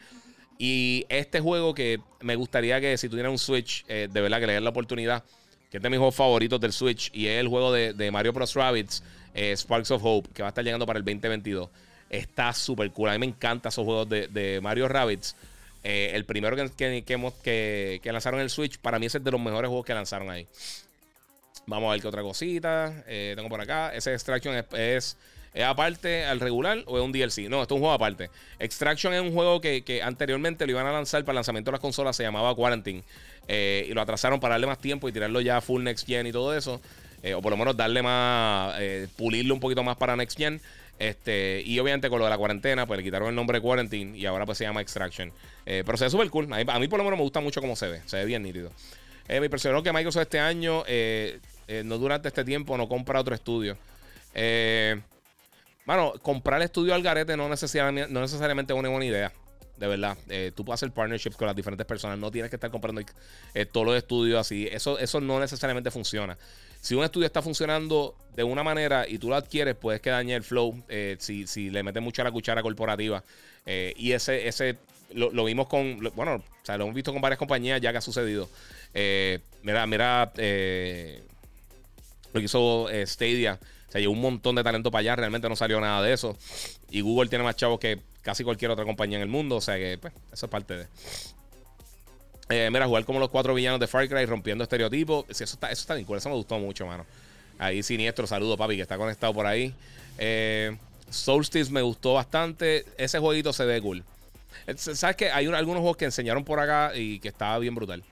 [0.58, 4.54] Y este juego que me gustaría que si tuviera un Switch, de verdad que le
[4.54, 5.24] den la oportunidad
[5.70, 8.54] que es de mis juegos favoritos del Switch, y es el juego de, Mario Bros.
[8.54, 9.02] Rabbits,
[9.34, 11.68] eh, Sparks of Hope, que va a estar llegando para el 2022.
[12.10, 13.10] Está súper cool.
[13.10, 15.36] A mí me encantan esos juegos de, Mario Rabbits.
[15.84, 19.40] Eh, el primero que, que, que, lanzaron el Switch, para mí es el de los
[19.40, 20.46] mejores juegos que lanzaron ahí.
[21.68, 23.04] Vamos a ver qué otra cosita.
[23.06, 23.94] Eh, tengo por acá.
[23.94, 25.16] Ese Extraction es,
[25.66, 27.48] aparte al regular o es un DLC.
[27.48, 28.30] No, esto es un juego aparte.
[28.58, 31.72] Extraction es un juego que, que anteriormente lo iban a lanzar para el lanzamiento de
[31.72, 32.16] las consolas.
[32.16, 33.02] Se llamaba Quarantine.
[33.48, 36.32] Eh, y lo atrasaron para darle más tiempo y tirarlo ya full next gen y
[36.32, 36.80] todo eso.
[37.22, 40.60] Eh, o por lo menos darle más, eh, pulirlo un poquito más para next gen.
[40.98, 44.18] Este, y obviamente con lo de la cuarentena, pues le quitaron el nombre de Quarantine
[44.18, 45.32] y ahora pues se llama Extraction.
[45.64, 46.52] pero se ve súper cool.
[46.52, 48.02] A mí, por lo menos me gusta mucho cómo se ve.
[48.06, 48.70] Se ve bien nítido.
[49.28, 50.84] me impresionó que Microsoft este año,
[51.84, 53.78] no durante este tiempo, no compra otro estudio.
[55.88, 59.32] Bueno, comprar el estudio al garete no necesariamente, no necesariamente es una buena idea.
[59.78, 62.18] De verdad, eh, tú puedes hacer partnerships con las diferentes personas.
[62.18, 63.00] No tienes que estar comprando
[63.54, 64.68] eh, todos los estudios así.
[64.70, 66.36] Eso, eso no necesariamente funciona.
[66.82, 70.34] Si un estudio está funcionando de una manera y tú lo adquieres, puedes que dañe
[70.34, 73.24] el flow eh, si, si, le metes mucha la cuchara corporativa.
[73.64, 74.76] y ese, ese
[75.14, 78.02] lo, vimos con, bueno, o sea, lo hemos visto con varias compañías ya que ha
[78.02, 78.50] sucedido.
[79.62, 83.58] mira, mira lo que hizo Stadia.
[83.88, 85.16] Se llevó un montón de talento para allá.
[85.16, 86.36] Realmente no salió nada de eso.
[86.90, 89.56] Y Google tiene más chavos que casi cualquier otra compañía en el mundo.
[89.56, 90.86] O sea que, pues, eso es parte de.
[92.50, 95.26] Eh, mira, jugar como los cuatro villanos de Far Cry rompiendo estereotipos.
[95.28, 97.04] eso está, eso está bien Eso me gustó mucho, mano.
[97.58, 99.74] Ahí siniestro, saludo, papi, que está conectado por ahí.
[100.16, 100.76] Eh,
[101.10, 102.84] Solstice me gustó bastante.
[102.96, 104.04] Ese jueguito se ve cool.
[104.66, 108.02] Eh, ¿Sabes que Hay algunos juegos que enseñaron por acá y que estaba bien brutal.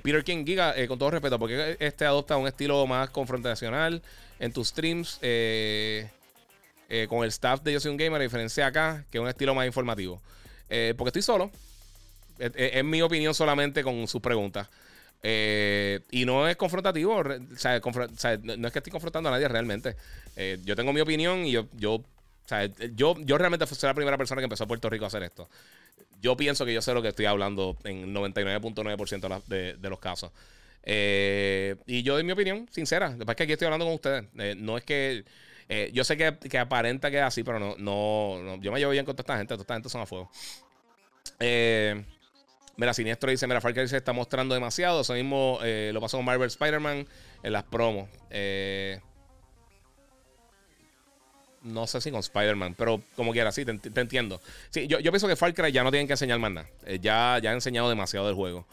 [0.00, 4.02] Peter King, Giga, con todo respeto, porque este adopta un estilo más confrontacional
[4.38, 5.18] en tus streams
[7.08, 9.54] con el staff de Yo Soy un Gamer, a diferencia acá, que es un estilo
[9.54, 10.20] más informativo?
[10.96, 11.50] porque estoy solo.
[12.38, 14.68] Es, mi opinión solamente con sus preguntas.
[15.22, 19.96] y no es confrontativo, o sea, no es que estoy confrontando a nadie realmente.
[20.64, 22.02] yo tengo mi opinión y yo, yo
[22.94, 25.48] yo, yo realmente soy la primera persona que empezó a Puerto Rico a hacer esto.
[26.20, 30.30] Yo pienso que yo sé lo que estoy hablando en 99.9% de, los casos.
[30.84, 33.10] Eh, y yo doy mi opinión, sincera.
[33.10, 34.24] Después que aquí estoy hablando con ustedes.
[34.38, 35.24] Eh, no es que.
[35.68, 38.92] Eh, yo sé que, que, aparenta que es así, pero no, no, Yo me llevo
[38.92, 39.54] bien con toda esta gente.
[39.54, 40.30] Toda esta gente son a fuego.
[42.76, 45.00] mira, Siniestro dice: Mira, Far Cry se está mostrando demasiado.
[45.00, 47.06] Eso mismo lo pasó con Marvel Spider-Man
[47.42, 48.08] en las promos.
[48.30, 49.00] Eh.
[51.64, 54.40] No sé si con Spider-Man, pero como quiera, sí, te, entiendo.
[54.70, 56.68] Sí, yo, yo, pienso que Far Cry ya no tienen que enseñar más nada.
[56.86, 58.66] Eh, ya, ya han enseñado demasiado del juego.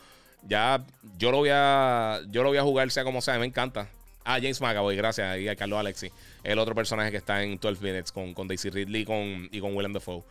[0.48, 0.84] Ya
[1.18, 3.90] yo lo voy a yo lo voy a jugar sea como sea, me encanta.
[4.24, 5.40] Ah, James McAvoy, gracias.
[5.40, 6.12] Y a Carlos Alexi,
[6.44, 9.76] el otro personaje que está en 12 Minutes con, con Daisy Ridley con, y con
[9.76, 10.24] Willem Dafoe.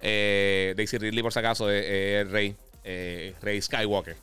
[0.00, 2.54] Eh, Daisy Ridley, por si acaso, es, Rey,
[2.84, 4.16] eh, Rey Skywalker.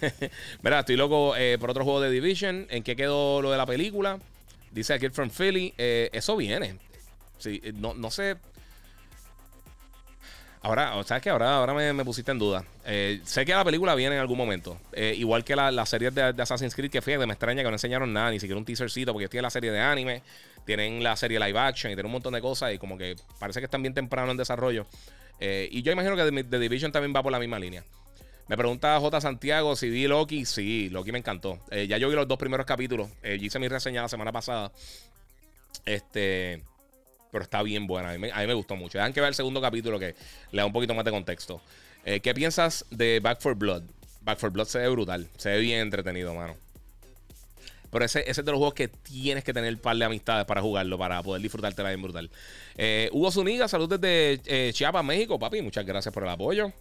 [0.62, 2.66] Mira, estoy loco por otro juego de Division.
[2.70, 4.18] ¿En qué quedó lo de la película?
[4.70, 5.72] Dice Kid from Philly.
[5.76, 6.76] eso viene.
[7.38, 8.36] Sí, eh, no, no sé.
[10.62, 11.28] Ahora, ¿sabes qué?
[11.28, 12.64] Ahora, ahora me, pusiste en duda.
[12.86, 14.78] Eh, sé que la película viene en algún momento.
[14.92, 18.10] Eh, igual que la, serie de, Assassin's Creed, que fíjate, me extraña que no enseñaron
[18.14, 20.22] nada, ni siquiera un teasercito, porque tienen la serie de anime,
[20.64, 23.60] tienen la serie live action y tienen un montón de cosas y como que parece
[23.60, 24.86] que están bien temprano en desarrollo.
[25.38, 27.84] y yo imagino que The, Division también va por la misma línea.
[28.48, 29.20] Me pregunta J.
[29.20, 30.46] Santiago si vi Loki.
[30.46, 31.58] Sí, Loki me encantó.
[31.70, 33.10] ya yo vi los dos primeros capítulos.
[33.22, 34.72] hice mi reseña la semana pasada.
[35.84, 36.62] Este
[37.34, 38.10] pero está bien buena.
[38.10, 38.96] A mí, me, gustó mucho.
[38.96, 40.14] Dejan que ver el segundo capítulo que
[40.52, 41.60] le da un poquito más de contexto.
[42.04, 43.82] Eh, ¿Qué piensas de Back for Blood?
[44.20, 45.28] Back for Blood se ve brutal.
[45.36, 46.54] Se ve bien entretenido, mano.
[47.90, 50.62] Pero ese, es de los juegos que tienes que tener un par de amistades para
[50.62, 52.30] jugarlo, para poder disfrutártela bien brutal.
[52.76, 55.60] Eh, Hugo Zuniga, saludos desde eh, Chiapas, México, papi.
[55.60, 56.72] Muchas gracias por el apoyo.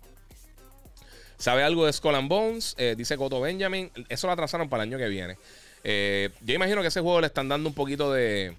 [1.37, 2.75] ¿Sabe algo de Skull and Bones?
[2.95, 3.89] dice Coto Benjamin.
[4.07, 5.35] Eso lo atrasaron para el año que viene.
[6.41, 8.53] yo imagino que ese juego le están dando un poquito de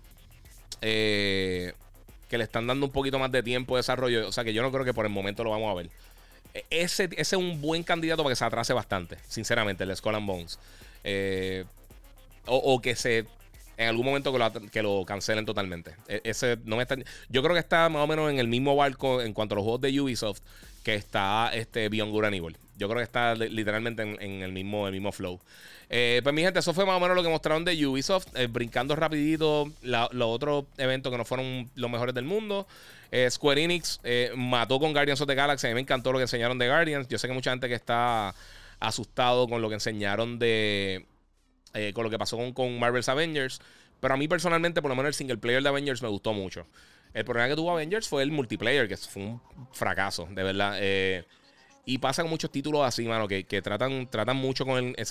[2.35, 4.27] que le están dando un poquito más de tiempo de desarrollo.
[4.27, 5.89] O sea que yo no creo que por el momento lo vamos a ver.
[6.53, 10.59] E, ese, es un buen candidato para que se atrase bastante, sinceramente, el Skull Bones.
[11.05, 11.65] Eh,
[12.47, 13.27] o, que se.
[13.77, 15.95] En algún momento que lo, que lo cancelen totalmente.
[16.09, 16.85] E, ese no me
[17.29, 19.63] yo creo que está más o menos en el mismo barco en cuanto a los
[19.63, 20.41] juegos de Ubisoft
[20.83, 22.57] que está este Beyond Good and Evil.
[22.77, 25.41] Yo creo que está literalmente en, el, mismo, el mismo flow.
[25.97, 28.27] Eh, pues mi gente, eso fue más o menos lo que mostraron de Ubisoft.
[28.35, 32.67] Eh, brincando rapidito los otros eventos que no fueron los mejores del mundo.
[33.13, 34.01] Eh, Square Enix
[34.35, 35.69] mató con Guardians of the Galaxy.
[35.69, 37.07] A mí me encantó lo que enseñaron de Guardians.
[37.07, 38.35] Yo sé que mucha gente que está
[38.81, 41.07] asustado con lo que enseñaron de...
[41.95, 43.61] con lo que pasó con, con Marvel's Avengers.
[44.01, 46.67] Pero a mí personalmente, por lo menos el single player de Avengers me gustó mucho.
[47.13, 49.41] El problema que tuvo Avengers fue el multiplayer, que fue un
[49.71, 51.25] fracaso, de verdad.
[51.87, 55.07] y pasa con muchos títulos así, mano, que, tratan, tratan mucho con el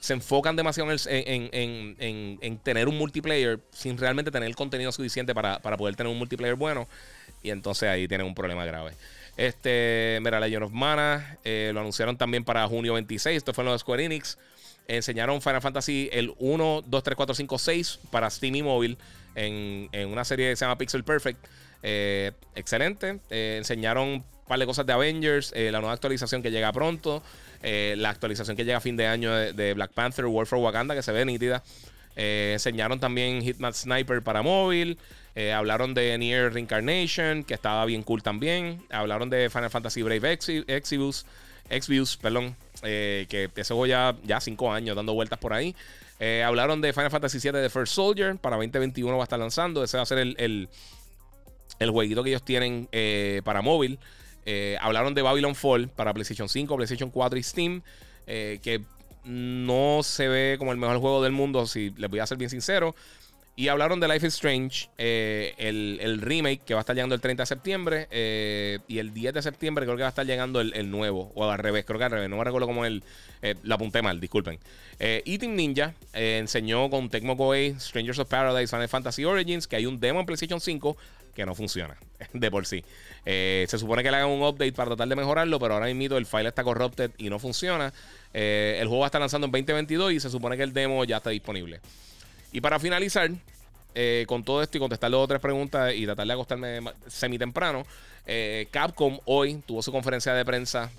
[0.00, 5.94] se enfocan demasiado en, tener un multiplayer sin realmente tener el contenido suficiente para, poder
[5.94, 6.88] tener un multiplayer bueno.
[7.42, 8.92] Y entonces ahí tienen un problema grave.
[9.36, 13.36] Este, mira, Legend of Mana eh, lo anunciaron también para junio 26.
[13.36, 14.38] Esto fue en los Square Enix.
[14.88, 18.98] Enseñaron Final Fantasy el 1, 2, 3, 4, 5, 6 para Steam y móvil
[19.34, 21.46] en, una serie que se llama Pixel Perfect.
[21.82, 23.20] Eh, excelente.
[23.28, 27.22] Eh, enseñaron un par de cosas de Avengers, la nueva actualización que llega pronto.
[27.62, 30.94] Eh, la actualización que llega a fin de año de, Black Panther, War for Wakanda,
[30.94, 31.62] que se ve nítida.
[32.16, 34.98] Eh, enseñaron también Hitman Sniper para móvil.
[35.34, 38.82] Eh, hablaron de Near Reincarnation, que estaba bien cool también.
[38.90, 41.26] Hablaron de Final Fantasy Brave Exvius,
[41.68, 45.76] Exvius perdón, que ese juego ya, ya cinco años dando vueltas por ahí.
[46.44, 49.84] hablaron de Final Fantasy VII The First Soldier, para 2021 va a estar lanzando.
[49.84, 50.68] Ese va a ser el,
[51.78, 52.88] el jueguito que ellos tienen
[53.44, 53.98] para móvil.
[54.46, 57.82] Eh, hablaron de Babylon Fall para PlayStation 5, PlayStation 4 y Steam.
[58.26, 58.82] Eh, que
[59.24, 62.50] no se ve como el mejor juego del mundo, si les voy a ser bien
[62.50, 62.94] sincero.
[63.60, 67.20] Y hablaron de Life is Strange, eh, el, remake que va a estar llegando el
[67.20, 68.08] 30 de septiembre.
[68.88, 71.30] y el 10 de septiembre creo que va a estar llegando el, nuevo.
[71.34, 72.30] O al revés, creo que al revés.
[72.30, 73.04] No me recuerdo cómo el.
[73.62, 74.58] lo apunté mal, disculpen.
[74.98, 80.00] Eating Ninja enseñó con Tecmo Koei Strangers of Paradise Final Fantasy Origins que hay un
[80.00, 80.96] demo en PlayStation 5
[81.34, 81.98] que no funciona
[82.32, 82.82] de por sí.
[83.26, 86.16] Eh, se supone que le hagan un update para tratar de mejorarlo, pero ahora mismo
[86.16, 87.92] el file está corrupted y no funciona.
[88.32, 91.04] Eh, el juego va a estar lanzando en 2022 y se supone que el demo
[91.04, 91.80] ya está disponible.
[92.52, 93.30] Y para finalizar,
[93.94, 97.38] eh, con todo esto y contestar dos o tres preguntas y tratar de acostarme semi
[97.38, 97.86] temprano,
[98.70, 100.90] Capcom hoy tuvo su conferencia de prensa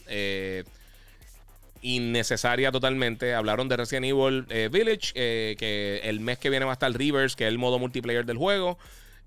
[1.82, 3.34] innecesaria totalmente.
[3.34, 6.92] Hablaron de Resident Evil eh, Village, eh, que el mes que viene va a estar
[6.92, 8.78] Rivers, que es el modo multiplayer del juego.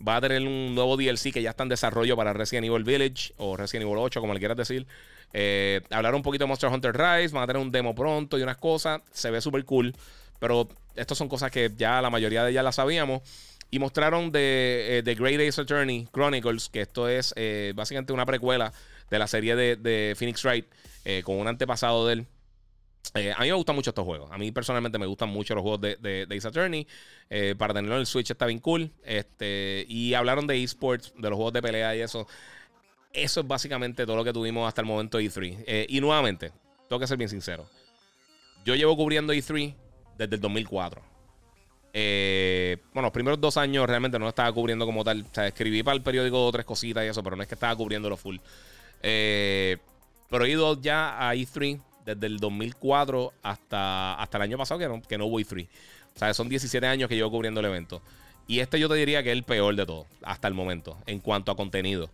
[0.06, 3.32] Va a tener un nuevo DLC que ya está en desarrollo para Resident Evil Village
[3.36, 4.86] o Resident Evil 8, como le quieras decir.
[5.32, 8.42] Eh, hablaron un poquito de Monster Hunter Rise, van a tener un demo pronto y
[8.42, 9.00] unas cosas.
[9.12, 9.94] Se ve súper cool,
[10.38, 13.22] pero estas son cosas que ya la mayoría de ellas las sabíamos.
[13.70, 17.34] Y mostraron de The Great Ace Attorney Chronicles, que esto es
[17.74, 18.72] básicamente una precuela
[19.10, 20.66] de la serie de, Phoenix Wright,
[21.24, 22.26] con un antepasado de él.
[23.12, 24.30] Eh, a mí me gustan mucho estos juegos.
[24.32, 26.86] A mí personalmente me gustan mucho los juegos de, de, Ace Attorney.
[27.30, 28.90] Eh, para tenerlo en el Switch está bien cool.
[29.04, 32.26] Este, y hablaron de esports, de los juegos de pelea y eso.
[33.12, 35.64] Eso es básicamente todo lo que tuvimos hasta el momento de E3.
[35.66, 36.50] Eh, y nuevamente,
[36.88, 37.68] tengo que ser bien sincero.
[38.64, 39.74] Yo llevo cubriendo E3
[40.16, 41.02] desde el 2004.
[41.92, 45.22] bueno, los primeros dos años realmente no estaba cubriendo como tal.
[45.22, 47.74] O sea, escribí para el periódico tres cositas y eso, pero no es que estaba
[47.76, 48.36] cubriéndolo full.
[49.00, 54.88] pero he ido ya a E3 desde el 2004 hasta, hasta el año pasado que
[54.88, 55.66] no, que no hubo E3.
[56.14, 58.02] O sea, son 17 años que llevo cubriendo el evento.
[58.46, 61.18] Y este yo te diría que es el peor de todo, hasta el momento, en
[61.18, 62.10] cuanto a contenido.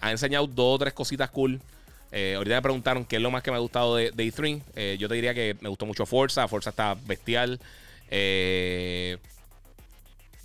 [0.00, 1.60] Ha enseñado dos o tres cositas cool.
[2.12, 4.62] Eh, ahorita me preguntaron qué es lo más que me ha gustado de, E3.
[4.76, 6.48] Eh, yo te diría que me gustó mucho Forza.
[6.48, 7.60] Forza está bestial.
[8.10, 9.18] Eh,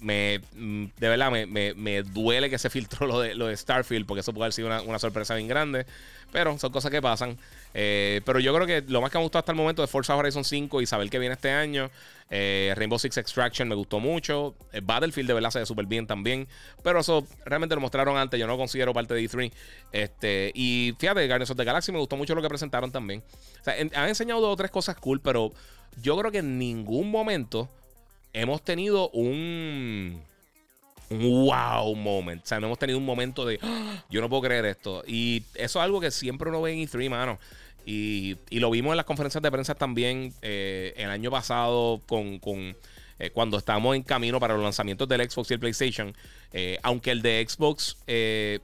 [0.06, 4.22] me, mm, de verdad me, duele que se filtró lo de, lo de Starfield, porque
[4.22, 5.88] eso puede haber sido una, una sorpresa bien grande.
[6.32, 7.38] Pero son cosas que pasan.
[7.73, 10.15] Eh, pero yo creo que lo más que me gustó hasta el momento de Forza
[10.15, 11.90] Horizon 5 y saber que viene este año.
[12.30, 14.53] Eh, Rainbow Six Extraction me gustó mucho.
[14.73, 16.48] Eh, Battlefield de verdad se ve súper bien también.
[16.84, 18.40] Pero eso realmente lo mostraron antes.
[18.40, 19.52] Yo no lo considero parte de E3.
[19.91, 23.23] Este, y fíjate, Guardians of the Galaxy me gustó mucho lo que presentaron también.
[23.61, 25.53] O sea, han enseñado dos o tres cosas cool, pero
[26.02, 27.69] yo creo que en ningún momento
[28.36, 30.22] hemos tenido un
[31.10, 32.44] wow moment.
[32.44, 34.03] O sea, no hemos tenido un momento de ¡Ah!
[34.10, 35.03] yo no puedo creer esto.
[35.07, 37.40] Y eso es algo que siempre uno ve en E3, mano.
[37.86, 42.40] Y, lo vimos en las conferencias de prensa también eh, el año pasado con,
[43.20, 46.14] eh, cuando estábamos en camino para los lanzamientos del Xbox y el PlayStation.
[46.52, 47.98] Eh, aunque el de Xbox,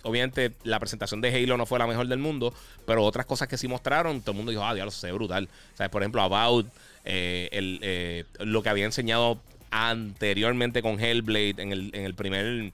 [0.04, 2.54] obviamente la presentación de Halo no fue la mejor del mundo,
[2.86, 5.48] pero otras cosas que sí mostraron, todo el mundo dijo, ah, diablo, se ve brutal.
[5.76, 6.68] Sea, por ejemplo, About,
[7.04, 9.40] el, lo que había enseñado
[9.72, 12.72] anteriormente con Hellblade en el, en el primer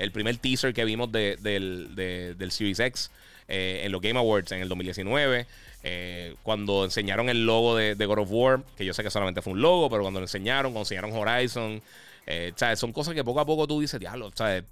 [0.00, 3.10] el primer teaser que vimos de, del, del, Series X
[3.48, 5.46] eh, en los Game Awards en el 2019.
[5.82, 9.52] Eh, cuando enseñaron el logo de, God of War, que yo sé que solamente fue
[9.52, 11.82] un logo, pero cuando lo enseñaron, cuando enseñaron Horizon,
[12.26, 14.64] eh, son cosas que poco a poco tú dices, diablo, ¿sabes?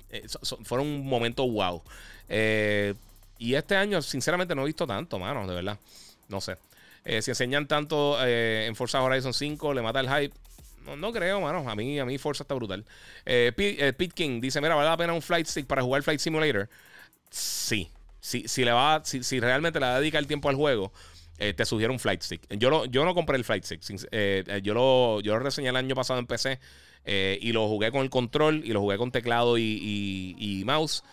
[0.65, 1.83] fueron un momento wow.
[3.39, 5.79] y este año, sinceramente, no he visto tanto, mano, de verdad.
[6.29, 6.57] No sé.
[7.05, 10.35] si enseñan tanto en Forza Horizon 5, le mata el hype.
[10.97, 11.69] No, creo, mano.
[11.69, 12.85] A mí, a mí Forza está brutal.
[13.27, 16.69] Eh, eh, King dice: Mira, ¿vale la pena un Flight Stick para jugar Flight Simulator?
[17.31, 17.91] Sí.
[18.21, 20.93] Si, si le va, si, si realmente le dedica el tiempo al juego,
[21.39, 22.43] eh, te sugiero un Flight Stick.
[22.51, 23.81] Yo, yo no compré el Flight Stick.
[24.63, 26.59] yo, lo, yo lo reseñé el año pasado en PC
[27.41, 31.05] y lo jugué con el control y lo jugué con teclado y, mouse.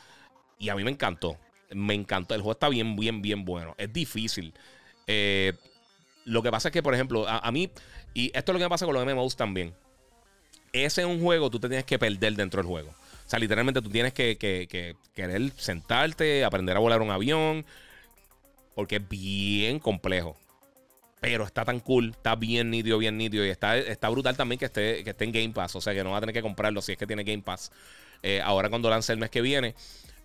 [0.57, 1.37] Y a mí me encantó.
[1.71, 2.33] Me encantó.
[2.33, 3.75] El juego está bien, bien, bien bueno.
[3.77, 4.53] Es difícil.
[6.25, 7.69] lo que pasa es que, por ejemplo, a mí
[8.15, 9.75] y esto es lo que pasa con los MMOs también.
[10.71, 12.89] Ese es un juego, tú te tienes que perder dentro del juego.
[12.89, 14.37] O sea, literalmente tú tienes que,
[15.13, 17.65] querer sentarte, aprender a volar un avión.
[18.73, 20.37] Porque es bien complejo.
[21.19, 23.45] Pero está tan cool, está bien nítido, bien nítido.
[23.45, 25.75] Y está, está brutal también que esté, que esté en Game Pass.
[25.75, 27.71] O sea, que no va a tener que comprarlo si es que tiene Game Pass.
[28.21, 29.75] Eh, ahora cuando lance el mes que viene.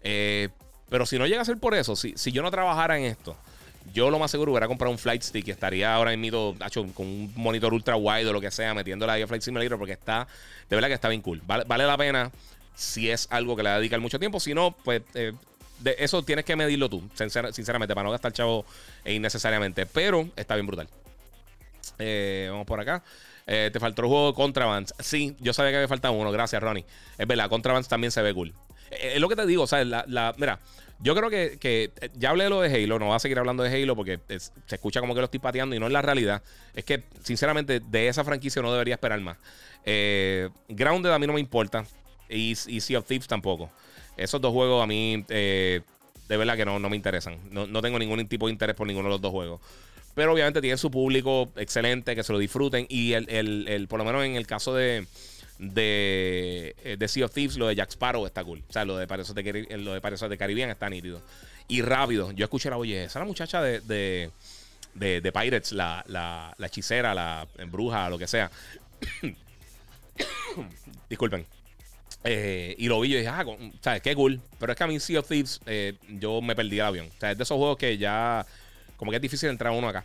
[0.02, 0.48] Eh,
[0.88, 3.36] pero si no llega a ser por eso, si, si yo no trabajara en esto,
[3.92, 6.56] yo lo más seguro hubiera comprado un Flight Stick estaría ahora mismo
[6.94, 9.92] con un monitor ultra wide o lo que sea, metiéndola ahí a Flight Simulator porque
[9.92, 10.26] está,
[10.68, 11.42] de verdad que está bien cool.
[11.46, 12.30] Vale, la pena
[12.74, 14.40] si es algo que le dedica mucho tiempo.
[14.40, 15.32] Si no, pues eh,
[15.98, 18.64] eso tienes que medirlo tú, sinceramente, para no gastar chavo
[19.04, 19.86] innecesariamente.
[19.86, 20.88] Pero está bien brutal.
[21.98, 23.02] Eh, vamos por acá.
[23.46, 24.90] Eh, te faltó el juego de Contraband.
[24.98, 26.30] Sí, yo sabía que me faltaba uno.
[26.32, 26.84] Gracias, Ronnie.
[27.18, 28.54] Es verdad, Contraband también se ve cool.
[28.90, 29.86] Es lo que te digo, ¿sabes?
[29.86, 30.58] La, la, mira,
[31.02, 33.62] yo creo que, eh, ya hablé de lo de Halo, no voy a seguir hablando
[33.62, 36.43] de Halo porque se escucha como que lo estoy pateando y no es la realidad.
[36.74, 39.39] Es que, sinceramente, de esa franquicia no debería esperar más.
[39.85, 41.86] Eh, Grounded a mí no me importa
[42.28, 43.70] y, Sea of Thieves tampoco.
[44.16, 45.81] Esos dos juegos a mí, eh,
[46.28, 47.39] de verdad que no, no me interesan.
[47.51, 49.60] No, no, tengo ningún tipo de interés por ninguno de los dos juegos.
[50.14, 52.86] Pero obviamente tienen su público excelente, que se lo disfruten.
[52.90, 55.06] Y el, el, el por lo menos en el caso de
[55.60, 58.62] de, eh, de Sea of Thieves, lo de Jack Sparrow está cool.
[58.68, 61.20] O sea, lo de Pirates de, lo de, de Caribbean está nítido.
[61.68, 62.32] Y rápido.
[62.32, 67.14] Yo escuché la oye, esa la muchacha de, de, de, Pirates, la, la, la, hechicera,
[67.14, 68.50] la bruja, lo que sea.
[71.08, 71.46] Disculpen.
[72.24, 73.44] Eh, y lo vi y dije, ah,
[73.82, 74.00] ¿sabes?
[74.02, 74.40] Qué cool.
[74.58, 77.08] Pero es que a mí Sea of Thieves, eh, yo me perdí el avión.
[77.14, 78.46] O sea, es de esos juegos que ya,
[78.96, 80.04] como que es difícil entrar uno acá.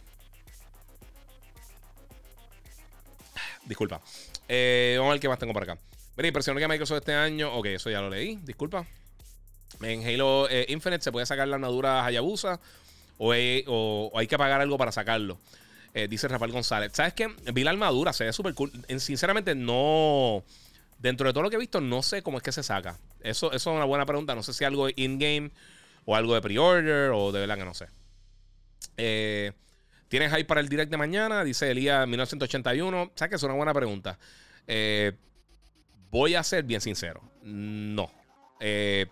[3.65, 4.01] Disculpa.
[4.47, 5.77] Eh, vamos a ver qué más tengo por acá.
[6.17, 7.53] Mira, impresionó que Microsoft este año.
[7.53, 8.39] Ok, eso ya lo leí.
[8.43, 8.85] Disculpa.
[9.81, 12.59] En Halo eh, Infinite se puede sacar la armadura Hayabusa
[13.17, 15.37] o hay, o, hay que pagar algo para sacarlo.
[15.93, 16.91] Eh, dice Rafael González.
[16.93, 17.27] ¿Sabes qué?
[17.53, 18.71] Vi la armadura, se ve súper cool.
[18.99, 20.43] Sinceramente, no.
[20.99, 22.97] Dentro de todo lo que he visto, no sé cómo es que se saca.
[23.21, 24.35] Eso, eso es una buena pregunta.
[24.35, 25.51] No sé si algo in-game
[26.05, 27.87] o algo de pre-order o de verdad que no sé.
[28.97, 29.51] Eh,
[30.15, 31.43] ¿Tienes hype para el direct de mañana?
[31.43, 33.11] Dice Elías 1981.
[33.15, 34.17] ¿Sabes que es una buena pregunta?
[34.65, 35.11] Eh,
[36.09, 37.21] voy a ser bien sincero.
[37.43, 38.09] No.
[38.61, 39.07] Eh,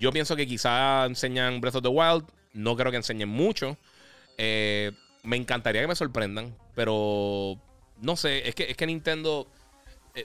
[0.00, 2.24] yo pienso que quizá enseñan Breath of the Wild.
[2.52, 3.78] No creo que enseñen mucho.
[4.36, 4.90] Eh,
[5.22, 6.52] me encantaría que me sorprendan.
[6.74, 7.56] Pero
[8.00, 8.48] no sé.
[8.48, 9.46] Es que, es que Nintendo.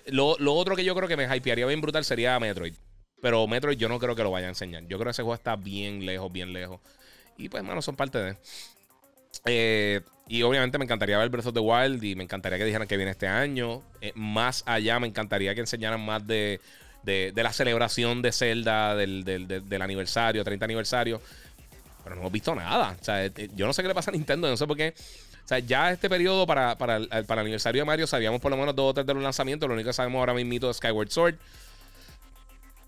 [0.07, 2.73] Lo, lo, otro que yo creo que me hypearía bien brutal sería Metroid.
[3.21, 4.87] Pero Metroid yo no creo que lo vaya a enseñar.
[4.87, 6.79] Yo creo que ese juego está bien lejos, bien lejos.
[7.37, 8.37] Y pues, mano, son parte de.
[9.45, 12.87] Eh, y obviamente me encantaría ver Breath of the Wild y me encantaría que dijeran
[12.87, 13.81] que viene este año.
[13.99, 16.61] Eh, más allá, me encantaría que enseñaran más de,
[17.03, 21.19] de, la celebración de Zelda, del, del, aniversario, 30 aniversario.
[22.03, 22.95] Pero no hemos visto nada.
[22.99, 24.93] O sea, eh, yo no sé qué le pasa a Nintendo, no sé por qué.
[25.43, 28.51] O sea, ya este periodo para, para, el, para el aniversario de Mario sabíamos por
[28.51, 29.67] lo menos dos o tres de los lanzamientos.
[29.67, 31.35] Lo único que sabemos ahora mismo es Skyward Sword.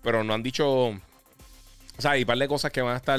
[0.04, 0.68] Pero no han dicho.
[0.68, 1.00] O
[1.98, 3.18] sea, hay un par de cosas que van a estar.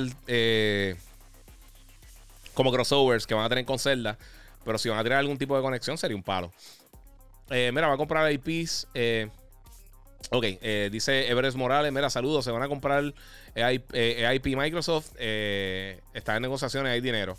[2.53, 4.17] Como crossovers que van a tener con Zelda.
[4.63, 6.51] Pero si van a tener algún tipo de conexión, sería un palo.
[7.49, 8.87] Eh, mira, va a comprar IPs.
[8.93, 9.29] Eh,
[10.31, 11.91] ok, eh, dice Everest Morales.
[11.91, 12.45] Mira, saludos.
[12.45, 13.13] Se van a comprar
[13.55, 15.11] IP Microsoft.
[15.17, 17.37] está en negociaciones, hay dinero.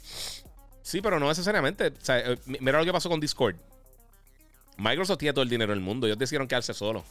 [0.83, 1.93] Sí, pero no necesariamente.
[2.61, 3.57] mira lo que pasó con Discord.
[4.77, 6.07] Microsoft tiene todo el dinero del mundo.
[6.07, 7.05] Ellos decidieron quedarse solo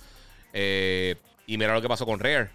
[1.45, 2.51] y mira lo que pasó con Rare.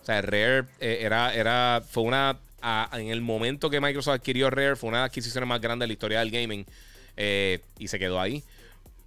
[0.00, 4.88] O sea, Rare era, era, fue una en el momento que Microsoft adquirió Rare, fue
[4.88, 6.66] una de las adquisiciones más grandes de la historia del gaming.
[7.16, 8.42] Eh, y se quedó ahí.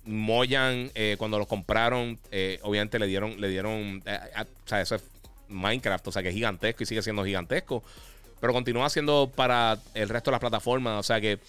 [0.06, 5.04] Moyan, eh, cuando los compraron, eh, obviamente le dieron, le dieron, o sea, eso es
[5.48, 7.84] Minecraft, o sea, que es gigantesco y sigue siendo gigantesco.
[8.40, 11.40] Pero continúa siendo para el resto de las plataformas, o sea que,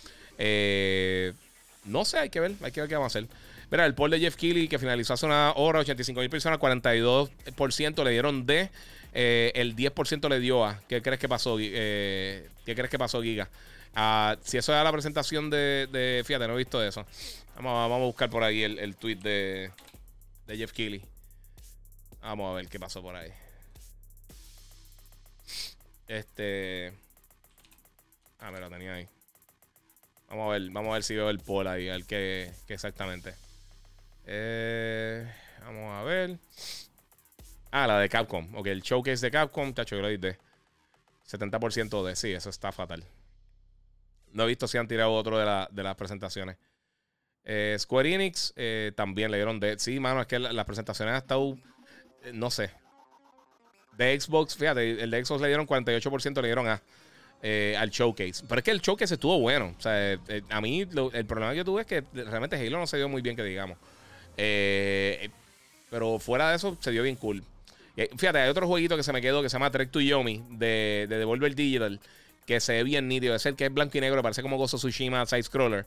[1.84, 3.28] no sé, hay que ver, hay que ver qué vamos a hacer.
[3.70, 8.04] Mira, el poll de Jeff Keighley que finalizó hace una hora, 85 mil personas, 42%
[8.04, 8.70] le dieron D.
[9.14, 10.80] Eh, el 10% le dio a.
[10.88, 11.56] ¿Qué crees que pasó?
[11.60, 13.48] Eh, ¿Qué crees que pasó, Giga?
[13.94, 17.06] Ah, si eso era la presentación de, Fíjate, no he visto eso.
[17.56, 19.70] Vamos, vamos a buscar por ahí el, el tweet de,
[20.46, 21.02] de Jeff Keighley.
[22.20, 23.30] Vamos a ver qué pasó por ahí.
[26.08, 26.92] Este.
[28.40, 29.08] Ah, me lo tenía ahí.
[30.28, 33.34] Vamos a ver, vamos a ver si veo el poll ahí, a ver qué, exactamente.
[34.26, 35.30] Eh,
[35.60, 36.38] vamos a ver.
[37.76, 38.54] Ah, la de Capcom.
[38.54, 40.38] Ok, el showcase de Capcom, tacho, yo lo dije.
[41.28, 43.02] 70% de sí, eso está fatal.
[44.30, 46.56] No he visto si han tirado otro de, de las presentaciones.
[47.44, 49.76] Eh, Square Enix eh, también le dieron de.
[49.80, 51.58] Sí, mano, es que las presentaciones han estado.
[52.22, 52.70] Eh, no sé.
[53.96, 56.80] De Xbox, fíjate, el de Xbox le dieron 48%, le dieron a.
[57.80, 58.44] al showcase.
[58.48, 59.74] Pero es que el showcase estuvo bueno.
[59.76, 60.16] O sea,
[60.48, 63.20] a mí el problema que yo tuve es que realmente Halo no se dio muy
[63.20, 63.78] bien, que digamos.
[65.90, 67.42] pero fuera de eso, se dio bien cool.
[67.94, 71.06] Fíjate, hay otro jueguito que se me quedó que se llama Trek to Yomi de,
[71.08, 72.00] de Devolver Digital.
[72.46, 73.34] Que se ve bien nítido.
[73.34, 75.86] Es el que es blanco y negro, parece como Gozo Tsushima Side Scroller.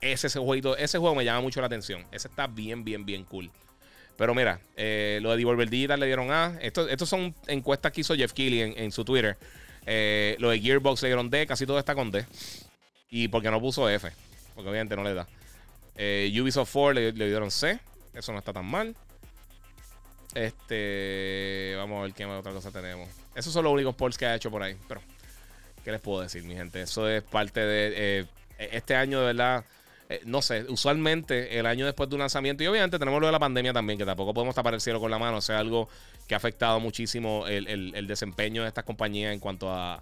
[0.00, 2.04] Ese, ese, jueguito, ese juego me llama mucho la atención.
[2.12, 3.50] Ese está bien, bien, bien cool.
[4.16, 6.58] Pero mira, eh, lo de Devolver Digital le dieron A.
[6.60, 9.36] Estos, estos son encuestas que hizo Jeff Keighley en, su Twitter.
[9.84, 12.24] Eh, lo de Gearbox le dieron D, casi todo está con D.
[13.10, 14.10] Y porque no puso F.
[14.54, 15.28] Porque obviamente no le da.
[15.96, 17.78] Eh, Ubisoft 4 le, le, dieron C.
[18.14, 18.96] Eso no está tan mal.
[20.36, 21.72] Este.
[21.78, 23.08] Vamos a ver qué otra cosa tenemos.
[23.34, 24.76] Esos son los únicos polls que ha hecho por ahí.
[24.86, 25.00] Pero,
[25.82, 26.82] ¿qué les puedo decir, mi gente?
[26.82, 27.92] Eso es parte de.
[27.96, 28.26] Eh,
[28.58, 29.64] este año, de verdad.
[30.10, 33.32] Eh, no sé, usualmente el año después de un lanzamiento, y obviamente tenemos lo de
[33.32, 35.88] la pandemia también, que tampoco podemos tapar el cielo con la mano, o sea, algo
[36.28, 40.00] que ha afectado muchísimo el, desempeño de estas compañías en cuanto a,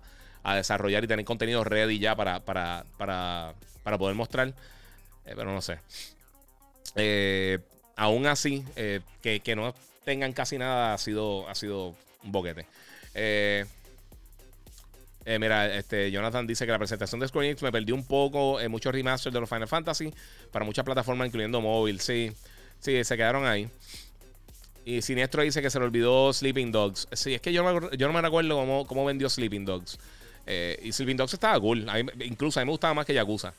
[0.57, 4.49] desarrollar y tener contenido ready ya para, para, para, para poder mostrar.
[4.49, 5.79] Eh, pero no sé.
[7.97, 8.63] aún así,
[9.23, 9.73] que, que no
[10.05, 12.67] tengan casi nada ha sido, ha sido un boquete.
[13.15, 13.65] Eh,
[15.25, 18.61] eh, mira, este, Jonathan dice que la presentación de Square Enix me perdió un poco
[18.61, 20.13] en muchos remasters de los Final Fantasy
[20.53, 22.01] para muchas plataformas, incluyendo móvil.
[22.01, 22.33] Sí,
[22.81, 23.69] sí, se quedaron ahí.
[24.85, 27.09] Y Siniestro dice que se le olvidó Sleeping Dogs.
[27.13, 29.99] Sí, es que yo, yo no me recuerdo cómo, cómo vendió Sleeping Dogs.
[30.47, 31.87] Eh, y Sleeping Dogs estaba cool.
[32.23, 33.55] incluso a mí me gustaba más que Yakuza.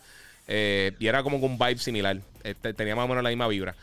[0.47, 2.21] y era como un vibe similar.
[2.75, 3.75] tenía más o menos la misma vibra.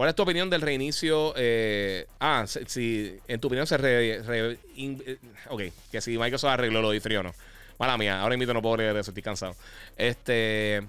[0.00, 1.34] ¿Cuál es tu opinión del reinicio?
[1.36, 5.18] Eh, ah, si, en tu opinión se re, eh,
[5.50, 7.34] Ok, que si Microsoft arregló lo de frío o no.
[7.78, 9.54] Mala mía, ahora mismo no puedo leer eso, estoy cansado.
[9.98, 10.80] Este.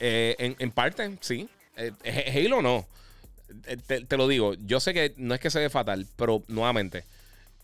[0.00, 1.48] Eh, en, parte, sí.
[2.34, 2.84] Halo no.
[3.86, 7.04] Te, lo digo, yo sé que no es que se ve fatal, pero nuevamente,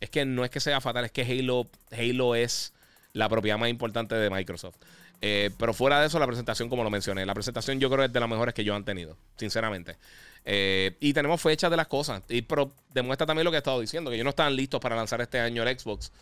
[0.00, 2.72] es que no es que sea fatal, es que Halo, Halo es
[3.14, 4.76] la propiedad más importante de Microsoft.
[5.20, 8.06] Eh, pero fuera de eso, la presentación, como lo mencioné, la presentación yo creo que
[8.06, 9.96] es de las mejores que yo han tenido, sinceramente.
[10.44, 12.22] Eh, y tenemos fechas de las cosas.
[12.28, 14.96] Y, pero demuestra también lo que he estado diciendo, que ellos no están listos para
[14.96, 16.12] lanzar este año el Xbox.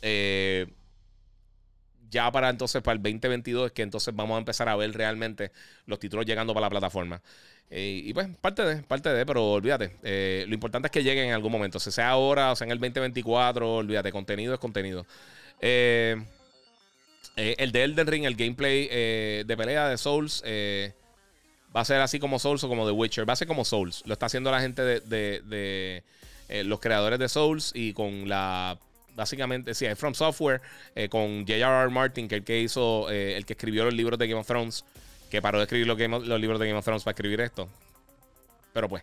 [0.00, 0.66] Eh,
[2.08, 5.52] ya para entonces, para el 2022, es que entonces vamos a empezar a ver realmente
[5.86, 7.20] los títulos llegando para la plataforma.
[7.68, 10.46] y pues, parte de, parte de, pero olvídate.
[10.46, 11.78] lo importante es que lleguen en algún momento.
[11.80, 15.04] Si sea ahora o sea en el 2024, olvídate, contenido es contenido.
[15.60, 16.16] Eh,
[17.36, 20.94] eh, el de Elden Ring, el gameplay eh, de pelea de Souls, eh,
[21.74, 23.28] va a ser así como Souls o como The Witcher.
[23.28, 24.02] Va a ser como Souls.
[24.06, 26.02] Lo está haciendo la gente de,
[26.64, 28.78] los creadores de Souls y con la.
[29.14, 30.60] Básicamente, sí, From Software,
[31.08, 31.88] con J.R.R.
[31.90, 34.84] Martin, que es el que hizo, el que escribió los libros de Game of Thrones,
[35.30, 37.66] que paró de escribir los, los libros de Game of Thrones para escribir esto.
[38.74, 39.02] Pero pues.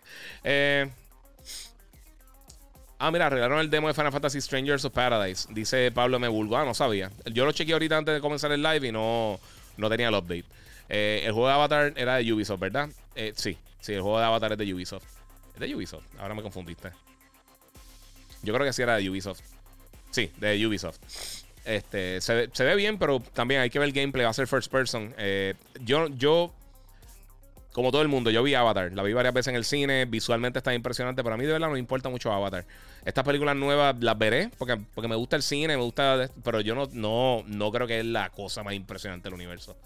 [2.98, 5.48] Ah, mira, arreglaron el demo de Final Fantasy Strangers of Paradise.
[5.50, 7.10] Dice Pablo me Ah, no sabía.
[7.32, 9.38] Yo lo chequeé ahorita antes de comenzar el live y no,
[9.76, 10.44] no tenía el update.
[10.88, 12.88] Eh, el juego de Avatar era de Ubisoft, ¿verdad?
[13.14, 15.04] Eh, sí, sí, el juego de Avatar es de Ubisoft.
[15.54, 16.04] ¿Es de Ubisoft?
[16.18, 16.90] Ahora me confundiste.
[18.42, 19.40] Yo creo que sí era de Ubisoft.
[20.10, 20.98] Sí, de Ubisoft.
[21.64, 24.24] Este, se, se ve bien, pero también hay que ver el gameplay.
[24.24, 25.14] Va a ser first person.
[25.16, 26.52] Eh, yo, yo
[27.74, 30.60] como todo el mundo, yo vi Avatar, la vi varias veces en el cine, visualmente
[30.60, 32.64] está impresionante, pero a mí de verdad no me importa mucho Avatar.
[33.04, 36.76] Estas películas nuevas las veré porque, porque me gusta el cine, me gusta, pero yo
[36.76, 39.76] no, no, no creo que es la cosa más impresionante del universo.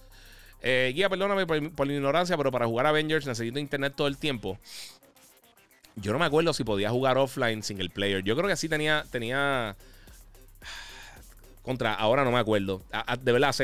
[0.61, 4.19] Eh, guía, perdóname por, por, la ignorancia, pero para jugar Avengers necesito internet todo el
[4.19, 4.59] tiempo.
[5.97, 8.23] Yo no me acuerdo si podía jugar offline single player.
[8.23, 9.77] Yo creo que sí tenía, tenía
[11.63, 12.83] contra, ahora no me acuerdo.
[13.23, 13.55] De verdad,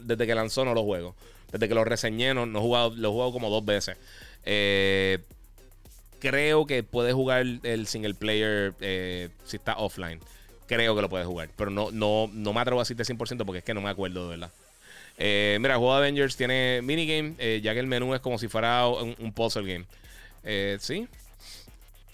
[0.00, 1.14] desde que lanzó no lo juego.
[1.54, 3.96] Desde que lo reseñé, no, he jugado, lo he jugado como dos veces.
[4.44, 5.20] Eh,
[6.18, 10.18] creo que puedes jugar el single player eh, si está offline.
[10.66, 11.50] Creo que lo puedes jugar.
[11.56, 14.24] Pero no, no, no me atrevo a decirte 100% porque es que no me acuerdo
[14.24, 14.50] de verdad.
[15.16, 18.48] Eh, mira, el juego de Avengers tiene minigame, ya que el menú es como si
[18.48, 20.78] fuera un, puzzle game.
[20.80, 21.06] sí.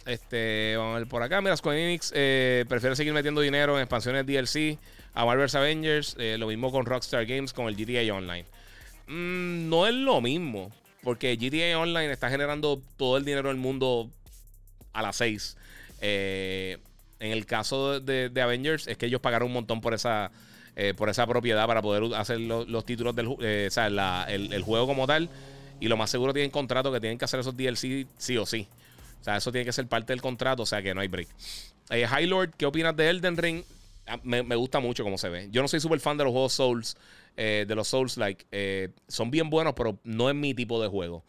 [0.05, 1.41] Este, vamos a ver por acá.
[1.41, 2.11] Mira, Square Enix
[2.69, 4.77] prefiere seguir metiendo dinero en expansiones DLC
[5.15, 6.15] a Marvel's Avengers.
[6.19, 8.45] lo mismo con Rockstar Games con el GTA Online.
[9.11, 10.73] Mm, no es lo mismo.
[11.03, 14.11] Porque GTA Online está generando todo el dinero del mundo
[14.93, 15.57] a las 6.
[16.01, 16.79] Eh,
[17.19, 20.31] en el caso de, Avengers, es que ellos pagaron un montón por esa,
[20.77, 23.69] eh, por esa propiedad para poder hacer los títulos del eh,
[24.29, 25.29] el, juego como tal.
[25.81, 28.69] Y lo más seguro tienen contrato que tienen que hacer esos DLC sí o sí.
[29.21, 31.29] O sea, eso tiene que ser parte del contrato, o sea que no hay break.
[31.91, 33.63] High Lord, ¿qué opinas de Elden Ring?
[34.07, 35.49] Ah, me, me, gusta mucho cómo se ve.
[35.51, 36.97] Yo no soy súper fan de los juegos Souls.
[37.43, 40.89] Eh, de los Souls like eh, son bien buenos, pero no es mi tipo de
[40.89, 41.25] juego.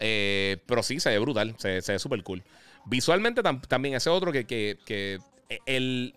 [0.00, 2.42] Eh, pero sí, se ve brutal, se, ve súper cool.
[2.86, 5.20] Visualmente también ese otro que, que,
[5.66, 6.16] el,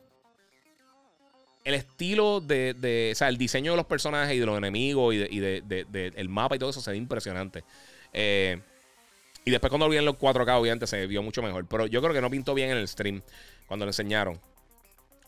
[1.64, 5.40] el estilo de, o sea, el diseño de los personajes y de los enemigos y,
[5.40, 7.64] de, el mapa y todo eso se ve impresionante.
[8.12, 11.68] y después cuando lo vi en los 4K, obviamente se vio mucho mejor.
[11.68, 13.22] Pero yo creo que no pintó bien en el stream
[13.68, 14.42] cuando lo enseñaron.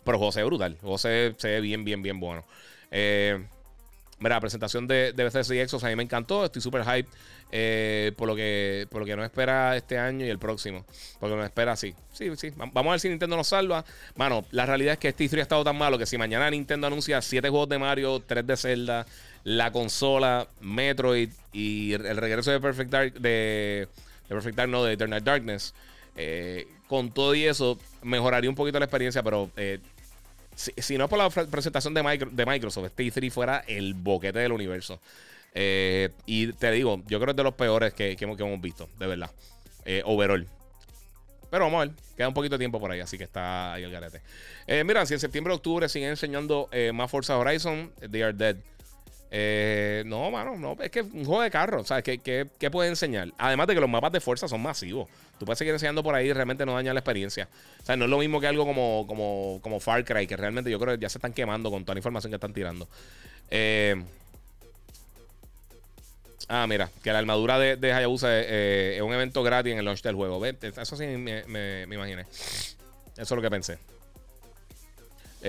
[0.04, 0.76] Pero José brutal.
[0.82, 2.44] José se ve bien, bien, bien bueno.
[2.90, 3.46] Eh,
[4.20, 6.44] Mira, la presentación de, de Bethesda y Exos a mí me encantó.
[6.44, 7.08] Estoy súper hype
[7.52, 10.86] eh, por, lo que, por lo que nos espera este año y el próximo.
[11.20, 11.94] Porque nos espera así.
[12.14, 12.52] Sí, sí.
[12.56, 13.86] Vamos a ver si Nintendo nos salva.
[14.16, 16.88] Mano, la realidad es que este historia ha estado tan malo que si mañana Nintendo
[16.88, 19.06] anuncia 7 juegos de Mario, 3 de Zelda,
[19.44, 23.88] la consola, Metroid y el regreso de Perfect Dark, de,
[24.28, 25.76] Perfect Dark, no, de Eternal Darkness.
[26.16, 29.80] Eh, con todo y eso, mejoraría un poquito la experiencia, pero eh,
[30.58, 32.02] si, no es por la presentación de,
[32.46, 35.00] Microsoft, este E3 fuera el boquete del universo.
[35.54, 39.08] Eh, y te digo, yo creo que es de los peores que, hemos, visto, de
[39.08, 39.30] verdad.
[39.86, 40.48] Eh, overall.
[41.52, 43.84] Pero vamos a ver, queda un poquito de tiempo por ahí, así que está ahí
[43.84, 44.22] el garete.
[44.66, 48.58] Eh, si en septiembre octubre siguen enseñando más Forza Horizon, they are dead.
[50.06, 52.04] No, mano, no, es que un juego de carro, ¿sabes?
[52.04, 53.32] ¿Qué, qué, puede enseñar?
[53.38, 55.10] Además de que los mapas de fuerza son masivos.
[55.40, 57.48] Tú puedes seguir enseñando por ahí y realmente no daña la experiencia.
[57.82, 60.72] O sea, no es lo mismo que algo como, como, como Far Cry, que realmente
[60.72, 62.88] yo creo que ya se están quemando con toda la información que están tirando.
[63.52, 64.02] Eh,
[66.48, 69.86] ah, mira, que la armadura de, de Hayabusa eh, es un evento gratis en el
[69.86, 70.44] launch del juego.
[70.46, 72.22] Eso sí me, me, imaginé.
[72.22, 72.72] Eso
[73.16, 73.78] es lo que pensé.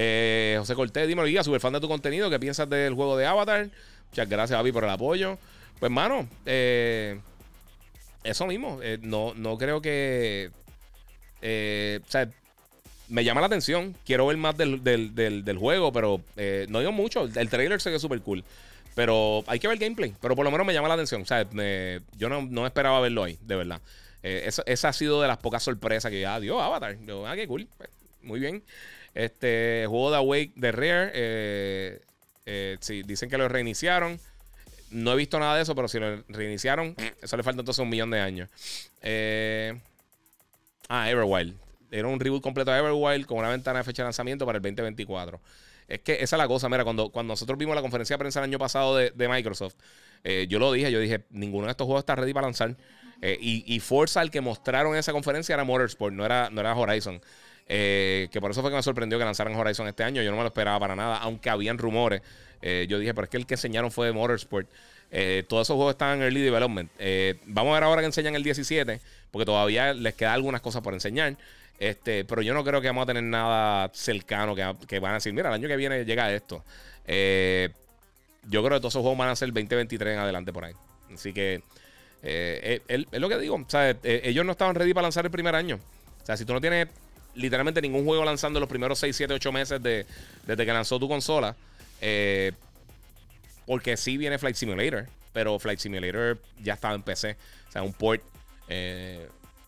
[0.00, 2.30] Eh, José Cortés, dímelo, guía, super fan de tu contenido.
[2.30, 3.68] ¿Qué piensas del juego de Avatar?
[4.10, 5.38] Muchas gracias, Avi, por el apoyo.
[5.80, 7.18] Pues, mano, eh,
[8.22, 8.78] eso mismo.
[8.80, 10.52] Eh, no, no creo que.
[11.40, 12.30] O sea,
[13.08, 13.96] me llama la atención.
[14.06, 16.20] Quiero ver más del, juego, pero
[16.68, 17.24] no digo mucho.
[17.34, 18.44] El trailer se ve súper cool.
[18.94, 20.14] Pero hay que ver gameplay.
[20.20, 21.22] Pero por lo menos me llama la atención.
[21.22, 21.44] O sea,
[22.16, 23.80] yo no, esperaba verlo ahí, de verdad.
[24.22, 26.96] Eh, esa ha sido de las pocas sorpresas que, ah, Dios, Avatar.
[27.04, 27.66] Yo, ah, qué cool.
[27.76, 27.90] Pues,
[28.22, 28.62] muy bien.
[29.14, 31.10] Este juego de Awake de Rare.
[31.14, 32.00] Eh,
[32.46, 34.20] eh, sí, dicen que lo reiniciaron.
[34.90, 37.90] No he visto nada de eso, pero si lo reiniciaron, eso le falta entonces un
[37.90, 38.48] millón de años.
[40.88, 41.54] ah, Everwild.
[41.90, 44.62] Era un reboot completo de Everwild con una ventana de fecha de lanzamiento para el
[44.62, 45.40] 2024.
[45.88, 48.40] Es que esa es la cosa, mira, cuando, cuando nosotros vimos la conferencia de prensa
[48.40, 49.74] el año pasado de, Microsoft,
[50.22, 52.76] eh, yo lo dije, yo dije, ninguno de estos juegos está ready para lanzar.
[53.22, 56.76] Eh, y, Forza, el que mostraron en esa conferencia era Motorsport, no era, no era
[56.76, 57.20] Horizon.
[57.68, 60.22] Eh, que por eso fue que me sorprendió que lanzaran Horizon este año.
[60.22, 62.22] Yo no me lo esperaba para nada, aunque habían rumores.
[62.62, 64.68] yo dije, pero es que el que enseñaron fue de Motorsport.
[65.48, 66.90] todos esos juegos están en early development.
[67.46, 69.00] vamos a ver ahora que enseñan el 17,
[69.30, 71.36] porque todavía les queda algunas cosas por enseñar.
[71.78, 75.32] Este, pero yo no creo que vamos a tener nada cercano que, van a decir,
[75.32, 76.64] mira, el año que viene llega esto.
[77.06, 77.70] Eh,
[78.48, 80.74] yo creo que todos esos juegos van a ser 2023 en adelante por ahí.
[81.12, 81.62] Así que
[82.22, 83.64] eh, es, lo que digo.
[83.72, 85.78] Eh, ellos no estaban ready para lanzar el primer año.
[86.22, 86.88] O sea, si tú no tienes
[87.38, 90.06] literalmente ningún juego lanzando los primeros 6, 7, 8 meses de,
[90.46, 91.56] desde que lanzó tu consola,
[93.66, 97.36] porque sí viene Flight Simulator, pero Flight Simulator ya estaba en PC.
[97.68, 98.22] O sea, un port.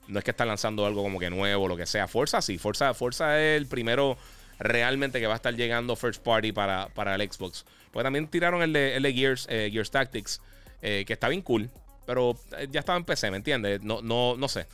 [0.08, 2.08] No es que están lanzando algo como que nuevo, lo que sea.
[2.08, 4.18] Forza sí, Forza, Forza es el primero
[4.60, 7.64] realmente que va a estar llegando first party para, para el Xbox.
[7.90, 10.40] Pues también tiraron el de, Gears, eh, Gears Tactics,
[10.82, 11.70] eh, que está bien cool,
[12.06, 13.82] pero eh, ya estaba en PC, ¿me entiendes?
[13.82, 14.66] No, no, no sé.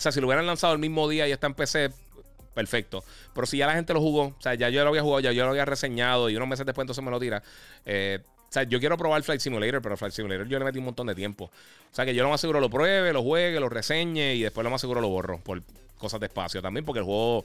[0.00, 1.90] O sea, si lo hubieran lanzado el mismo día y está en PC,
[2.54, 3.04] perfecto.
[3.34, 5.30] Pero si ya la gente lo jugó, o sea, ya yo lo había jugado, ya
[5.30, 7.42] yo lo había reseñado y unos meses después entonces me lo tira.
[7.84, 10.86] Eh, o sea, yo quiero probar Flight Simulator, pero Flight Simulator yo le metí un
[10.86, 11.44] montón de tiempo.
[11.44, 14.64] O sea, que yo lo más seguro lo pruebe, lo juegue, lo reseñe y después
[14.64, 15.62] lo más seguro lo borro por
[15.98, 17.44] cosas de espacio también, porque el juego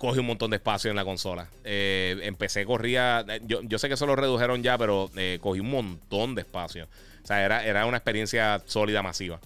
[0.00, 1.46] coge un montón de espacio en la consola.
[1.62, 3.22] Eh, empecé, corría.
[3.44, 6.88] Yo, yo, sé que eso lo redujeron ya, pero eh, cogí un montón de espacio.
[7.22, 9.38] O sea, era, era una experiencia sólida, masiva.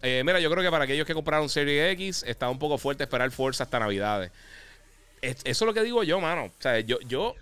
[0.00, 3.02] Eh, mira, yo creo que para aquellos que compraron Serie X, está un poco fuerte
[3.02, 4.30] esperar Forza hasta Navidades.
[5.20, 6.46] eso es lo que digo yo, mano.
[6.46, 7.34] O sea, yo, yo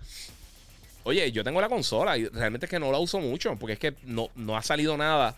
[1.05, 3.79] Oye, yo tengo la consola y realmente es que no la uso mucho porque es
[3.79, 5.37] que no, no ha salido nada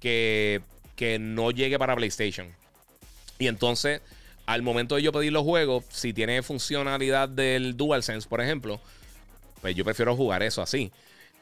[0.00, 0.60] que,
[0.96, 2.54] que no llegue para PlayStation.
[3.38, 4.02] Y entonces,
[4.48, 8.80] al momento de yo pedir los juegos, si tiene funcionalidad del DualSense, por ejemplo,
[9.60, 10.90] pues yo prefiero jugar eso así.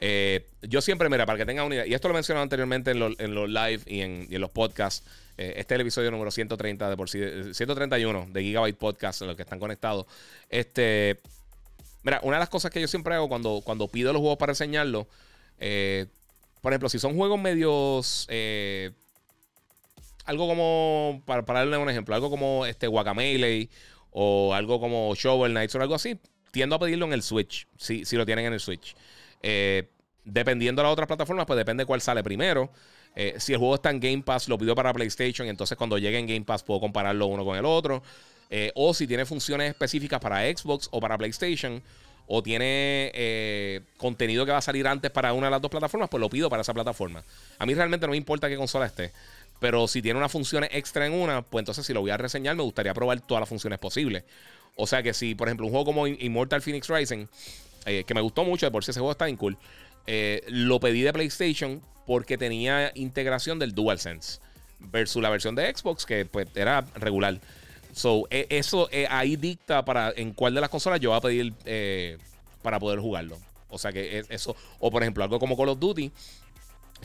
[0.01, 2.91] Eh, yo siempre, mira, para que tengan una idea, y esto lo he mencionado anteriormente
[2.91, 5.07] en, los live y en, los podcasts.
[5.37, 7.21] Eh, este es el episodio número 130 de por sí,
[7.53, 10.05] 131 de Gigabyte Podcast, en los que están conectados.
[10.49, 11.21] Este,
[12.03, 14.51] Mira, una de las cosas que yo siempre hago cuando, cuando pido los juegos para
[14.51, 15.07] enseñarlos,
[15.59, 16.07] eh,
[16.59, 18.27] por ejemplo, si son juegos medios.
[20.27, 21.21] Eh, algo como.
[21.25, 23.69] Para, darle un ejemplo, algo como este Guacamele
[24.11, 26.19] o algo como Shovel Knights o algo así,
[26.51, 28.95] tiendo a pedirlo en el Switch, si, si lo tienen en el Switch.
[29.43, 29.89] Eh,
[30.23, 32.71] dependiendo de las otras plataformas, pues depende cuál sale primero.
[33.37, 35.47] si el juego está en Game Pass, lo pido para PlayStation.
[35.47, 38.03] Entonces, cuando llegue en Game Pass, puedo compararlo uno con el otro.
[38.49, 41.81] Eh, o si tiene funciones específicas para Xbox o para PlayStation.
[42.29, 46.09] O tiene eh, contenido que va a salir antes para una de las dos plataformas,
[46.09, 47.23] pues lo pido para esa plataforma.
[47.57, 49.13] A mí realmente no me importa qué consola esté.
[49.59, 52.55] Pero si tiene unas funciones extra en una, pues entonces si lo voy a reseñar,
[52.55, 54.23] me gustaría probar todas las funciones posibles.
[54.75, 57.25] O sea que si, por ejemplo, un juego como Immortal Phoenix Rising,
[57.85, 59.57] eh, que me gustó mucho, de por si ese juego está bien cool,
[60.47, 64.39] lo pedí de PlayStation porque tenía integración del DualSense
[64.79, 67.39] versus la versión de Xbox, que pues era regular.
[67.93, 71.21] So, e, eso eh, ahí dicta para en cuál de las consolas yo voy a
[71.21, 72.17] pedir eh,
[72.61, 73.37] para poder jugarlo.
[73.69, 76.11] O sea que eso, o por ejemplo, algo como Call of Duty,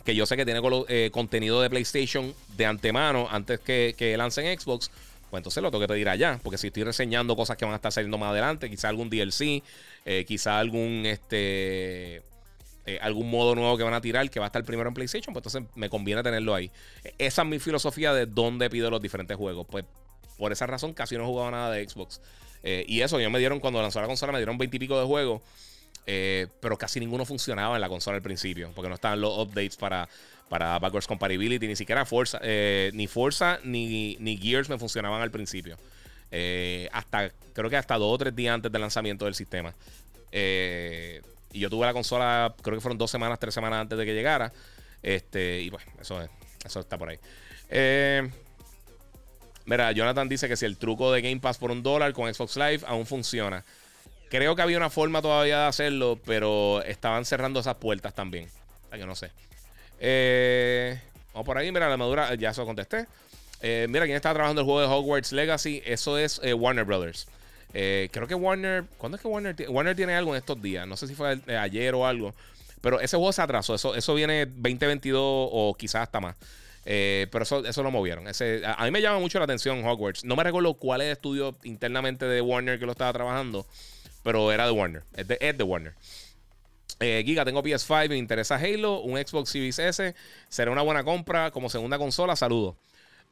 [0.05, 4.59] que yo sé que tiene eh, contenido de PlayStation de antemano antes que, que lancen
[4.59, 4.91] Xbox,
[5.31, 6.39] pues entonces lo tengo que pedir allá.
[6.43, 9.63] Porque si estoy reseñando cosas que van a estar saliendo más adelante, quizá algún DLC,
[10.27, 12.23] quizá algún este.
[13.01, 15.47] algún modo nuevo que van a tirar que va a estar primero en PlayStation, pues
[15.47, 16.71] entonces me conviene tenerlo ahí.
[17.19, 19.67] Esa es mi filosofía de dónde pido los diferentes juegos.
[19.71, 19.85] Pues
[20.37, 22.21] por esa razón casi no jugaba nada de Xbox.
[22.63, 24.99] Eh, y eso, yo me dieron, cuando lanzó la consola, me dieron 20 y pico
[24.99, 25.43] de juegos.
[26.07, 28.71] Eh, pero casi ninguno funcionaba en la consola al principio.
[28.75, 30.09] Porque no estaban los updates para,
[30.49, 31.67] para backwards compatibility.
[31.67, 32.41] Ni siquiera Forza.
[32.43, 35.77] Eh, ni Forza ni, ni Gears me funcionaban al principio.
[36.93, 39.75] hasta, creo que hasta dos o tres días antes del lanzamiento del sistema.
[40.33, 44.15] y yo tuve la consola, creo que fueron dos semanas, tres semanas antes de que
[44.15, 44.53] llegara.
[45.03, 46.21] Este, y pues, eso,
[46.65, 47.19] eso está por ahí.
[47.69, 48.31] Eh.
[49.65, 52.57] Mira, Jonathan dice que si el truco de Game Pass por un dólar con Xbox
[52.57, 53.65] Live aún funciona.
[54.33, 58.49] Creo que había una forma todavía de hacerlo, pero estaban cerrando esas puertas también.
[58.91, 59.31] Ay, que no sé.
[60.01, 60.99] Eh,
[61.35, 63.05] vamos por ahí, mira, la madura, ya eso contesté.
[63.61, 65.83] Eh, mira, ¿quién está trabajando el juego de Hogwarts Legacy?
[65.85, 67.29] Eso es eh, Warner Brothers.
[67.75, 68.85] Eh, creo que Warner.
[68.97, 69.55] ¿Cuándo es que Warner?
[69.69, 70.89] Warner tiene algo en estos días.
[70.89, 72.35] No sé si fue ayer o algo.
[72.81, 73.75] Pero ese juego se atrasó.
[73.75, 76.37] Eso, eso viene 2022 o quizás hasta más.
[76.87, 78.27] Eh, pero eso, eso lo movieron.
[78.29, 80.25] Ese, a, mí me llama mucho la atención Hogwarts.
[80.25, 83.67] No me recuerdo cuál es el estudio internamente de Warner que lo estaba trabajando.
[84.23, 85.03] Pero era de Warner.
[85.15, 85.95] Es de, es de Warner.
[87.01, 90.15] Eh, Giga, tengo PS5, me interesa Halo, un Xbox Series S.
[90.49, 92.37] Será una buena compra como segunda consola.
[92.37, 92.77] Saludos.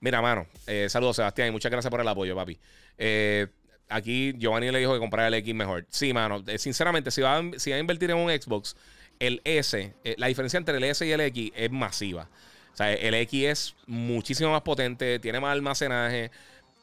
[0.01, 0.47] Mira, mano.
[0.67, 2.59] Eh, saludos, Sebastián, y muchas gracias por el apoyo, papi.
[2.99, 3.47] Eh,
[3.89, 5.87] aquí Giovanni le dijo que comprara el X mejor.
[5.91, 6.43] Sí, mano.
[6.59, 8.77] sinceramente, si va, a, invertir en un Xbox,
[9.21, 12.29] el S, la diferencia entre el S y el X es masiva.
[12.73, 16.31] O sea, el X es muchísimo más potente, tiene más almacenaje.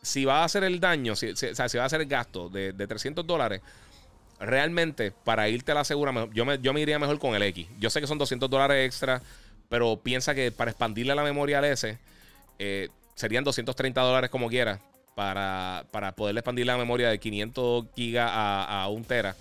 [0.01, 2.49] Si va a hacer el daño, si, o sea, si va a hacer el gasto
[2.49, 3.61] de, de 300 dólares,
[4.39, 7.67] realmente para irte a la segura, yo me, yo me iría mejor con el X.
[7.79, 9.21] Yo sé que son 200 dólares extra,
[9.69, 11.97] pero piensa que para expandirle la memoria al S
[12.59, 14.79] eh, serían 230 dólares como quiera
[15.15, 19.35] para, para poderle expandir la memoria de 500 gigas a, a 1 tera.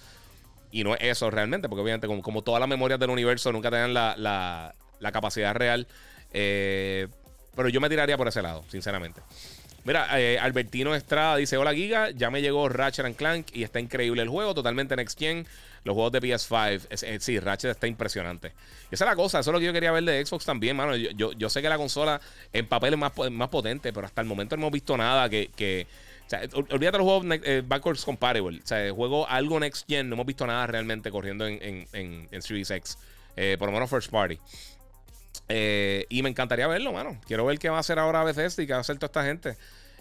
[0.73, 3.70] Y no es eso realmente, porque obviamente como, como todas las memorias del universo nunca
[3.70, 4.74] tengan la,
[5.12, 5.86] capacidad real.
[6.32, 7.09] Eh,
[7.55, 9.20] pero yo me tiraría por ese lado, sinceramente.
[9.86, 14.20] Mira, eh, Albertino Estrada dice: Hola Giga, ya me llegó Ratchet Clank y está increíble
[14.20, 15.46] el juego, totalmente Next Gen.
[15.84, 18.48] Los juegos de PS5, sí, Ratchet está impresionante.
[18.90, 20.96] Esa es la cosa, eso es lo que yo quería ver de Xbox también, mano.
[20.96, 22.20] Yo, sé que la consola
[22.52, 25.86] en papel es más, potente, pero hasta el momento no hemos visto nada que.
[26.26, 28.58] o sea, olvídate los juegos eh, backwards compatible.
[28.64, 32.72] O sea, juego algo next gen, no hemos visto nada realmente corriendo en, en, Series
[32.72, 32.98] X.
[33.36, 34.36] Eh, por lo menos first party.
[35.48, 37.20] Eh, y me encantaría verlo, mano.
[37.27, 39.24] Quiero ver qué va a hacer ahora Bethesda y qué va a hacer toda esta
[39.24, 39.56] gente.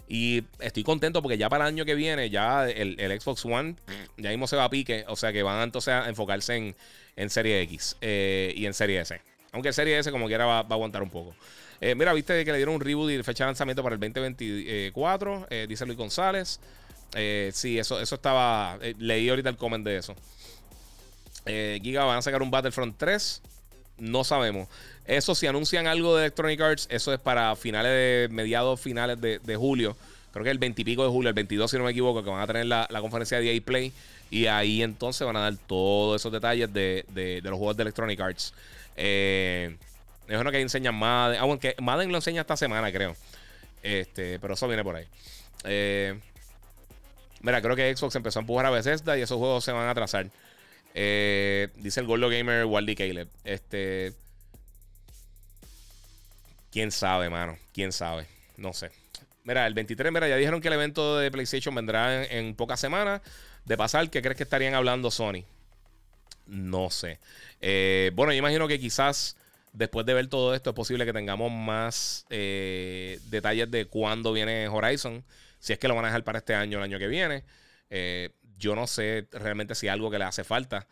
[0.08, 3.74] Y estoy contento porque ya para el año que viene, ya el, Xbox One,
[4.16, 5.04] ya mismo se va a pique.
[5.08, 6.76] O sea que van entonces a enfocarse en,
[7.16, 9.20] en Serie X eh, y en Serie S.
[9.52, 11.34] Aunque Serie S, como quiera, va, a aguantar un poco.
[11.80, 15.48] Eh, mira, viste que le dieron un reboot y fecha de lanzamiento para el 2024.
[15.68, 16.60] dice Luis González.
[17.52, 18.78] sí, eso, eso estaba.
[18.98, 20.14] leí ahorita el comment de eso.
[21.46, 23.42] Giga van a sacar un Battlefront 3.
[23.98, 24.68] No sabemos.
[25.06, 29.56] Eso, si anuncian algo de Electronic Arts, eso es para finales de, mediados finales de,
[29.56, 29.96] julio.
[30.32, 32.30] Creo que el 20 y pico de julio, el 22 si no me equivoco, que
[32.30, 33.92] van a tener la, conferencia de EA Play.
[34.30, 38.52] Y ahí entonces van a dar todos esos detalles de, los juegos de Electronic Arts.
[38.96, 39.76] Eh,
[40.26, 41.40] es bueno que enseñan Madden.
[41.40, 43.14] Aunque Madden lo enseña esta semana, creo.
[43.82, 45.06] Este, pero eso viene por ahí.
[45.64, 46.18] Eh,
[47.40, 49.90] mira, creo que Xbox empezó a empujar a Bethesda y esos juegos se van a
[49.92, 50.26] atrasar.
[50.98, 53.28] Eh, dice el Gordo Gamer Waldy Caleb.
[53.44, 54.14] Este.
[56.72, 57.58] Quién sabe, mano.
[57.74, 58.26] Quién sabe.
[58.56, 58.90] No sé.
[59.44, 63.20] Mira, el 23, mira, ya dijeron que el evento de PlayStation vendrá en, pocas semanas.
[63.66, 65.44] De pasar, ¿qué crees que estarían hablando Sony?
[66.46, 67.20] No sé.
[67.60, 69.36] Eh, bueno, yo imagino que quizás
[69.74, 74.66] después de ver todo esto es posible que tengamos más eh, detalles de cuándo viene
[74.68, 75.22] Horizon.
[75.58, 77.44] Si es que lo van a dejar para este año o el año que viene.
[78.58, 80.86] Yo no sé realmente si algo que le hace falta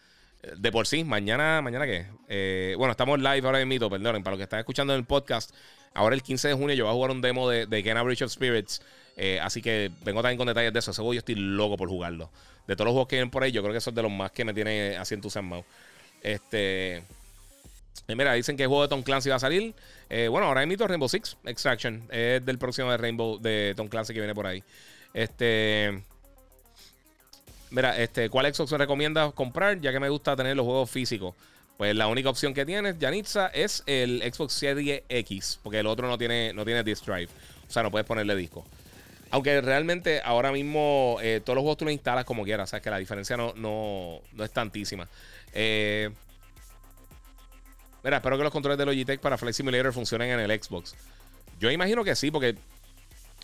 [0.57, 2.07] de por sí, mañana, ¿mañana qué?
[2.29, 5.07] Eh, bueno, estamos live ahora en mito, perdonen, para los que están escuchando en el
[5.07, 5.55] podcast.
[5.95, 8.23] Ahora el 15 de junio yo voy a jugar un demo de, de Kena Bridge
[8.23, 8.83] of Spirits.
[9.17, 10.91] Eh, así que vengo también con detalles de eso.
[10.91, 12.31] Ese juego yo estoy loco por jugarlo.
[12.67, 14.11] De todos los juegos que vienen por ahí, yo creo que eso es de los
[14.11, 15.65] más que me tiene así entusiasmado.
[16.21, 16.97] Este.
[18.09, 19.75] Eh, mira, dicen que el juego de Tom Clancy va a salir.
[20.09, 22.09] bueno, ahora mito Rainbow Six Extraction.
[22.11, 24.65] Es del próximo de Rainbow de Tom Clancy que viene por ahí.
[25.13, 26.03] Este.
[27.75, 29.81] Mira, este, ¿cuál Xbox me recomiendas comprar?
[29.81, 31.35] Ya que me gusta tener los juegos físicos.
[31.77, 36.07] Pues la única opción que tienes, Janitza, es el Xbox Series X, porque el otro
[36.07, 37.29] no tiene, no tiene disk drive.
[37.67, 38.65] O sea, no puedes ponerle disco.
[39.33, 42.69] Aunque realmente ahora mismo eh, todos los juegos tú los instalas como quieras.
[42.69, 45.09] O sea, que la diferencia no, no, es tantísima.
[45.53, 46.11] Eh,
[48.05, 50.95] mira, espero que los controles de Logitech para Flight Simulator funcionen en el Xbox.
[51.59, 52.55] Yo imagino que sí, porque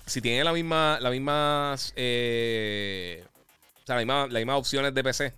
[0.07, 3.25] si tiene la misma, las mismas eh,
[3.87, 5.35] las mismas, opciones de PC,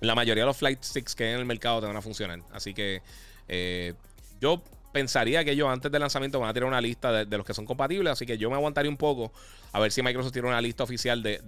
[0.00, 2.40] la mayoría de los Flight Sticks que hay en el mercado te van a funcionar.
[2.52, 3.02] Así que
[3.48, 3.94] eh,
[4.40, 4.62] yo
[4.92, 7.66] pensaría que ellos antes del lanzamiento van a tirar una lista de, los que son
[7.66, 8.12] compatibles.
[8.12, 9.32] Así que yo me aguantaría un poco
[9.72, 11.40] a ver si Microsoft tiene una lista oficial de,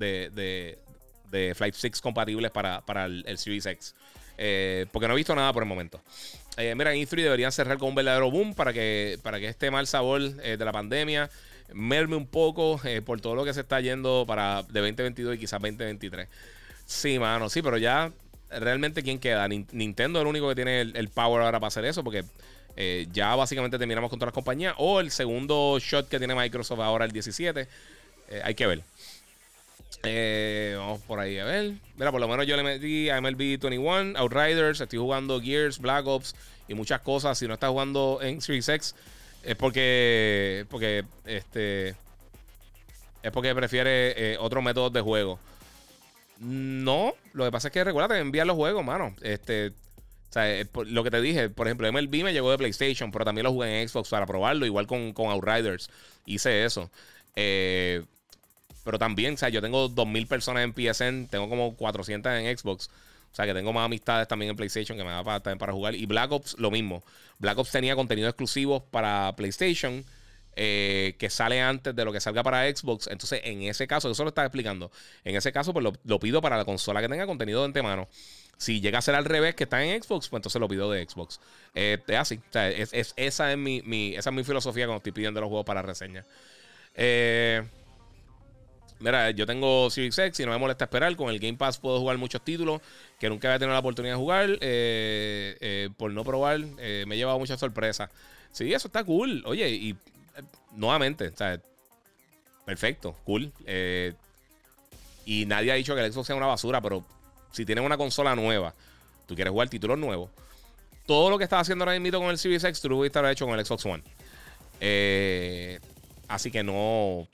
[1.30, 3.94] de, Flight Sticks compatibles para, el, Series X.
[4.38, 6.00] Eh, porque no he visto nada por el momento.
[6.56, 9.70] Eh, mira, en E3 deberían cerrar con un verdadero boom para que, para que este
[9.70, 11.30] mal sabor de la pandemia
[11.74, 15.38] merme un poco eh, por todo lo que se está yendo para de 2022 y
[15.38, 16.28] quizás 2023.
[16.86, 18.12] Sí, mano, sí, pero ya
[18.50, 19.48] realmente quién queda.
[19.48, 22.24] Nintendo es el único que tiene el, power ahora para hacer eso porque
[22.76, 24.74] eh, ya básicamente terminamos con todas las compañías.
[24.78, 27.68] O el segundo shot que tiene Microsoft ahora, el 17.
[28.28, 28.82] Eh, hay que ver.
[30.76, 31.74] vamos por ahí a ver.
[31.96, 36.06] Mira, por lo menos yo le metí a MLB 21, Outriders, estoy jugando Gears, Black
[36.06, 36.34] Ops
[36.68, 37.38] y muchas cosas.
[37.38, 38.94] Si no estás jugando en Series X,
[39.42, 40.66] es porque.
[40.68, 41.04] Porque.
[41.24, 41.94] Este.
[43.22, 45.38] Es porque prefiere eh, otros métodos de juego.
[46.40, 49.14] No, lo que pasa es que recuerda envían los juegos, mano.
[49.22, 53.12] Este, o sea, eh, lo que te dije, por ejemplo, MLB me llegó de PlayStation,
[53.12, 55.88] pero también lo jugué en Xbox para probarlo, igual con, con Outriders.
[56.26, 56.90] Hice eso.
[57.36, 58.02] Eh,
[58.84, 62.90] pero también, o sea, yo tengo 2.000 personas en PSN, tengo como 400 en Xbox.
[63.32, 65.72] O sea, que tengo más amistades también en PlayStation que me da para, también para
[65.72, 65.94] jugar.
[65.94, 67.02] Y Black Ops, lo mismo.
[67.38, 70.04] Black Ops tenía contenido exclusivo para PlayStation.
[70.54, 73.06] Eh, que sale antes de lo que salga para Xbox.
[73.06, 74.90] Entonces, en ese caso, eso lo estaba explicando.
[75.24, 78.06] En ese caso, pues lo, pido para la consola que tenga contenido de antemano.
[78.58, 81.08] Si llega a ser al revés, que está en Xbox, pues entonces lo pido de
[81.08, 81.40] Xbox.
[81.74, 82.36] Eh, es así.
[82.36, 85.64] O sea, es, esa, es mi, esa es mi filosofía cuando estoy pidiendo los juegos
[85.64, 86.26] para reseña.
[86.94, 87.62] Eh,
[89.02, 91.14] mira, yo tengo Series X y no me molesta esperar.
[91.16, 92.80] Con el Game Pass puedo jugar muchos títulos
[93.18, 95.94] que nunca había tenido la oportunidad de jugar.
[95.96, 98.08] por no probar, me he llevado muchas sorpresas.
[98.52, 99.42] Sí, eso está cool.
[99.46, 99.96] Oye, y
[100.72, 101.60] nuevamente, o sea,
[102.64, 103.52] perfecto, cool.
[103.66, 104.12] Eh,
[105.24, 107.04] y nadie ha dicho que el Xbox sea una basura, pero
[107.52, 108.74] si tienes una consola nueva,
[109.26, 110.30] tú quieres jugar títulos nuevos,
[111.06, 113.46] todo lo que estás haciendo ahora mismo con el Series X, tú lo haber hecho
[113.46, 114.02] con el Xbox One.
[114.80, 115.78] Eh,
[116.28, 117.28] así que no.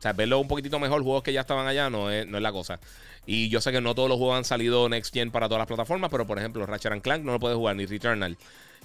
[0.00, 2.42] O sea, verlo un poquitito mejor, juegos que ya estaban allá, no es, no es
[2.42, 2.80] la cosa.
[3.26, 5.68] Y yo sé que no todos los juegos han salido Next Gen para todas las
[5.68, 8.36] plataformas, pero por ejemplo, Ratchet Clank no lo puedes jugar, ni Returnal.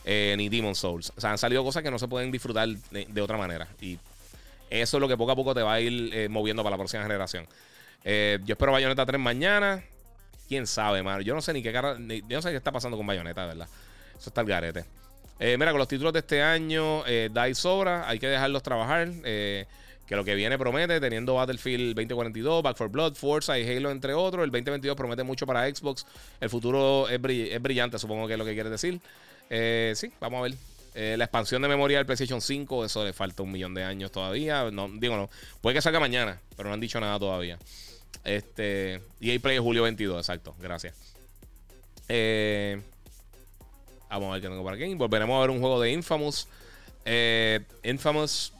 [0.07, 1.11] Eh, ni Demon Souls.
[1.17, 3.67] O sea, han salido cosas que no se pueden disfrutar de, otra manera.
[3.81, 3.97] Y
[4.69, 6.77] eso es lo que poco a poco te va a ir eh, moviendo para la
[6.77, 7.47] próxima generación.
[8.03, 9.83] Eh, yo espero Bayonetta 3 mañana.
[10.47, 11.21] Quién sabe, mano.
[11.21, 13.67] Yo no sé ni qué cara, yo no sé qué está pasando con Bayonetta, ¿verdad?
[14.15, 14.85] Eso está el garete.
[15.39, 18.07] mira, con los títulos de este año, da y sobra.
[18.07, 19.07] Hay que dejarlos trabajar.
[20.07, 24.13] Que lo que viene promete, teniendo Battlefield 2042, Back 4 Blood, Forza y Halo, entre
[24.13, 24.43] otros.
[24.43, 26.05] El 2022 promete mucho para Xbox.
[26.39, 28.99] El futuro es, es brillante, supongo que es lo que quieres decir.
[29.49, 30.55] Eh, sí, vamos a ver.
[30.97, 34.11] Eh, la expansión de memoria del PlayStation 5, eso le falta un millón de años
[34.11, 34.69] todavía.
[34.71, 35.29] No, digo, no.
[35.61, 37.57] Puede que salga mañana, pero no han dicho nada todavía.
[38.23, 39.01] Este.
[39.19, 40.55] EA Play julio 22, exacto.
[40.59, 40.95] Gracias.
[42.07, 42.79] Eh,
[44.09, 44.93] vamos a ver qué tengo por aquí.
[44.93, 46.47] Volveremos a ver un juego de Infamous.
[47.83, 48.53] Infamous,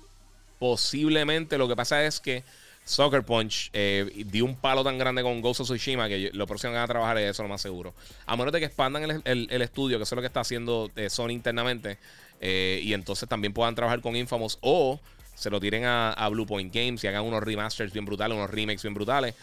[0.65, 1.59] posiblemente.
[1.59, 2.43] Lo que pasa es que
[2.85, 6.71] Soccer Punch eh, dio un palo tan grande con Ghost of Tsushima que lo próximo
[6.71, 7.93] que van a trabajar es eso, lo más seguro.
[8.25, 11.11] A menos de que expandan el, estudio, que eso es lo que está haciendo eh,
[11.11, 11.99] Sony internamente,
[12.41, 14.99] eh, y entonces también puedan trabajar con Infamous o
[15.35, 18.49] se lo tiren a, a Blue Point Games y hagan unos remasters bien brutales, unos
[18.49, 19.35] remakes bien brutales.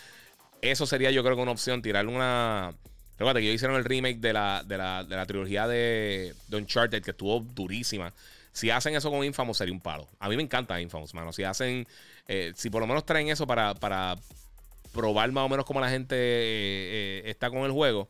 [0.60, 2.74] Eso sería, yo creo que una opción, tirar una.
[3.16, 6.56] Recuerda que ellos hicieron el remake de la, de la, de la trilogía de, de
[6.56, 8.12] Uncharted, que estuvo durísima.
[8.52, 10.08] Si hacen eso con Infamous, sería un palo.
[10.18, 11.32] A mí me encanta Infamous, mano.
[11.32, 11.86] Si hacen
[12.28, 13.74] eh, si por lo menos traen eso para,
[14.92, 18.08] probar más o menos cómo la gente eh, eh, está con el juego,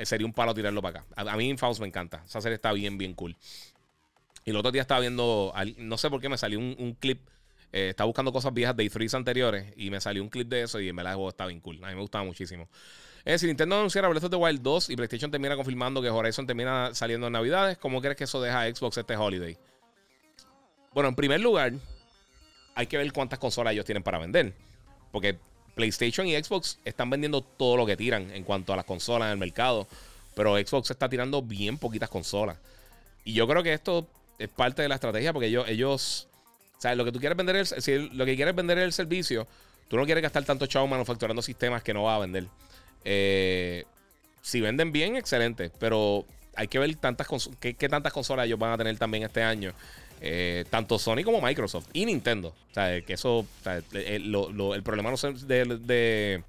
[0.00, 1.30] sería un palo tirarlo para acá.
[1.30, 2.22] A, mí Infaust me encanta.
[2.26, 3.36] Esa serie está bien, bien cool.
[4.44, 7.20] Y el otro día estaba viendo, no sé por qué me salió un, clip.
[7.70, 10.88] estaba buscando cosas viejas de E3 anteriores y me salió un clip de eso y
[10.88, 11.76] en verdad el juego estaba bien cool.
[11.84, 12.68] A mí me gustaba muchísimo.
[13.24, 16.92] si Nintendo anunciara Breath of the Wild 2 y PlayStation termina confirmando que Horizon termina
[16.94, 19.56] saliendo en Navidades, ¿cómo crees que eso deja a Xbox este holiday?
[20.94, 21.72] Bueno, en primer lugar,
[22.74, 24.52] hay que ver cuántas consolas ellos tienen para vender.
[25.10, 25.38] Porque
[25.74, 29.32] PlayStation y Xbox están vendiendo todo lo que tiran en cuanto a las consolas en
[29.32, 29.86] el mercado.
[30.34, 32.58] Pero Xbox está tirando bien poquitas consolas.
[33.24, 34.06] Y yo creo que esto
[34.38, 36.28] es parte de la estrategia porque ellos, ellos
[36.76, 39.46] o sea, lo que tú quieres vender es, lo que quieres vender es el servicio,
[39.86, 42.48] tú no quieres gastar tanto chavo manufacturando sistemas que no va a vender.
[43.04, 43.84] Eh,
[44.40, 45.70] si venden bien, excelente.
[45.78, 47.28] Pero hay que ver tantas
[47.60, 49.72] qué, qué tantas consolas ellos van a tener también este año.
[50.24, 52.54] Eh, tanto Sony como Microsoft y Nintendo.
[52.70, 53.44] O sea, que eso,
[53.92, 56.44] el, problema de,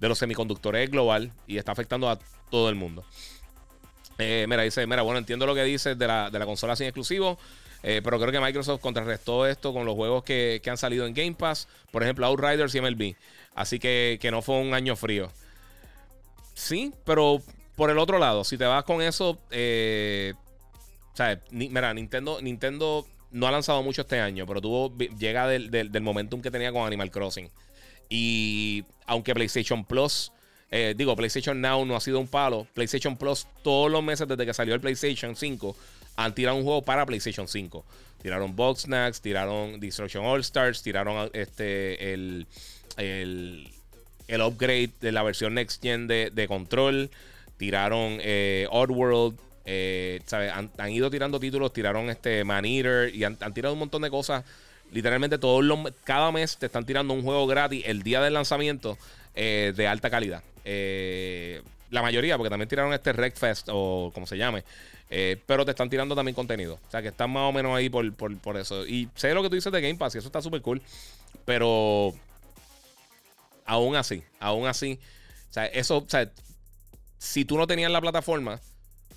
[0.00, 2.18] los semiconductores es global y está afectando a
[2.50, 3.04] todo el mundo.
[4.16, 7.38] Eh, mira, dice, mira, bueno, entiendo lo que dices de la, consola sin exclusivo.
[7.82, 11.34] Eh, pero creo que Microsoft contrarrestó esto con los juegos que, han salido en Game
[11.34, 11.68] Pass.
[11.90, 13.16] Por ejemplo, Outriders y MLB.
[13.54, 15.30] Así que, que no fue un año frío.
[16.54, 17.42] Sí, pero
[17.76, 20.32] por el otro lado, si te vas con eso, eh,
[21.16, 26.02] sea, mira, Nintendo, Nintendo no ha lanzado mucho este año, pero tuvo, llega del, del,
[26.02, 27.50] momentum que tenía con Animal Crossing.
[28.08, 30.32] Y aunque PlayStation Plus,
[30.70, 34.46] eh, digo, PlayStation Now no ha sido un palo, PlayStation Plus todos los meses desde
[34.46, 35.76] que salió el PlayStation 5
[36.16, 37.84] han tirado un juego para PlayStation 5.
[38.22, 42.46] Tiraron Box Snacks, tiraron Destruction All Stars, tiraron este el,
[42.96, 43.68] el,
[44.28, 47.10] el upgrade de la versión Next Gen de, de Control,
[47.58, 50.20] tiraron eh, Oddworld, eh,
[50.78, 54.44] Han, ido tirando títulos, tiraron este Man Eater y han, tirado un montón de cosas.
[54.92, 58.98] Literalmente todos los, cada mes te están tirando un juego gratis el día del lanzamiento
[59.34, 60.42] eh, de alta calidad.
[60.64, 64.64] Eh, la mayoría, porque también tiraron este Wreckfest o como se llame.
[65.46, 66.78] pero te están tirando también contenido.
[66.86, 68.86] O sea que están más o menos ahí por, por eso.
[68.86, 70.82] Y sé lo que tú dices de Game Pass y eso está súper cool.
[71.44, 72.14] Pero
[73.64, 74.98] aún así, aún así
[75.54, 76.30] sea, eso, o sea,
[77.18, 78.60] si tú no tenías la plataforma,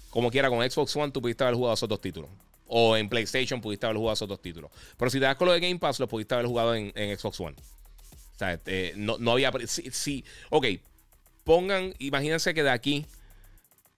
[0.09, 2.29] como quiera, con Xbox One, tú pudiste haber jugado esos dos títulos.
[2.67, 4.71] O en PlayStation pudiste haber jugado esos dos títulos.
[4.97, 7.39] Pero si te das con lo de Game Pass, lo pudiste haber jugado en, Xbox
[7.39, 7.55] One.
[7.55, 9.51] O sea, eh, no, no, había.
[9.65, 10.65] Sí, ok.
[11.43, 13.05] Pongan, imagínense que de aquí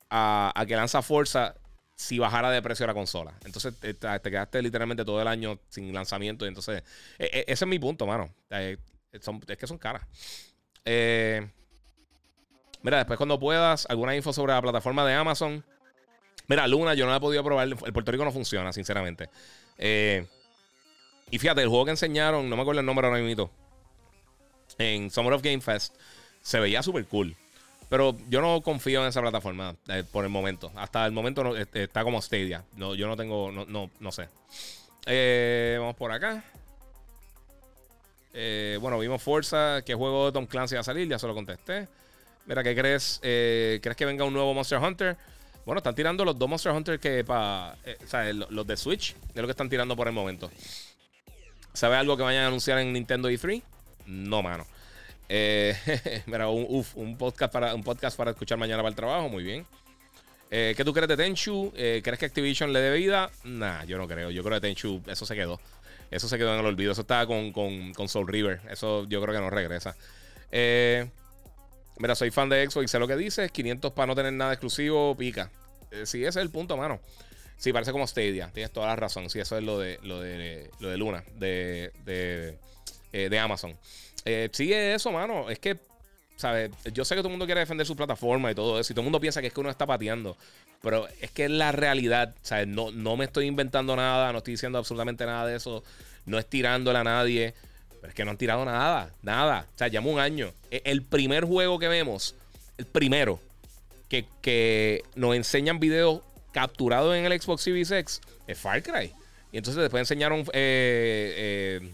[0.09, 1.55] a, a que lanza Forza,
[1.99, 3.33] si bajara de precio la consola.
[3.43, 6.45] Entonces te, quedaste literalmente todo el año sin lanzamiento.
[6.45, 6.81] Entonces,
[7.17, 8.33] e, e, ese es mi punto, mano.
[8.49, 8.79] es
[9.11, 10.03] que son caras.
[10.85, 11.45] Eh,
[12.81, 15.65] mira, después cuando puedas, alguna info sobre la plataforma de Amazon.
[16.49, 17.67] Mira, Luna, yo no la he podido probar.
[17.67, 19.29] El Puerto Rico no funciona, sinceramente.
[19.77, 20.25] Eh,
[21.29, 23.51] y fíjate, el juego que enseñaron, no me acuerdo el nombre ahora mismo.
[24.79, 25.95] En Summer of Game Fest,
[26.41, 27.35] se veía súper cool.
[27.87, 30.71] Pero yo no confío en esa plataforma eh, por el momento.
[30.75, 32.65] Hasta el momento este, está como Stadia.
[32.75, 34.27] No, yo no tengo, no, no, sé.
[35.05, 36.43] Eh, vamos por acá.
[38.33, 39.83] Bueno, vimos Forza.
[39.85, 41.07] ¿Qué juego de Tom Clancy va a salir?
[41.07, 41.87] Ya se lo contesté.
[42.47, 43.19] Mira, ¿qué crees?
[43.21, 45.15] ¿Crees que venga un nuevo Monster Hunter?
[45.69, 47.75] Bueno, están tirando los dos Monster Hunter que para.
[48.03, 49.15] o sea, los de Switch.
[49.35, 50.49] Es lo que están tirando por el momento.
[51.73, 53.61] ¿Sabe algo que vayan a anunciar en Nintendo E3?
[54.07, 54.65] No, mano.
[55.29, 55.75] Eh,
[56.25, 59.63] mira, un, podcast para, un podcast para escuchar mañana para el trabajo, muy bien.
[60.49, 61.71] Eh, ¿Qué tú crees de Tenchu?
[61.75, 63.29] Eh, ¿Crees que Activision le dé vida?
[63.43, 64.31] Nah, yo no creo.
[64.31, 65.61] Yo creo que Tenchu, eso se quedó.
[66.09, 66.93] Eso se quedó en el olvido.
[66.93, 68.59] Eso estaba con, con, Soul River.
[68.71, 69.95] Eso yo creo que no regresa.
[71.99, 73.51] mira, soy fan de Xbox y sé lo que dices.
[73.51, 75.51] 500 para no tener nada exclusivo, pica.
[76.05, 76.99] Sí, ese es el punto, mano.
[77.57, 78.49] Sí, parece como Stadia.
[78.53, 79.29] Tienes toda la razón.
[79.29, 83.77] Sí, eso es lo de, lo de, lo de Luna, de, de, de Amazon.
[84.25, 85.49] Eh, sigue eso, mano.
[85.49, 85.77] Es que,
[86.35, 86.71] ¿sabes?
[86.93, 88.93] Yo sé que todo el mundo quiere defender su plataforma y todo eso.
[88.93, 90.37] Y todo el mundo piensa que es que uno está pateando.
[90.81, 92.33] Pero es que es la realidad.
[92.41, 92.67] ¿Sabes?
[92.67, 94.31] No, no me estoy inventando nada.
[94.31, 95.83] No estoy diciendo absolutamente nada de eso.
[96.25, 97.53] No es tirándole a nadie.
[97.99, 99.11] Pero es que no han tirado nada.
[99.21, 99.67] Nada.
[99.75, 100.53] O sea, llamo un año.
[100.71, 102.35] E, el primer juego que vemos,
[102.77, 103.41] el primero,
[104.09, 106.21] que, que nos enseñan videos
[106.51, 109.13] capturados en el Xbox Series X, es Far Cry.
[109.51, 111.91] Y entonces después enseñaron eh, eh,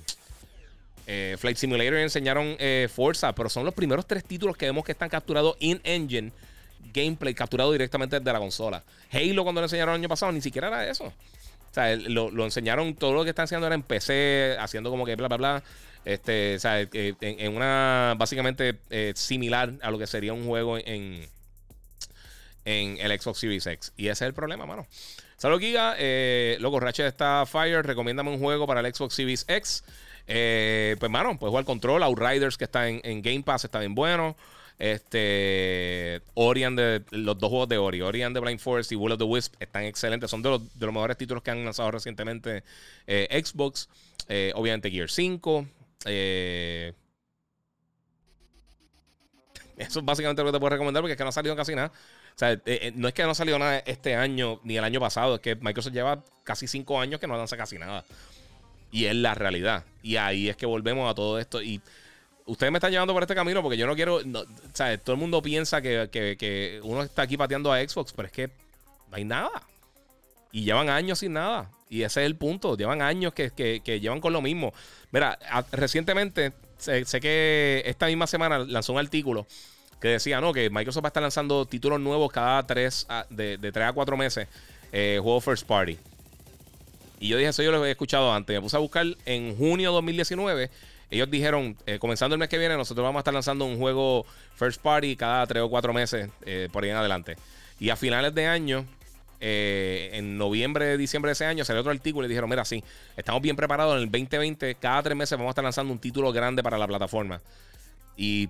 [1.07, 4.91] eh, Flight Simulator enseñaron eh, Forza, pero son los primeros tres títulos que vemos que
[4.91, 6.31] están capturados in-engine
[6.93, 8.83] gameplay, capturado directamente desde la consola.
[9.11, 11.05] Halo, cuando lo enseñaron el año pasado, ni siquiera era eso.
[11.05, 15.15] O sea, lo, enseñaron, todo lo que están haciendo era en PC, haciendo como que
[15.15, 15.63] bla, bla, bla.
[16.05, 18.77] Este, o sea, en, una básicamente
[19.15, 21.27] similar a lo que sería un juego en,
[22.65, 23.93] en el Xbox Series X.
[23.95, 24.87] Y ese es el problema, mano.
[25.37, 25.95] Saludos, Giga.
[25.97, 27.85] Eh, loco, Ratchet está Fire.
[27.85, 29.83] Recomiéndame un juego para el Xbox Series X.
[30.27, 32.01] Eh, pues, mano, puedes jugar Control.
[32.03, 34.35] Outriders, que está en, Game Pass, está bien bueno.
[34.77, 39.19] Este, Orion de los dos juegos de Ori, Orion de Blind Forest y Will of
[39.19, 40.29] the Wisp están excelentes.
[40.29, 42.63] Son de los, de los mejores títulos que han lanzado recientemente
[43.07, 43.87] eh, Xbox.
[44.55, 45.67] Obviamente Gear 5.
[49.77, 51.75] eso es básicamente lo que te puedo recomendar porque es que no ha salido casi
[51.75, 51.91] nada.
[52.35, 52.59] Sea,
[52.95, 55.55] no es que no ha salido nada este año ni el año pasado, es que
[55.55, 58.03] Microsoft lleva casi 5 años que no lanza casi nada.
[58.91, 59.83] Y es la realidad.
[60.03, 61.61] Y ahí es que volvemos a todo esto.
[61.61, 61.81] Y
[62.45, 64.21] ustedes me están llevando por este camino porque yo no quiero.
[64.23, 69.17] Todo el mundo piensa que, uno está aquí pateando a Xbox, pero es que no
[69.17, 69.63] hay nada.
[70.51, 71.69] Y llevan años sin nada.
[71.89, 72.77] Y ese es el punto.
[72.77, 74.73] Llevan años que, llevan con lo mismo.
[75.11, 75.37] Mira,
[75.71, 79.47] recientemente, sé, que esta misma semana lanzó un artículo
[79.99, 83.71] que decía, no, que Microsoft va a estar lanzando títulos nuevos cada tres, de, de
[83.71, 84.47] 3 a 4 meses,
[84.91, 85.97] eh, juego first party.
[87.19, 88.55] Y yo dije, eso yo lo había escuchado antes.
[88.55, 90.69] Me puse a buscar en junio de 2019.
[91.11, 94.25] Ellos dijeron, eh, comenzando el mes que viene, nosotros vamos a estar lanzando un juego
[94.55, 97.35] first party cada tres o cuatro meses eh, por ahí en adelante.
[97.79, 98.85] Y a finales de año,
[99.39, 102.83] eh, en noviembre, diciembre de ese año, salió otro artículo y dijeron, mira, sí,
[103.15, 106.31] estamos bien preparados en el 2020, cada tres meses vamos a estar lanzando un título
[106.31, 107.41] grande para la plataforma.
[108.17, 108.49] Y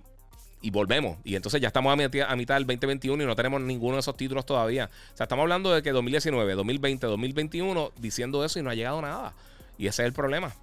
[0.66, 1.20] y volvemos.
[1.24, 4.00] Y entonces ya estamos a mitad, a mitad del 2021 y no tenemos ninguno de
[4.00, 4.90] esos títulos todavía.
[5.14, 9.00] O sea, estamos hablando de que 2019, 2020, 2021 diciendo eso y no ha llegado
[9.00, 9.36] nada.
[9.78, 10.56] Y ese es el problema.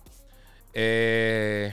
[0.74, 1.72] Eh,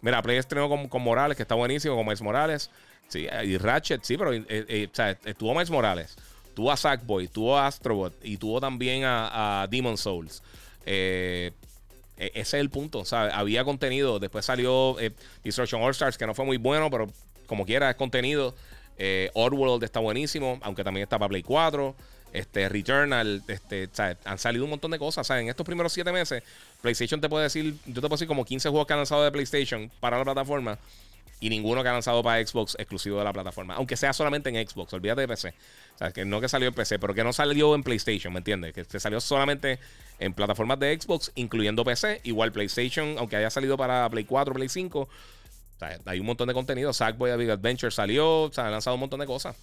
[0.00, 2.70] mira, Play estrenó con, Morales, que está buenísimo, con Miles Morales.
[3.08, 6.16] Sí, y Ratchet, sí, pero eh, eh, o sea, estuvo Miles Morales,
[6.54, 10.40] tuvo a Sackboy, tuvo a Astrobot y tuvo también a, a Demon Souls.
[10.84, 11.50] Eh,
[12.16, 13.04] e-, ese es el punto.
[13.04, 13.32] ¿sabes?
[13.34, 14.18] Había contenido.
[14.18, 15.12] Después salió eh,
[15.44, 17.08] Destruction All Stars, que no fue muy bueno, pero
[17.46, 18.54] como quiera es contenido.
[18.98, 19.30] Eh,
[19.82, 21.94] está buenísimo, aunque también está para Play 4.
[22.32, 23.88] Este, Returnal, este,
[24.24, 25.28] han salido un montón de cosas.
[25.30, 26.42] En estos primeros 7 meses,
[26.82, 29.32] PlayStation te puede decir, yo te puedo decir como 15 juegos que han lanzado de
[29.32, 30.78] PlayStation para la plataforma
[31.38, 33.74] y ninguno que ha lanzado para Xbox exclusivo de la plataforma.
[33.74, 35.48] Aunque sea solamente en Xbox, olvídate de PC.
[35.94, 38.38] O sea, que no que salió en PC, pero que no salió en PlayStation, ¿me
[38.38, 38.72] entiendes?
[38.72, 39.78] Que se salió solamente
[40.18, 42.20] en plataformas de Xbox, incluyendo PC.
[42.24, 45.08] Igual PlayStation, aunque haya salido para Play 4, Play 5,
[46.06, 46.92] hay un montón de contenido.
[46.92, 48.42] Sackboy A Adventure salió.
[48.44, 49.56] O sea, han lanzado un montón de cosas.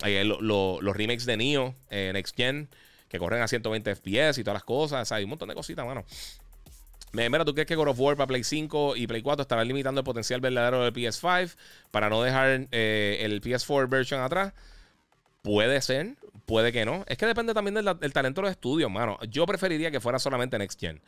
[0.00, 2.68] Hay los remakes de Neo en Next Gen
[3.10, 5.02] que corren a 120 FPS y todas las cosas.
[5.02, 6.06] O sea, hay un montón de cositas, mano.
[7.12, 10.00] Mira, ¿tú crees que God of War para Play 5 y Play 4 estará limitando
[10.00, 11.56] el potencial verdadero del PS5
[11.90, 14.54] para no dejar eh, el PS4 version atrás?
[15.42, 16.14] Puede ser,
[16.46, 17.04] puede que no.
[17.06, 19.18] Es que depende también del, talento de los estudios, mano.
[19.28, 21.02] Yo preferiría que fuera solamente Next Gen.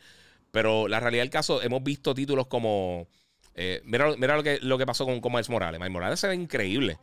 [0.51, 3.07] Pero la realidad del caso, hemos visto títulos como.
[3.55, 5.79] Eh, mira, mira lo, que, lo que pasó con, con Miles Morales.
[5.79, 6.99] Miles Morales se increíble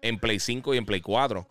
[0.00, 1.46] en Play 5 y en Play 4.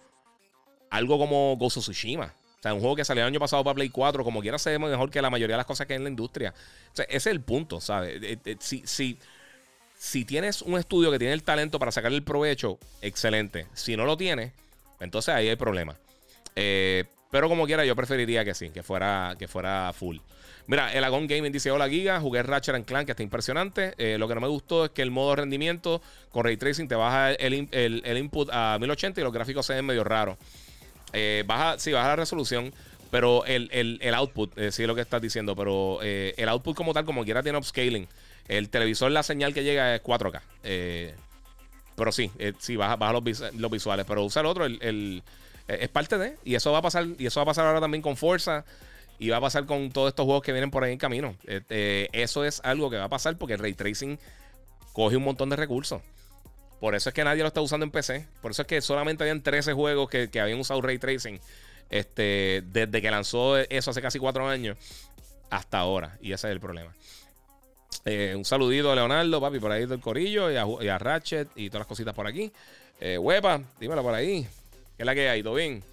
[0.89, 2.33] Algo como Ghost of Tsushima.
[2.59, 4.71] O sea, un juego que salió el año pasado para Play 4, como quiera, se
[4.71, 6.55] ve mejor que la mayoría de las cosas que hay en la industria.
[6.93, 8.19] Ese es el punto, ¿sabes?
[8.21, 9.19] Eh, eh, si, si,
[9.95, 13.67] si tienes un estudio que tiene el talento para sacarle el provecho, excelente.
[13.73, 14.53] Si no lo tiene,
[14.99, 15.97] entonces ahí hay problema.
[16.55, 20.17] Eh, pero como quiera, yo preferiría que sí, que fuera, que fuera full.
[20.65, 23.93] Mira, el Agon Gaming dice: Hola Giga, jugué Ratchet Clank, que está impresionante.
[24.17, 26.01] lo que no me gustó es que el modo rendimiento
[26.31, 29.85] con ray tracing te baja el, el input a 1080 y los gráficos se ven
[29.85, 30.37] medio raros.
[31.13, 32.73] Eh, baja, sí, baja la resolución.
[33.09, 36.93] Pero el, output, eh, sí es lo que estás diciendo, pero eh, el output como
[36.93, 38.07] tal, como quiera, tiene upscaling.
[38.49, 40.41] El televisor, la señal que llega es 4K.
[41.95, 44.05] pero sí, sí, baja, baja los, visuales.
[44.05, 45.23] Pero usa el otro, el,
[45.67, 46.35] es parte de.
[46.43, 48.65] Y eso va a pasar, y eso va a pasar ahora también con Forza.
[49.19, 51.35] Y va a pasar con todos estos juegos que vienen por ahí en camino.
[51.47, 54.19] eso es algo que va a pasar porque el ray tracing
[54.91, 56.01] coge un montón de recursos.
[56.79, 58.27] Por eso es que nadie lo está usando en PC.
[58.41, 61.39] Por eso es que solamente habían 13 juegos que, habían usado ray tracing
[61.89, 64.77] este, desde que lanzó eso hace casi cuatro años
[65.49, 66.17] hasta ahora.
[66.21, 66.93] Y ese es el problema.
[68.05, 71.81] Eh, un saludito a Leonardo, papi, por ahí del corillo, y a, Ratchet y todas
[71.81, 72.51] las cositas por aquí.
[72.99, 74.47] Eh, huepa, dímelo por ahí.
[74.95, 75.43] ¿Qué es la que hay?
[75.43, 75.83] ¿Todo bien?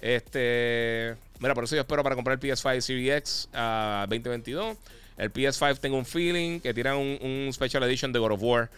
[0.00, 1.16] Este.
[1.38, 4.76] Mira, por eso yo espero para comprar el PS5 Series X a 2022.
[5.16, 8.70] El PS5 tengo un feeling que tiran un, un Special Edition de God of War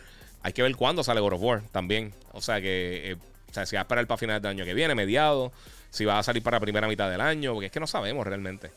[0.43, 2.13] hay que ver cuándo sale God of War también.
[2.33, 3.17] O sea que, eh,
[3.51, 5.53] o sea, si va a esperar para final del año que viene, mediado,
[5.91, 8.71] si va a salir para primera mitad del año, porque es que no sabemos realmente.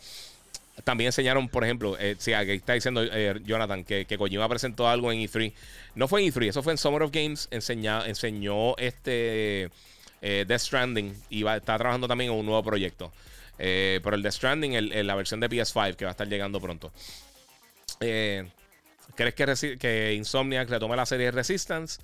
[0.83, 5.19] También enseñaron, por ejemplo, eh, aquí está diciendo eh, Jonathan que, que presentó algo en
[5.19, 5.53] E3.
[5.95, 7.47] No fue en E3, eso fue en Summer of Games.
[7.51, 9.69] enseñó este
[10.21, 13.13] Death Stranding y va, está trabajando también en un nuevo proyecto.
[13.57, 16.91] pero el Death Stranding, la versión de PS5 que va a estar llegando pronto.
[17.99, 18.47] Eh,
[19.15, 22.01] ¿Crees que, que Insomniac retome la serie Resistance?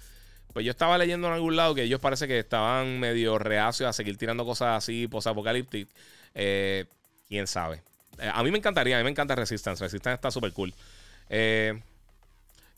[0.53, 3.93] Pues yo estaba leyendo en algún lado que ellos parece que estaban medio reacios a
[3.93, 5.93] seguir tirando cosas así post-apocalípticas.
[6.33, 6.85] Eh,
[7.27, 7.81] Quién sabe.
[8.19, 9.81] Eh, a mí me encantaría, a mí me encanta Resistance.
[9.81, 10.73] Resistance está súper cool.
[11.29, 11.79] Eh,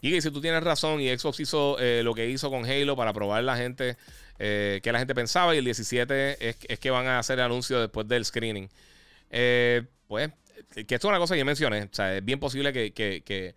[0.01, 3.13] y si tú tienes razón y Xbox hizo eh, lo que hizo con Halo para
[3.13, 3.97] probar la gente,
[4.37, 8.07] que la gente pensaba y el 17 es, que van a hacer el anuncio después
[8.07, 8.69] del screening.
[10.07, 10.29] pues,
[10.73, 11.83] que esto es una cosa que yo mencioné.
[11.83, 13.55] O sea, es bien posible que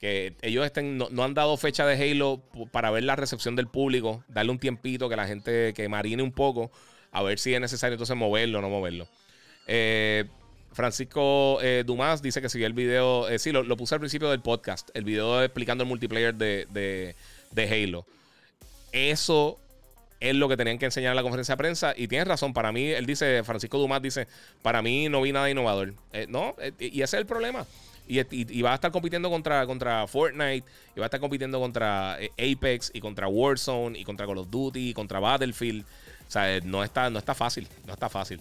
[0.00, 2.40] ellos estén, no, han dado fecha de Halo
[2.72, 6.32] para ver la recepción del público, darle un tiempito, que la gente que marine un
[6.32, 6.70] poco,
[7.12, 9.06] a ver si es necesario entonces moverlo o no moverlo.
[9.66, 10.24] Eh,
[10.72, 14.40] Francisco eh, Dumas dice que siguió el video, eh, sí, lo, puse al principio del
[14.40, 16.66] podcast, el video explicando el multiplayer de,
[17.50, 18.06] de, Halo.
[18.92, 19.58] Eso
[20.20, 21.92] es lo que tenían que enseñar en la conferencia de prensa.
[21.96, 24.28] Y tienes razón, para mí, él dice, Francisco Dumas dice,
[24.62, 25.94] para mí no vi nada innovador.
[26.28, 27.66] no, y ese es el problema.
[28.10, 30.64] Y, va a estar compitiendo contra, contra Fortnite,
[30.96, 34.50] y va a estar compitiendo contra eh, Apex, y contra Warzone, y contra Call of
[34.50, 35.84] Duty, y contra Battlefield.
[35.84, 38.40] O sea, eh, no está, no está fácil, no está fácil.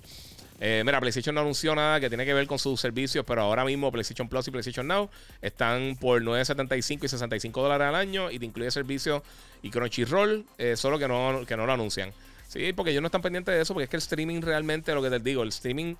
[0.59, 3.63] Eh, mira, PlayStation no anunció nada que tiene que ver con sus servicios, pero ahora
[3.63, 5.07] mismo PlayStation Plus y PlayStation Now
[5.41, 9.23] están por 9.75 y 65 dólares al año y te incluye servicio
[9.61, 12.11] y Crunchyroll, solo que no, que no lo anuncian.
[12.49, 15.03] Sí, porque ellos no están pendientes de eso, porque es que el streaming realmente, lo
[15.03, 15.95] que te digo, el streaming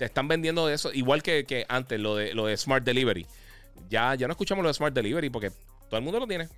[0.00, 3.26] te están vendiendo eso, igual que, antes, lo de, lo de Smart Delivery.
[3.90, 5.50] Ya, ya no escuchamos lo de Smart Delivery porque
[5.90, 6.48] todo el mundo lo tiene.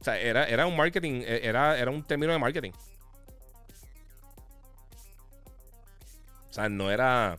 [0.00, 2.70] O sea, era, era un marketing, e, era, era un término de marketing.
[6.48, 7.38] O sea, no era,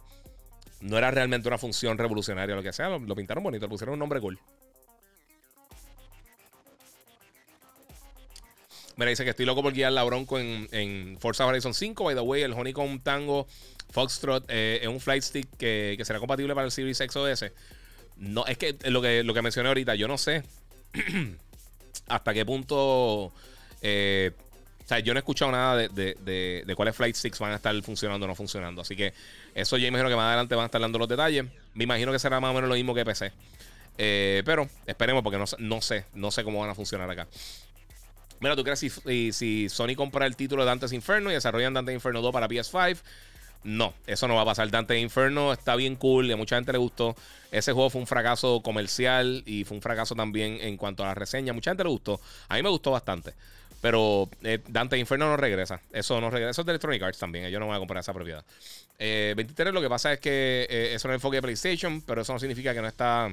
[0.81, 2.89] no era realmente una función revolucionaria o lo que sea.
[2.89, 4.37] Lo, pintaron bonito, le pusieron un nombre cool.
[8.95, 12.03] Mira, dice que estoy loco por guiar la Bronco en, en Forza Horizon 5.
[12.03, 13.47] By the way, el Honeycomb Tango
[13.97, 17.51] Foxtrot eh, es un flight stick que, será compatible para el Series X o S.
[18.17, 20.43] No, es que lo que, lo que mencioné ahorita, yo no sé
[22.07, 23.33] hasta qué punto.
[23.81, 24.33] Eh,
[24.85, 28.25] o sea, yo no he escuchado nada de, cuáles flight sticks van a estar funcionando
[28.25, 28.83] o no funcionando.
[28.83, 29.15] Así que
[29.55, 31.45] eso yo imagino que más adelante van a estar dando los detalles.
[31.73, 33.31] Me imagino que será más o menos lo mismo que PC.
[33.97, 37.27] Eh, pero esperemos porque no, no, sé, no sé cómo van a funcionar acá.
[38.41, 41.95] Mira, ¿tú crees si, si, Sony compra el título de Dante's Inferno y desarrollan Dante's
[41.95, 42.99] Inferno 2 para PS5?
[43.63, 44.69] No, eso no va a pasar.
[44.71, 47.15] Dante Inferno está bien cool y a mucha gente le gustó.
[47.51, 51.15] Ese juego fue un fracaso comercial y fue un fracaso también en cuanto a la
[51.15, 51.53] reseña.
[51.53, 52.19] Mucha gente le gustó.
[52.47, 53.33] A mí me gustó bastante.
[53.81, 55.81] Pero eh, Dante Inferno no regresa.
[55.91, 56.51] Eso no regresa.
[56.51, 57.45] Eso es de Electronic Arts también.
[57.45, 58.43] Ellos no van a comprar esa propiedad.
[58.99, 62.39] 23 lo que pasa es que eso es el enfoque de PlayStation, pero eso no
[62.39, 63.31] significa que no está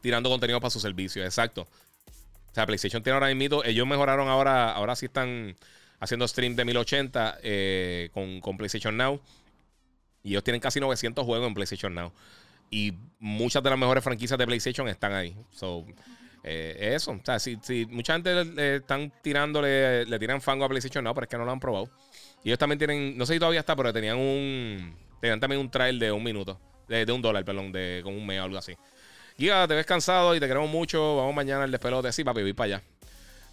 [0.00, 1.24] tirando contenido para su servicio.
[1.24, 1.62] Exacto.
[1.62, 3.64] O sea, PlayStation tiene ahora mismo.
[3.64, 4.72] Ellos mejoraron ahora.
[4.72, 5.56] Ahora sí están
[6.04, 9.20] haciendo stream de 1080 eh, con, PlayStation Now.
[10.22, 12.12] Y ellos tienen casi 900 juegos en PlayStation Now.
[12.70, 15.36] Y muchas de las mejores franquicias de PlayStation están ahí.
[15.50, 15.84] So,
[16.42, 17.12] eh, eso.
[17.12, 17.58] O sea, si,
[17.90, 21.44] mucha gente le, están tirándole, le tiran fango a PlayStation Now, pero es que no
[21.44, 21.90] lo han probado.
[22.42, 25.70] Y ellos también tienen, no sé si todavía está, pero tenían un, tenían también un
[25.70, 28.58] trial de un minuto, de, de un dólar, perdón, de con un mes o algo
[28.58, 28.74] así.
[29.36, 31.16] Giga, te ves cansado y te queremos mucho.
[31.16, 32.12] Vamos mañana al despelote.
[32.12, 32.82] Sí, papi, voy para allá.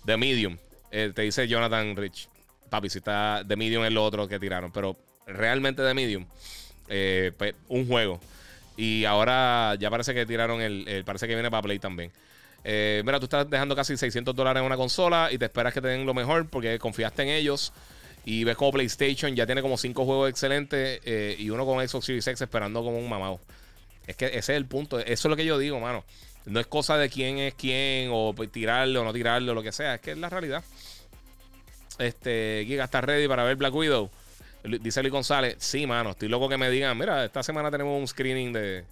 [0.06, 0.58] The Medium.
[0.92, 2.30] Eh, te dice Jonathan Rich.
[2.72, 4.72] Papi, si está The Medium es lo otro que tiraron.
[4.72, 4.96] Pero
[5.28, 6.26] realmente The Medium.
[6.88, 8.22] Eh, pues, un juego.
[8.78, 12.12] Y ahora ya parece que tiraron el, Parece que viene para Play también.
[12.64, 15.82] Eh, mira, tú estás dejando casi 600 dólares en una consola y te esperas que
[15.82, 17.74] te den lo mejor porque confiaste en ellos.
[18.24, 22.26] Y ves como PlayStation ya tiene como 5 juegos excelentes y uno con Xbox Series
[22.26, 23.42] X esperando como un mamado.
[24.08, 24.98] Es que ese es el punto.
[24.98, 26.06] Eso es lo que yo digo, mano.
[26.46, 29.96] No es cosa de quién es quién, o tirarlo o no tirarlo, lo que sea.
[29.96, 30.64] Es que es la realidad.
[31.98, 34.10] Este, Giga está ready para ver Black Widow.
[34.64, 35.56] Dice Luis González.
[35.60, 36.12] Sí, mano.
[36.12, 36.98] Estoy loco que me digan.
[36.98, 38.86] Mira, esta semana tenemos un screening de.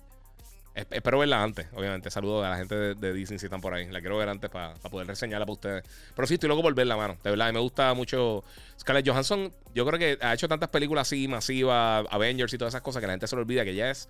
[0.75, 2.09] Espero verla antes, obviamente.
[2.09, 3.87] Saludos a la gente de, Disney si están por ahí.
[3.89, 5.83] La quiero ver antes para poder reseñarla para ustedes.
[6.15, 7.17] Pero sí, estoy loco por verla, mano.
[7.23, 8.43] De verdad, me gusta mucho.
[8.79, 12.81] Scarlett Johansson, yo creo que ha hecho tantas películas así, masivas, Avengers y todas esas
[12.81, 14.07] cosas, que la gente se le olvida que ya es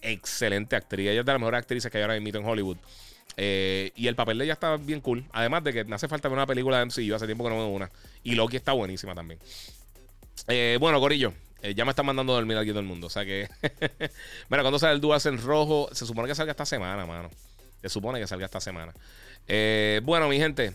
[0.00, 1.08] excelente actriz.
[1.08, 2.78] Ella es de las mejores actrices que hay ahora mismo en Hollywood.
[3.36, 5.24] Eh, y el papel de ella está bien cool.
[5.32, 7.14] Además de que me hace falta ver una película de MCU.
[7.14, 7.90] Hace tiempo que no veo una.
[8.24, 9.38] Y Loki está buenísima también.
[10.48, 11.32] Eh, bueno, Corillo.
[11.62, 13.06] Eh, ya me están mandando a dormir aquí todo el mundo.
[13.06, 13.48] O sea que.
[14.48, 17.30] Mira, cuando sale el en rojo, se supone que salga esta semana, mano.
[17.80, 18.92] Se supone que salga esta semana.
[20.02, 20.74] bueno, mi gente,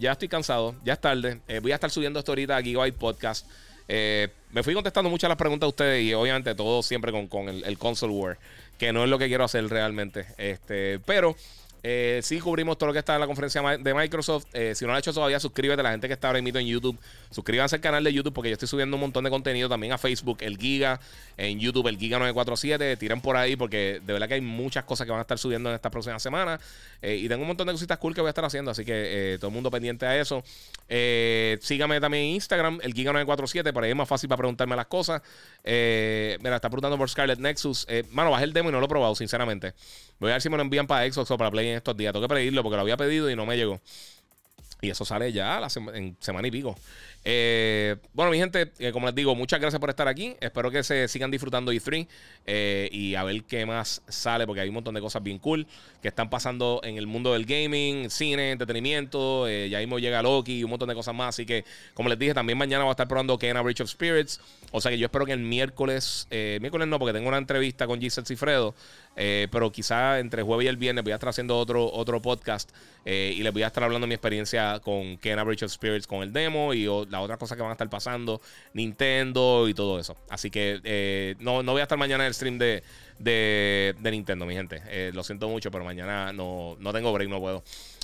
[0.00, 0.74] ya estoy cansado.
[0.84, 1.40] Ya es tarde.
[1.62, 3.46] voy a estar subiendo esto ahorita a Gigabyte Podcast.
[3.88, 7.78] me fui contestando muchas las preguntas de ustedes y obviamente todo siempre con, el, el,
[7.78, 8.38] console war,
[8.78, 10.26] que no es lo que quiero hacer realmente.
[10.38, 11.36] Este, pero
[11.82, 14.46] eh, sí, cubrimos todo lo que está en la conferencia de Microsoft.
[14.52, 15.82] Eh, si no lo has hecho todavía, suscríbete.
[15.82, 16.98] La gente que está ahora mismo en YouTube,
[17.30, 19.98] suscríbanse al canal de YouTube porque yo estoy subiendo un montón de contenido también a
[19.98, 21.00] Facebook, el Giga,
[21.36, 22.96] en YouTube, el Giga 947.
[22.96, 25.70] Tiren por ahí porque de verdad que hay muchas cosas que van a estar subiendo
[25.70, 26.60] en esta próxima semana.
[27.00, 29.36] Eh, y tengo un montón de cositas cool que voy a estar haciendo, así que
[29.40, 30.42] todo el mundo pendiente a eso.
[31.60, 33.72] sígame también en Instagram, el Giga 947.
[33.72, 35.22] Por ahí es más fácil para preguntarme las cosas.
[35.64, 37.86] mira, está preguntando por Scarlet Nexus.
[38.10, 39.72] mano, bajé el demo y no lo he probado, sinceramente.
[40.18, 42.12] Voy a ver si me lo envían para Xbox o para Play estos días.
[42.12, 43.80] Tengo que pedirlo porque lo había pedido y no me llegó.
[44.82, 45.60] Y eso sale ya
[45.94, 46.74] en semana y pico.
[47.22, 50.36] Eh, bueno, mi gente, eh, como les digo, muchas gracias por estar aquí.
[50.40, 52.08] Espero que se sigan disfrutando E3
[52.46, 55.66] eh, y a ver qué más sale, porque hay un montón de cosas bien cool
[56.00, 59.48] que están pasando en el mundo del gaming, cine, entretenimiento.
[59.48, 61.30] ya mismo llega Loki y un montón de cosas más.
[61.30, 64.40] Así que, como les dije, también mañana voy a estar probando Kena Bridge of Spirits.
[64.72, 68.00] O sea que yo espero que el miércoles, miércoles no, porque tengo una entrevista con
[68.00, 68.74] Giselle Cifredo.
[69.14, 72.70] pero quizá entre jueves y el viernes voy a estar haciendo otro, otro podcast
[73.04, 76.22] y les voy a estar hablando de mi experiencia con Kena Bridge of Spirits con
[76.22, 78.40] el demo y las otras cosas que van a estar pasando,
[78.74, 80.16] Nintendo y todo eso.
[80.28, 82.82] Así que eh, no, no voy a estar mañana en el stream de,
[83.18, 84.82] de, Nintendo, mi gente.
[84.88, 87.62] Eh, lo siento mucho, pero mañana no, no tengo break, no puedo.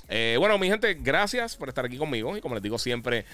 [0.09, 2.37] Eh, bueno, mi gente, gracias por estar aquí conmigo.
[2.37, 3.25] Y como les digo siempre,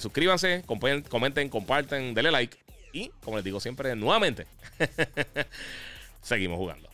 [0.00, 0.64] suscríbanse,
[1.08, 2.56] comenten, comparten, denle like.
[2.96, 4.46] Y como les digo siempre, nuevamente,
[6.22, 6.88] seguimos jugando.